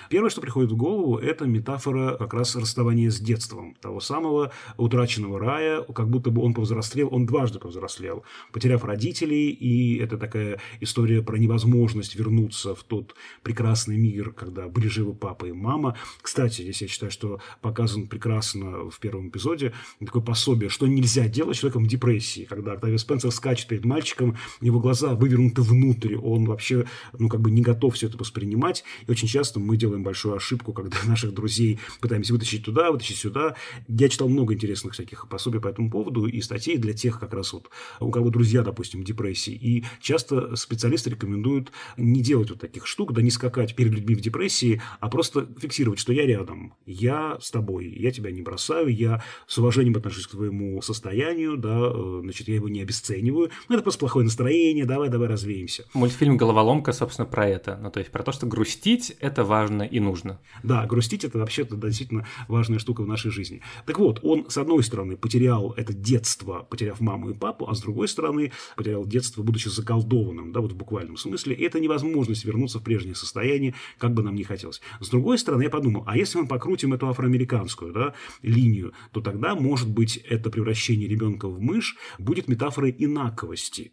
Первое, 0.08 0.30
что 0.30 0.40
приходит 0.40 0.70
в 0.70 0.76
голову, 0.76 1.16
это 1.16 1.46
метафора 1.46 2.16
как 2.16 2.34
раз 2.34 2.56
расставания 2.56 3.10
с 3.10 3.18
детством, 3.18 3.74
того 3.80 4.00
самого 4.00 4.52
утраченного 4.76 5.38
рая, 5.38 5.82
как 5.82 6.08
будто 6.08 6.30
бы 6.30 6.42
он 6.42 6.54
повзрослел, 6.54 7.08
он 7.12 7.26
дважды 7.26 7.58
повзрослел, 7.58 8.24
потеряв 8.52 8.84
родителей, 8.84 9.50
и 9.50 9.98
это 9.98 10.18
такая 10.18 10.60
история 10.80 11.22
про 11.22 11.36
невозможность 11.38 12.14
вернуться 12.14 12.74
в 12.74 12.82
тот 12.84 13.14
прекрасный 13.42 13.96
мир, 13.96 14.32
когда 14.32 14.68
были 14.68 14.88
живы 14.88 15.14
папа 15.14 15.46
и 15.46 15.52
мама. 15.52 15.96
Кстати, 16.22 16.62
здесь 16.62 16.82
я 16.82 16.88
считаю, 16.88 17.10
что 17.10 17.40
показан 17.60 18.06
прекрасно 18.06 18.90
в 18.90 18.98
первом 19.00 19.28
эпизоде 19.28 19.72
такое 19.98 20.22
пособие, 20.22 20.70
что 20.70 20.86
нельзя 20.86 21.28
делать 21.28 21.56
человеком 21.56 21.84
в 21.84 21.88
депрессии, 21.88 22.44
когда 22.44 22.72
Октавия 22.72 22.98
Спенсер 22.98 23.29
скачет 23.30 23.68
перед 23.68 23.84
мальчиком, 23.84 24.36
его 24.60 24.80
глаза 24.80 25.14
вывернуты 25.14 25.62
внутрь, 25.62 26.16
он 26.16 26.44
вообще, 26.44 26.86
ну, 27.18 27.28
как 27.28 27.40
бы 27.40 27.50
не 27.50 27.62
готов 27.62 27.94
все 27.94 28.08
это 28.08 28.18
воспринимать, 28.18 28.84
и 29.06 29.10
очень 29.10 29.28
часто 29.28 29.60
мы 29.60 29.76
делаем 29.76 30.02
большую 30.02 30.34
ошибку, 30.34 30.72
когда 30.72 30.96
наших 31.06 31.32
друзей 31.32 31.78
пытаемся 32.00 32.32
вытащить 32.32 32.64
туда, 32.64 32.90
вытащить 32.90 33.16
сюда. 33.16 33.56
Я 33.88 34.08
читал 34.08 34.28
много 34.28 34.54
интересных 34.54 34.94
всяких 34.94 35.28
пособий 35.28 35.60
по 35.60 35.68
этому 35.68 35.90
поводу 35.90 36.26
и 36.26 36.40
статей 36.40 36.76
для 36.76 36.92
тех 36.92 37.20
как 37.20 37.34
раз 37.34 37.52
вот, 37.52 37.70
у 38.00 38.10
кого 38.10 38.30
друзья, 38.30 38.62
допустим, 38.62 39.02
депрессии. 39.04 39.52
И 39.52 39.84
часто 40.00 40.56
специалисты 40.56 41.10
рекомендуют 41.10 41.72
не 41.96 42.20
делать 42.22 42.50
вот 42.50 42.60
таких 42.60 42.86
штук, 42.86 43.12
да 43.12 43.22
не 43.22 43.30
скакать 43.30 43.74
перед 43.76 43.92
людьми 43.92 44.14
в 44.14 44.20
депрессии, 44.20 44.80
а 45.00 45.08
просто 45.08 45.48
фиксировать, 45.58 45.98
что 45.98 46.12
я 46.12 46.26
рядом, 46.26 46.74
я 46.86 47.38
с 47.40 47.50
тобой, 47.50 47.88
я 47.88 48.10
тебя 48.10 48.30
не 48.30 48.42
бросаю, 48.42 48.88
я 48.88 49.22
с 49.46 49.58
уважением 49.58 49.96
отношусь 49.96 50.26
к 50.26 50.32
твоему 50.32 50.80
состоянию, 50.82 51.56
да, 51.56 51.90
э, 51.92 52.20
значит, 52.22 52.48
я 52.48 52.54
его 52.54 52.68
не 52.68 52.80
обесцениваю. 52.80 53.09
Ну, 53.18 53.74
это 53.74 53.82
просто 53.82 54.00
плохое 54.00 54.24
настроение, 54.24 54.84
давай, 54.84 55.08
давай 55.08 55.28
развеемся. 55.28 55.84
Мультфильм 55.94 56.36
«Головоломка», 56.36 56.92
собственно, 56.92 57.26
про 57.26 57.48
это. 57.48 57.78
Ну, 57.80 57.90
то 57.90 58.00
есть 58.00 58.10
про 58.10 58.22
то, 58.22 58.32
что 58.32 58.46
грустить– 58.46 59.16
это 59.20 59.44
важно 59.44 59.60
важно 59.60 59.82
и 59.82 60.00
нужно. 60.00 60.38
Да, 60.62 60.86
грустить 60.86 61.24
это 61.24 61.38
вообще-то 61.38 61.76
действительно 61.76 62.26
важная 62.48 62.78
штука 62.78 63.02
в 63.02 63.06
нашей 63.06 63.30
жизни. 63.30 63.60
Так 63.86 63.98
вот, 63.98 64.20
он, 64.22 64.46
с 64.48 64.58
одной 64.58 64.82
стороны, 64.82 65.16
потерял 65.16 65.72
это 65.76 65.92
детство, 65.92 66.66
потеряв 66.70 67.00
маму 67.00 67.30
и 67.30 67.34
папу, 67.34 67.68
а 67.68 67.74
с 67.74 67.80
другой 67.80 68.08
стороны, 68.08 68.52
потерял 68.76 69.04
детство, 69.06 69.42
будучи 69.42 69.68
заколдованным, 69.68 70.52
да, 70.52 70.60
вот 70.60 70.72
в 70.72 70.76
буквальном 70.76 71.16
смысле. 71.16 71.54
И 71.54 71.62
это 71.62 71.78
невозможность 71.80 72.44
вернуться 72.44 72.78
в 72.78 72.82
прежнее 72.82 73.14
состояние, 73.14 73.74
как 73.98 74.14
бы 74.14 74.22
нам 74.22 74.34
ни 74.34 74.42
хотелось. 74.42 74.80
С 75.00 75.08
другой 75.08 75.38
стороны, 75.38 75.64
я 75.64 75.70
подумал, 75.70 76.04
а 76.06 76.16
если 76.16 76.38
мы 76.38 76.46
покрутим 76.46 76.92
эту 76.92 77.08
афроамериканскую 77.08 77.92
да, 77.92 78.14
линию, 78.42 78.92
то 79.12 79.20
тогда, 79.20 79.54
может 79.54 79.88
быть, 79.88 80.16
это 80.16 80.50
превращение 80.50 81.08
ребенка 81.08 81.48
в 81.48 81.60
мышь 81.60 81.96
будет 82.18 82.48
метафорой 82.48 82.90
инаковости 83.04 83.92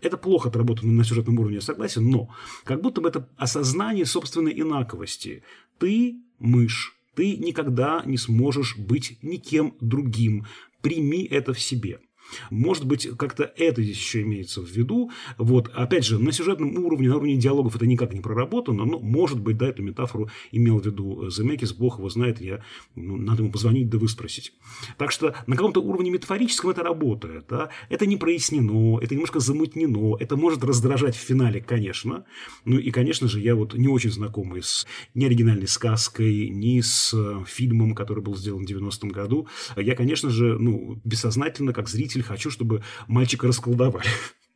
Это 0.00 0.16
плохо 0.16 0.48
отработано 0.48 0.92
на 0.92 1.04
сюжетном 1.04 1.38
уровне, 1.38 1.56
я 1.56 1.60
согласен, 1.60 2.08
но 2.10 2.28
как 2.64 2.82
будто 2.82 3.00
бы 3.00 3.08
это 3.08 3.28
осознание 3.36 4.06
собственной 4.06 4.58
инаковости. 4.60 5.42
Ты 5.78 6.16
мышь, 6.38 6.94
ты 7.14 7.36
никогда 7.36 8.02
не 8.04 8.18
сможешь 8.18 8.76
быть 8.76 9.18
никем 9.22 9.76
другим. 9.80 10.46
Прими 10.82 11.24
это 11.24 11.54
в 11.54 11.60
себе. 11.60 12.00
Может 12.50 12.84
быть, 12.86 13.08
как-то 13.16 13.52
это 13.56 13.82
здесь 13.82 13.96
еще 13.96 14.22
имеется 14.22 14.60
в 14.60 14.68
виду. 14.68 15.10
Вот, 15.38 15.70
опять 15.74 16.04
же, 16.04 16.18
на 16.18 16.32
сюжетном 16.32 16.76
уровне, 16.84 17.08
на 17.08 17.16
уровне 17.16 17.36
диалогов 17.36 17.76
это 17.76 17.86
никак 17.86 18.12
не 18.12 18.20
проработано, 18.20 18.84
но, 18.84 18.98
может 18.98 19.40
быть, 19.40 19.56
да, 19.56 19.68
эту 19.68 19.82
метафору 19.82 20.30
имел 20.52 20.80
в 20.80 20.86
виду 20.86 21.30
Земекис, 21.30 21.72
бог 21.72 21.98
его 21.98 22.08
знает, 22.08 22.40
я, 22.40 22.62
ну, 22.94 23.16
надо 23.16 23.42
ему 23.42 23.52
позвонить 23.52 23.88
да 23.88 23.98
выспросить. 23.98 24.54
Так 24.98 25.10
что 25.10 25.34
на 25.46 25.56
каком-то 25.56 25.80
уровне 25.80 26.10
метафорическом 26.10 26.70
это 26.70 26.82
работает, 26.82 27.46
да, 27.48 27.70
это 27.88 28.06
не 28.06 28.16
прояснено, 28.16 28.98
это 29.00 29.14
немножко 29.14 29.40
замутнено, 29.40 30.16
это 30.18 30.36
может 30.36 30.64
раздражать 30.64 31.16
в 31.16 31.20
финале, 31.20 31.60
конечно, 31.60 32.24
ну 32.64 32.78
и, 32.78 32.90
конечно 32.90 33.28
же, 33.28 33.40
я 33.40 33.54
вот 33.54 33.74
не 33.74 33.88
очень 33.88 34.10
знакомый 34.10 34.62
с 34.62 34.86
ни 35.14 35.24
оригинальной 35.24 35.68
сказкой, 35.68 36.48
ни 36.48 36.80
с 36.80 37.12
э, 37.14 37.44
фильмом, 37.46 37.94
который 37.94 38.22
был 38.22 38.36
сделан 38.36 38.64
в 38.66 38.68
90-м 38.68 39.10
году, 39.10 39.48
я, 39.76 39.94
конечно 39.94 40.30
же, 40.30 40.58
ну, 40.58 41.00
бессознательно, 41.04 41.72
как 41.72 41.88
зритель, 41.88 42.13
хочу, 42.22 42.50
чтобы 42.50 42.82
мальчика 43.06 43.46
расколдовали. 43.46 44.06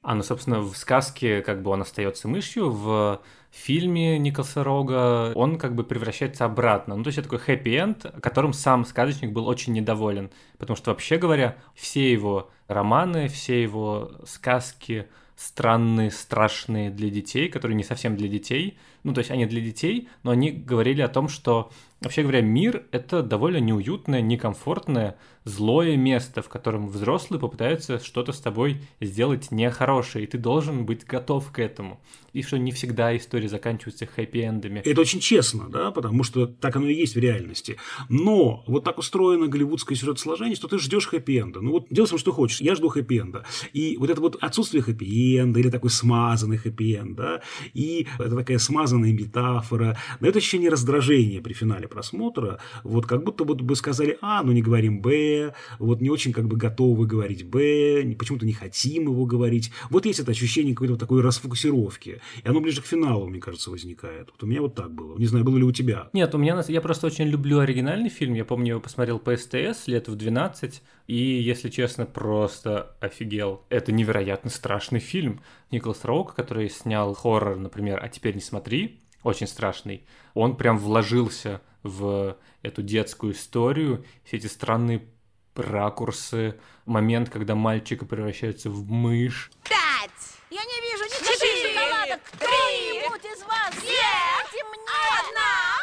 А, 0.00 0.14
ну, 0.14 0.22
собственно, 0.22 0.60
в 0.60 0.76
сказке 0.76 1.42
как 1.42 1.62
бы 1.62 1.70
он 1.70 1.82
остается 1.82 2.28
мышью, 2.28 2.70
в 2.70 3.20
фильме 3.50 4.18
Николса 4.18 4.62
Рога 4.62 5.32
он 5.34 5.58
как 5.58 5.74
бы 5.74 5.84
превращается 5.84 6.44
обратно. 6.44 6.96
Ну, 6.96 7.02
то 7.02 7.08
есть 7.08 7.18
это 7.18 7.28
такой 7.28 7.44
хэппи-энд, 7.44 8.20
которым 8.22 8.52
сам 8.52 8.84
сказочник 8.84 9.32
был 9.32 9.46
очень 9.46 9.72
недоволен. 9.72 10.30
Потому 10.56 10.76
что, 10.76 10.90
вообще 10.92 11.18
говоря, 11.18 11.56
все 11.74 12.10
его 12.12 12.50
романы, 12.68 13.28
все 13.28 13.62
его 13.62 14.12
сказки 14.24 15.08
странные, 15.36 16.10
страшные 16.10 16.90
для 16.90 17.10
детей, 17.10 17.48
которые 17.48 17.76
не 17.76 17.84
совсем 17.84 18.16
для 18.16 18.28
детей. 18.28 18.78
Ну, 19.04 19.12
то 19.12 19.20
есть 19.20 19.30
они 19.30 19.46
для 19.46 19.60
детей, 19.60 20.08
но 20.22 20.30
они 20.30 20.50
говорили 20.50 21.02
о 21.02 21.08
том, 21.08 21.28
что 21.28 21.70
Вообще 22.00 22.22
говоря, 22.22 22.42
мир— 22.42 22.84
это 22.92 23.24
довольно 23.24 23.56
неуютное, 23.56 24.20
некомфортное, 24.20 25.18
злое 25.44 25.96
место, 25.96 26.42
в 26.42 26.48
котором 26.48 26.88
взрослые 26.88 27.40
попытаются 27.40 27.98
что-то 27.98 28.32
с 28.32 28.40
тобой 28.40 28.82
сделать 29.00 29.50
нехорошее, 29.50 30.24
и 30.24 30.28
ты 30.28 30.38
должен 30.38 30.86
быть 30.86 31.04
готов 31.04 31.50
к 31.50 31.58
этому. 31.58 32.00
И 32.34 32.42
что 32.42 32.56
не 32.56 32.70
всегда 32.70 33.16
истории 33.16 33.48
заканчиваются 33.48 34.04
хэппи-эндами. 34.04 34.82
Это 34.84 35.00
очень 35.00 35.18
честно, 35.18 35.68
да, 35.68 35.90
потому 35.90 36.22
что 36.22 36.46
так 36.46 36.76
оно 36.76 36.86
и 36.86 36.94
есть 36.94 37.16
в 37.16 37.18
реальности. 37.18 37.78
Но 38.08 38.62
вот 38.68 38.84
так 38.84 38.98
устроено 38.98 39.48
голливудское 39.48 39.96
сюжетосложение, 39.96 40.54
что 40.54 40.68
ты 40.68 40.78
ждешь 40.78 41.08
хэппи-энда. 41.08 41.60
Ну 41.60 41.72
вот 41.72 41.86
делай 41.90 42.06
сам, 42.06 42.18
что 42.18 42.32
хочешь, 42.32 42.60
я 42.60 42.76
жду 42.76 42.90
хэппи-энда. 42.90 43.44
И 43.72 43.96
вот 43.96 44.10
это 44.10 44.20
вот 44.20 44.36
отсутствие 44.40 44.84
хэппи-энда 44.84 45.58
или 45.58 45.70
такой 45.70 45.90
смазанный 45.90 46.58
хэппи-энд, 46.58 47.16
да, 47.16 47.40
и 47.72 48.06
это 48.18 48.36
такая 48.36 48.58
смазанная 48.58 48.87
метафора, 48.96 49.96
дает 50.20 50.36
ощущение 50.36 50.70
раздражения 50.70 51.40
при 51.40 51.52
финале 51.52 51.88
просмотра, 51.88 52.60
вот 52.84 53.06
как 53.06 53.24
будто 53.24 53.44
вот 53.44 53.60
бы 53.60 53.76
сказали 53.76 54.18
А, 54.20 54.42
но 54.42 54.52
не 54.52 54.62
говорим 54.62 55.00
Б, 55.00 55.54
вот 55.78 56.00
не 56.00 56.10
очень 56.10 56.32
как 56.32 56.46
бы 56.46 56.56
готовы 56.56 57.06
говорить 57.06 57.46
Б, 57.46 58.14
почему-то 58.18 58.46
не 58.46 58.52
хотим 58.52 59.04
его 59.04 59.24
говорить. 59.26 59.70
Вот 59.90 60.06
есть 60.06 60.20
это 60.20 60.32
ощущение 60.32 60.74
какой-то 60.74 60.94
вот 60.94 61.00
такой 61.00 61.22
расфокусировки. 61.22 62.20
И 62.42 62.48
оно 62.48 62.60
ближе 62.60 62.82
к 62.82 62.86
финалу, 62.86 63.28
мне 63.28 63.40
кажется, 63.40 63.70
возникает. 63.70 64.28
Вот 64.30 64.42
у 64.42 64.46
меня 64.46 64.60
вот 64.60 64.74
так 64.74 64.92
было. 64.92 65.16
Не 65.18 65.26
знаю, 65.26 65.44
было 65.44 65.56
ли 65.56 65.64
у 65.64 65.72
тебя. 65.72 66.10
Нет, 66.12 66.34
у 66.34 66.38
меня, 66.38 66.62
я 66.68 66.80
просто 66.80 67.06
очень 67.06 67.26
люблю 67.26 67.60
оригинальный 67.60 68.08
фильм. 68.08 68.34
Я 68.34 68.44
помню, 68.44 68.70
его 68.70 68.80
посмотрел 68.80 69.18
по 69.18 69.36
СТС 69.36 69.86
лет 69.86 70.08
в 70.08 70.16
12, 70.16 70.82
и, 71.08 71.16
если 71.16 71.70
честно, 71.70 72.06
просто 72.06 72.94
офигел. 73.00 73.64
Это 73.70 73.90
невероятно 73.90 74.50
страшный 74.50 75.00
фильм. 75.00 75.40
Николас 75.70 76.04
Роук, 76.04 76.34
который 76.34 76.68
снял 76.68 77.14
хоррор, 77.14 77.56
например, 77.56 77.98
«А 78.00 78.08
теперь 78.08 78.34
не 78.34 78.42
смотри», 78.42 79.00
очень 79.24 79.48
страшный, 79.48 80.06
он 80.34 80.56
прям 80.56 80.78
вложился 80.78 81.60
в 81.82 82.36
эту 82.62 82.82
детскую 82.82 83.32
историю, 83.32 84.04
все 84.24 84.36
эти 84.36 84.46
странные 84.46 85.08
ракурсы, 85.56 86.60
момент, 86.84 87.30
когда 87.30 87.56
мальчика 87.56 88.04
превращается 88.04 88.70
в 88.70 88.88
мышь. 88.88 89.50
Пять! 89.64 90.10
Я 90.50 90.60
не 90.62 90.80
вижу 90.80 91.04
никаких 91.04 91.72
шоколадок! 91.72 92.20
Кто-нибудь 92.32 93.24
из 93.24 93.42
вас? 93.42 93.74
Дайте 93.74 94.64
мне! 94.64 94.84
Одна! 95.18 95.78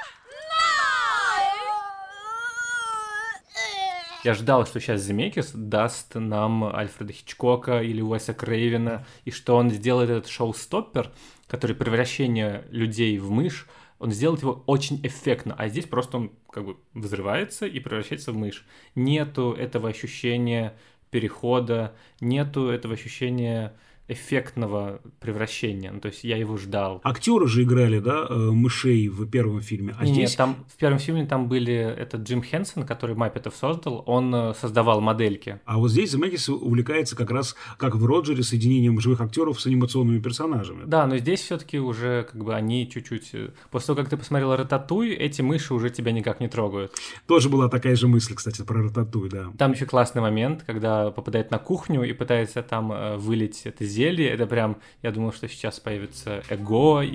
Я 4.25 4.33
ждал, 4.33 4.65
что 4.65 4.79
сейчас 4.79 5.03
Земекис 5.03 5.51
даст 5.53 6.15
нам 6.15 6.63
Альфреда 6.63 7.13
Хичкока 7.13 7.83
или 7.83 8.01
Уэса 8.01 8.33
Крейвена, 8.33 9.05
и 9.23 9.29
что 9.29 9.55
он 9.55 9.69
сделает 9.69 10.09
этот 10.09 10.31
шоу-стоппер, 10.31 11.11
который 11.45 11.75
превращение 11.75 12.65
людей 12.71 13.19
в 13.19 13.29
мышь, 13.29 13.67
он 13.99 14.11
сделает 14.11 14.41
его 14.41 14.63
очень 14.65 14.99
эффектно, 15.03 15.53
а 15.55 15.67
здесь 15.67 15.85
просто 15.85 16.17
он 16.17 16.31
как 16.49 16.65
бы 16.65 16.77
взрывается 16.95 17.67
и 17.67 17.79
превращается 17.79 18.31
в 18.31 18.35
мышь. 18.35 18.65
Нету 18.95 19.51
этого 19.51 19.89
ощущения 19.89 20.75
перехода, 21.11 21.93
нету 22.19 22.69
этого 22.69 22.95
ощущения 22.95 23.75
эффектного 24.07 25.01
превращения. 25.19 25.91
Ну, 25.91 25.99
то 25.99 26.07
есть 26.07 26.23
я 26.23 26.37
его 26.37 26.57
ждал. 26.57 27.01
Актеры 27.03 27.47
же 27.47 27.63
играли, 27.63 27.99
да, 27.99 28.25
э, 28.29 28.33
мышей 28.33 29.07
в 29.07 29.27
первом 29.27 29.61
фильме. 29.61 29.95
А 29.99 30.05
Нет, 30.05 30.13
здесь... 30.13 30.35
там 30.35 30.65
в 30.67 30.77
первом 30.77 30.99
фильме 30.99 31.25
там 31.25 31.47
были 31.47 31.73
этот 31.73 32.21
Джим 32.21 32.43
Хенсон, 32.43 32.85
который 32.85 33.15
Маппетов 33.15 33.55
создал, 33.55 34.03
он 34.05 34.33
э, 34.33 34.53
создавал 34.53 35.01
модельки. 35.01 35.59
А 35.65 35.77
вот 35.77 35.89
здесь 35.89 36.11
Земекис 36.11 36.49
увлекается 36.49 37.15
как 37.15 37.31
раз, 37.31 37.55
как 37.77 37.95
в 37.95 38.05
Роджере, 38.05 38.43
соединением 38.43 38.99
живых 38.99 39.21
актеров 39.21 39.59
с 39.59 39.65
анимационными 39.65 40.19
персонажами. 40.19 40.83
Да, 40.85 41.07
но 41.07 41.17
здесь 41.17 41.41
все-таки 41.41 41.79
уже 41.79 42.27
как 42.31 42.43
бы 42.43 42.53
они 42.53 42.87
чуть-чуть... 42.89 43.29
Э, 43.33 43.49
после 43.71 43.87
того, 43.87 44.01
как 44.01 44.09
ты 44.09 44.17
посмотрел 44.17 44.55
Рататуй, 44.55 45.13
эти 45.13 45.41
мыши 45.41 45.73
уже 45.73 45.89
тебя 45.89 46.11
никак 46.11 46.39
не 46.39 46.47
трогают. 46.47 46.93
Тоже 47.25 47.49
была 47.49 47.69
такая 47.69 47.95
же 47.95 48.07
мысль, 48.07 48.35
кстати, 48.35 48.61
про 48.61 48.83
Рататуй, 48.83 49.29
да. 49.29 49.47
Там 49.57 49.71
еще 49.71 49.85
классный 49.87 50.21
момент, 50.21 50.63
когда 50.63 51.09
попадает 51.09 51.49
на 51.49 51.57
кухню 51.57 52.03
и 52.03 52.13
пытается 52.13 52.61
там 52.61 53.17
вылить 53.17 53.61
это 53.65 53.83
зелье, 53.95 54.29
это 54.29 54.45
прям, 54.45 54.77
я 55.01 55.11
думал, 55.11 55.31
что 55.31 55.47
сейчас 55.47 55.79
появится 55.79 56.43
эго 56.49 57.01
и, 57.01 57.09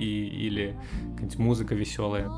или 0.47 0.75
какая-нибудь 1.11 1.37
музыка 1.37 1.75
веселая. 1.75 2.29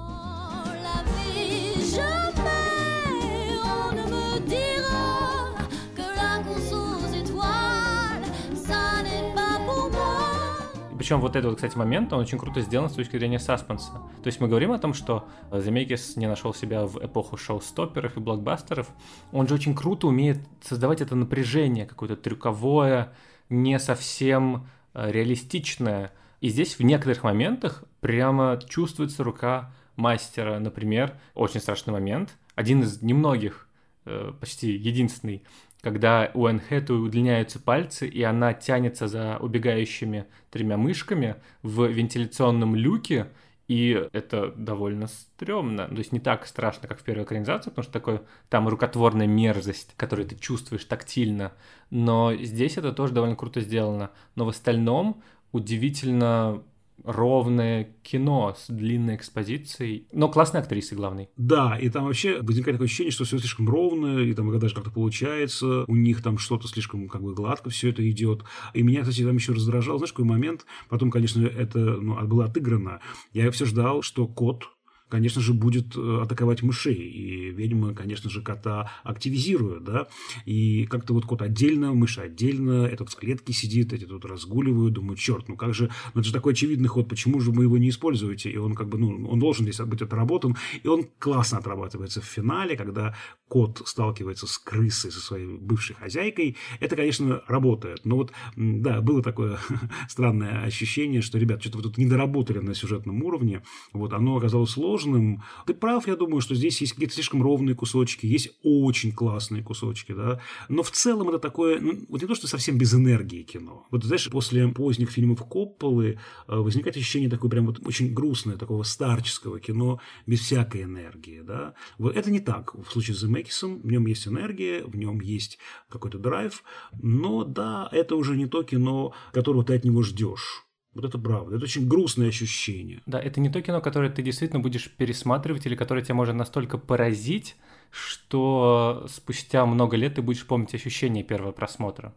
Причем 11.04 11.20
вот 11.20 11.36
этот, 11.36 11.56
кстати, 11.56 11.78
момент, 11.78 12.14
он 12.14 12.22
очень 12.22 12.38
круто 12.38 12.62
сделан 12.62 12.90
с 12.90 12.94
точки 12.94 13.18
зрения 13.18 13.38
саспенса. 13.38 13.92
То 13.92 14.28
есть 14.28 14.40
мы 14.40 14.48
говорим 14.48 14.72
о 14.72 14.80
том, 14.80 14.94
что 14.94 15.28
Земекис 15.52 16.16
не 16.16 16.28
нашел 16.28 16.54
себя 16.54 16.86
в 16.86 16.98
эпоху 17.06 17.36
шоу-стопперов 17.36 18.16
и 18.16 18.22
блокбастеров. 18.22 18.88
Он 19.34 19.46
же 19.46 19.54
очень 19.54 19.76
круто 19.76 20.08
умеет 20.08 20.38
создавать 20.62 21.02
это 21.02 21.16
напряжение, 21.16 21.86
какое-то 21.86 22.16
трюковое, 22.16 23.12
не 23.50 23.80
совсем 23.80 24.68
э, 24.94 25.12
реалистичное. 25.12 26.12
И 26.42 26.50
здесь 26.50 26.78
в 26.78 26.84
некоторых 26.84 27.24
моментах 27.24 27.84
прямо 28.02 28.60
чувствуется 28.68 29.24
рука 29.24 29.72
мастера. 29.96 30.60
Например, 30.60 31.16
очень 31.36 31.60
страшный 31.60 31.94
момент, 31.94 32.36
один 32.56 32.82
из 32.84 33.02
немногих, 33.02 33.68
э, 34.06 34.34
почти 34.40 34.72
единственный, 34.72 35.44
когда 35.82 36.32
у 36.34 36.48
Энн 36.48 36.62
удлиняются 36.90 37.60
пальцы, 37.60 38.08
и 38.08 38.24
она 38.24 38.54
тянется 38.54 39.08
за 39.08 39.38
убегающими 39.38 40.26
тремя 40.50 40.78
мышками 40.78 41.36
в 41.62 41.86
вентиляционном 41.88 42.76
люке, 42.76 43.28
и 43.68 44.10
это 44.12 44.52
довольно 44.52 45.08
стрёмно. 45.08 45.88
То 45.88 45.98
есть 45.98 46.12
не 46.12 46.20
так 46.20 46.46
страшно, 46.46 46.88
как 46.88 47.00
в 47.00 47.04
первой 47.04 47.24
экранизации, 47.24 47.70
потому 47.70 47.84
что 47.84 47.94
такой 47.94 48.22
там 48.50 48.68
рукотворная 48.68 49.28
мерзость, 49.28 49.94
которую 49.96 50.28
ты 50.28 50.36
чувствуешь 50.36 50.86
тактильно. 50.86 51.54
Но 51.90 52.36
здесь 52.36 52.78
это 52.78 52.92
тоже 52.92 53.14
довольно 53.14 53.36
круто 53.36 53.62
сделано. 53.62 54.12
Но 54.36 54.46
в 54.46 54.50
остальном 54.50 55.24
удивительно 55.52 56.64
ровное 57.04 57.96
кино 58.02 58.56
с 58.58 58.72
длинной 58.72 59.16
экспозицией, 59.16 60.08
но 60.12 60.30
классной 60.30 60.62
актрисой 60.62 60.98
главной. 60.98 61.30
Да, 61.38 61.78
и 61.78 61.90
там 61.90 62.06
вообще 62.06 62.42
возникает 62.42 62.78
такое 62.78 62.88
ощущение, 62.88 63.12
что 63.12 63.26
все 63.26 63.38
слишком 63.40 63.70
ровно, 63.70 64.20
и 64.20 64.34
там 64.34 64.58
даже 64.60 64.76
как-то 64.76 64.92
получается, 64.92 65.86
у 65.88 65.96
них 65.96 66.22
там 66.22 66.38
что-то 66.38 66.68
слишком 66.68 67.08
как 67.10 67.22
бы 67.22 67.34
гладко 67.34 67.70
все 67.70 67.90
это 67.90 68.10
идет. 68.10 68.44
И 68.74 68.84
меня, 68.84 69.02
кстати, 69.02 69.24
там 69.24 69.36
еще 69.36 69.54
раздражал, 69.54 69.98
знаешь, 69.98 70.14
какой 70.14 70.26
момент, 70.26 70.66
потом, 70.90 71.12
конечно, 71.12 71.46
это 71.46 71.80
ну, 71.80 72.16
было 72.28 72.46
отыграно. 72.46 73.00
Я 73.34 73.52
все 73.52 73.66
ждал, 73.66 74.02
что 74.02 74.28
кот 74.28 74.70
конечно 75.14 75.42
же, 75.42 75.54
будет 75.54 75.96
э, 75.96 76.22
атаковать 76.24 76.64
мышей. 76.64 76.96
И 76.96 77.52
ведьмы, 77.52 77.94
конечно 77.94 78.32
же, 78.32 78.42
кота 78.42 78.92
активизируют, 79.04 79.84
да. 79.84 80.08
И 80.46 80.88
как-то 80.88 81.14
вот 81.14 81.26
кот 81.26 81.44
отдельно, 81.44 81.94
мышь 81.94 82.18
отдельно, 82.18 82.88
этот 82.88 83.10
в 83.10 83.16
клетке 83.16 83.54
сидит, 83.54 83.94
эти 83.94 84.06
тут 84.06 84.26
разгуливают, 84.26 84.94
думают, 84.94 85.20
черт, 85.20 85.50
ну 85.50 85.56
как 85.56 85.76
же, 85.76 85.92
ну 86.16 86.22
это 86.22 86.28
же 86.30 86.34
такой 86.34 86.54
очевидный 86.54 86.88
ход, 86.88 87.08
почему 87.08 87.40
же 87.42 87.52
вы 87.52 87.66
его 87.66 87.78
не 87.78 87.90
используете? 87.90 88.50
И 88.50 88.58
он 88.58 88.74
как 88.74 88.90
бы, 88.90 88.98
ну, 88.98 89.28
он 89.30 89.38
должен 89.38 89.66
здесь 89.66 89.78
быть 89.82 90.02
отработан, 90.02 90.56
и 90.82 90.88
он 90.88 91.06
классно 91.20 91.60
отрабатывается 91.60 92.20
в 92.20 92.26
финале, 92.26 92.76
когда 92.76 93.14
кот 93.48 93.84
сталкивается 93.86 94.48
с 94.48 94.58
крысой, 94.58 95.12
со 95.12 95.20
своей 95.20 95.46
бывшей 95.46 95.96
хозяйкой. 95.96 96.58
Это, 96.80 96.96
конечно, 96.96 97.44
работает. 97.48 98.04
Но 98.04 98.16
вот, 98.16 98.32
да, 98.56 99.00
было 99.02 99.22
такое 99.22 99.60
странное 100.10 100.64
ощущение, 100.64 101.22
что, 101.22 101.38
ребят, 101.38 101.62
что-то 101.62 101.78
вы 101.78 101.84
тут 101.84 102.00
не 102.00 102.08
доработали 102.08 102.58
на 102.58 102.74
сюжетном 102.74 103.22
уровне. 103.22 103.62
Вот, 103.92 104.12
оно 104.14 104.38
оказалось 104.38 104.76
сложным. 105.04 105.44
Ты 105.66 105.74
прав, 105.74 106.08
я 106.08 106.16
думаю, 106.16 106.42
что 106.42 106.56
здесь 106.56 106.82
есть 106.82 106.94
какие-то 106.94 107.14
слишком 107.14 107.42
ровные 107.42 107.76
кусочки, 107.76 108.26
есть 108.26 108.58
очень 108.64 109.12
классные 109.12 109.64
кусочки, 109.64 110.14
да. 110.14 110.40
Но 110.70 110.84
в 110.84 110.92
целом 110.92 111.30
это 111.30 111.40
такое, 111.40 111.80
ну, 111.80 112.06
вот 112.10 112.22
не 112.22 112.28
то, 112.28 112.36
что 112.36 112.48
совсем 112.48 112.78
без 112.78 112.94
энергии 112.94 113.44
кино. 113.44 113.86
Вот, 113.92 114.04
знаешь, 114.04 114.30
после 114.30 114.68
поздних 114.68 115.12
фильмов 115.12 115.44
Копполы 115.48 116.20
э, 116.48 116.56
возникает 116.56 116.98
ощущение 116.98 117.30
такое 117.30 117.50
прям 117.52 117.66
вот 117.66 117.86
очень 117.86 118.14
грустное, 118.14 118.58
такого 118.58 118.84
старческого 118.84 119.60
кино 119.60 120.00
без 120.26 120.40
всякой 120.40 120.84
энергии, 120.84 121.42
да. 121.42 121.74
Вот 121.98 122.16
это 122.16 122.32
не 122.32 122.40
так 122.40 122.74
в 122.76 122.92
случае 122.92 123.16
с 123.16 123.22
Земекисом. 123.22 123.82
В 123.82 123.92
нем 123.92 124.06
есть 124.08 124.28
энергия, 124.28 124.84
в 124.84 124.96
нем 124.96 125.20
есть 125.22 125.60
какой-то 125.90 126.18
драйв, 126.18 126.64
но 127.02 127.44
да, 127.44 127.90
это 127.92 128.16
уже 128.16 128.36
не 128.36 128.48
то 128.48 128.64
кино, 128.64 129.14
которого 129.32 129.64
ты 129.64 129.76
от 129.76 129.84
него 129.84 130.04
ждешь. 130.04 130.66
Вот 130.96 131.06
это 131.06 131.18
правда. 131.18 131.56
Это 131.56 131.66
очень 131.66 131.88
грустное 131.88 132.30
ощущение. 132.30 133.02
Да, 133.06 133.20
это 133.20 133.40
не 133.40 133.50
то 133.50 133.62
кино, 133.62 133.82
которое 133.82 134.10
ты 134.10 134.22
действительно 134.22 134.60
будешь 134.60 134.90
пересматривать 134.92 135.66
или 135.66 135.76
которое 135.76 136.04
тебя 136.04 136.16
может 136.16 136.36
настолько 136.36 136.78
поразить, 136.78 137.56
что 137.90 139.06
спустя 139.10 139.66
много 139.66 139.98
лет 139.98 140.16
ты 140.16 140.22
будешь 140.22 140.46
помнить 140.46 140.76
ощущение 140.76 141.24
первого 141.24 141.52
просмотра. 141.52 142.14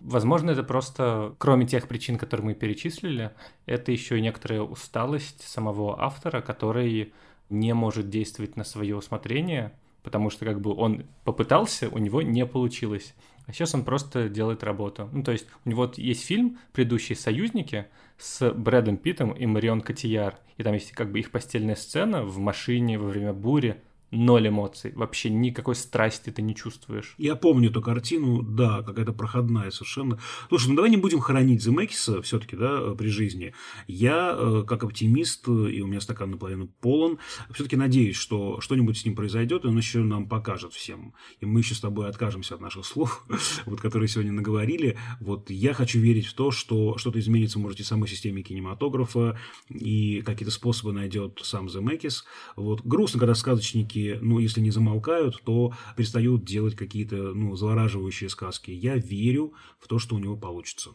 Возможно, 0.00 0.50
это 0.50 0.62
просто, 0.62 1.34
кроме 1.38 1.66
тех 1.66 1.88
причин, 1.88 2.18
которые 2.18 2.46
мы 2.46 2.54
перечислили, 2.54 3.32
это 3.64 3.92
еще 3.92 4.18
и 4.18 4.22
некоторая 4.22 4.60
усталость 4.60 5.42
самого 5.42 6.00
автора, 6.02 6.42
который 6.42 7.12
не 7.48 7.74
может 7.74 8.10
действовать 8.10 8.56
на 8.56 8.64
свое 8.64 8.96
усмотрение, 8.96 9.72
потому 10.02 10.30
что 10.30 10.44
как 10.44 10.60
бы 10.60 10.74
он 10.74 11.06
попытался, 11.24 11.88
у 11.88 11.98
него 11.98 12.22
не 12.22 12.44
получилось. 12.46 13.14
А 13.46 13.52
сейчас 13.52 13.74
он 13.74 13.84
просто 13.84 14.28
делает 14.28 14.64
работу. 14.64 15.08
Ну, 15.12 15.22
то 15.22 15.32
есть 15.32 15.46
у 15.64 15.68
него 15.68 15.90
есть 15.96 16.24
фильм 16.24 16.58
предыдущий 16.72 17.14
«Союзники» 17.14 17.86
с 18.18 18.50
Брэдом 18.52 18.96
Питтом 18.96 19.32
и 19.32 19.46
Марион 19.46 19.80
Котияр. 19.80 20.38
И 20.56 20.62
там 20.62 20.74
есть 20.74 20.92
как 20.92 21.12
бы 21.12 21.20
их 21.20 21.30
постельная 21.30 21.76
сцена 21.76 22.22
в 22.24 22.38
машине 22.38 22.98
во 22.98 23.08
время 23.08 23.32
бури 23.32 23.82
ноль 24.10 24.48
эмоций, 24.48 24.92
вообще 24.94 25.30
никакой 25.30 25.74
страсти 25.74 26.30
ты 26.30 26.40
не 26.42 26.54
чувствуешь. 26.54 27.14
Я 27.18 27.34
помню 27.34 27.70
эту 27.70 27.82
картину, 27.82 28.42
да, 28.42 28.82
какая-то 28.82 29.12
проходная 29.12 29.70
совершенно. 29.70 30.18
Слушай, 30.48 30.68
ну 30.68 30.76
давай 30.76 30.90
не 30.90 30.96
будем 30.96 31.18
хоронить 31.18 31.62
Земекиса 31.62 32.22
все-таки, 32.22 32.56
да, 32.56 32.94
при 32.94 33.08
жизни. 33.08 33.52
Я, 33.88 34.34
э, 34.38 34.64
как 34.66 34.84
оптимист, 34.84 35.48
и 35.48 35.82
у 35.82 35.86
меня 35.86 36.00
стакан 36.00 36.30
наполовину 36.30 36.68
полон, 36.80 37.18
все-таки 37.52 37.76
надеюсь, 37.76 38.16
что 38.16 38.60
что-нибудь 38.60 38.96
с 38.96 39.04
ним 39.04 39.16
произойдет, 39.16 39.64
и 39.64 39.68
он 39.68 39.76
еще 39.76 39.98
нам 40.00 40.28
покажет 40.28 40.72
всем. 40.72 41.14
И 41.40 41.46
мы 41.46 41.60
еще 41.60 41.74
с 41.74 41.80
тобой 41.80 42.08
откажемся 42.08 42.54
от 42.54 42.60
наших 42.60 42.86
слов, 42.86 43.26
вот, 43.66 43.80
которые 43.80 44.08
сегодня 44.08 44.32
наговорили. 44.32 44.96
Вот 45.20 45.50
я 45.50 45.74
хочу 45.74 45.98
верить 45.98 46.26
в 46.26 46.34
то, 46.34 46.52
что 46.52 46.96
что-то 46.96 47.18
изменится, 47.18 47.58
может, 47.58 47.80
и 47.80 47.82
в 47.82 47.86
самой 47.86 48.08
системе 48.08 48.42
кинематографа, 48.42 49.38
и 49.68 50.22
какие-то 50.22 50.52
способы 50.52 50.92
найдет 50.92 51.40
сам 51.42 51.68
Земекис. 51.68 52.24
Вот 52.54 52.82
грустно, 52.82 53.18
когда 53.18 53.34
сказочники 53.34 53.95
сказки, 53.96 54.18
ну, 54.20 54.38
если 54.38 54.60
не 54.60 54.70
замолкают, 54.70 55.42
то 55.44 55.72
перестают 55.96 56.44
делать 56.44 56.74
какие-то, 56.74 57.16
ну, 57.34 57.56
завораживающие 57.56 58.28
сказки. 58.28 58.70
Я 58.70 58.96
верю 58.96 59.54
в 59.78 59.88
то, 59.88 59.98
что 59.98 60.16
у 60.16 60.18
него 60.18 60.36
получится. 60.36 60.90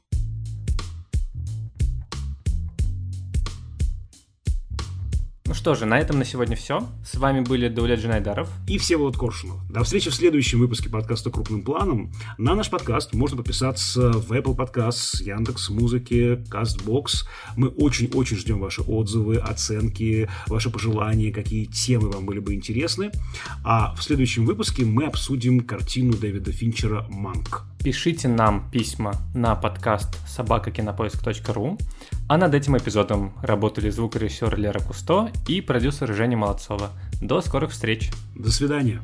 Ну 5.52 5.56
что 5.56 5.76
же, 5.76 5.86
на 5.86 6.00
этом 6.00 6.18
на 6.18 6.24
сегодня 6.24 6.56
все. 6.56 6.88
С 7.04 7.16
вами 7.16 7.42
были 7.42 7.68
Даулет 7.68 8.00
Джинайдаров 8.00 8.50
и 8.70 8.78
Всеволод 8.78 9.18
Коршунов. 9.18 9.60
До 9.70 9.84
встречи 9.84 10.10
в 10.10 10.16
следующем 10.16 10.60
выпуске 10.60 10.90
подкаста 10.90 11.30
«Крупным 11.30 11.62
планом». 11.62 12.14
На 12.38 12.56
наш 12.56 12.70
подкаст 12.70 13.14
можно 13.14 13.36
подписаться 13.36 14.12
в 14.14 14.32
Apple 14.32 14.56
Podcasts, 14.56 15.22
Яндекс 15.22 15.70
Музыки, 15.70 16.42
Castbox. 16.50 17.26
Мы 17.58 17.68
очень-очень 17.68 18.38
ждем 18.38 18.62
ваши 18.62 18.82
отзывы, 18.82 19.40
оценки, 19.40 20.30
ваши 20.48 20.70
пожелания, 20.70 21.34
какие 21.34 21.66
темы 21.66 22.12
вам 22.12 22.26
были 22.26 22.40
бы 22.40 22.54
интересны. 22.54 23.12
А 23.66 23.94
в 23.96 24.02
следующем 24.02 24.46
выпуске 24.46 24.86
мы 24.86 25.04
обсудим 25.04 25.60
картину 25.60 26.14
Дэвида 26.14 26.54
Финчера 26.54 27.06
«Манк». 27.10 27.64
Пишите 27.84 28.30
нам 28.30 28.70
письма 28.72 29.16
на 29.34 29.56
подкаст 29.56 30.18
собакакинопоиск.ру. 30.30 31.78
А 32.32 32.38
над 32.38 32.54
этим 32.56 32.78
эпизодом 32.78 33.34
работали 33.42 33.90
звукорежиссер 33.90 34.58
Лера 34.58 34.80
Кусто 34.80 35.30
и 35.50 35.60
продюсер 35.60 36.14
Женя 36.14 36.38
Молодцова. 36.38 36.92
До 37.22 37.42
скорых 37.42 37.72
встреч. 37.72 38.10
До 38.38 38.50
свидания. 38.50 39.02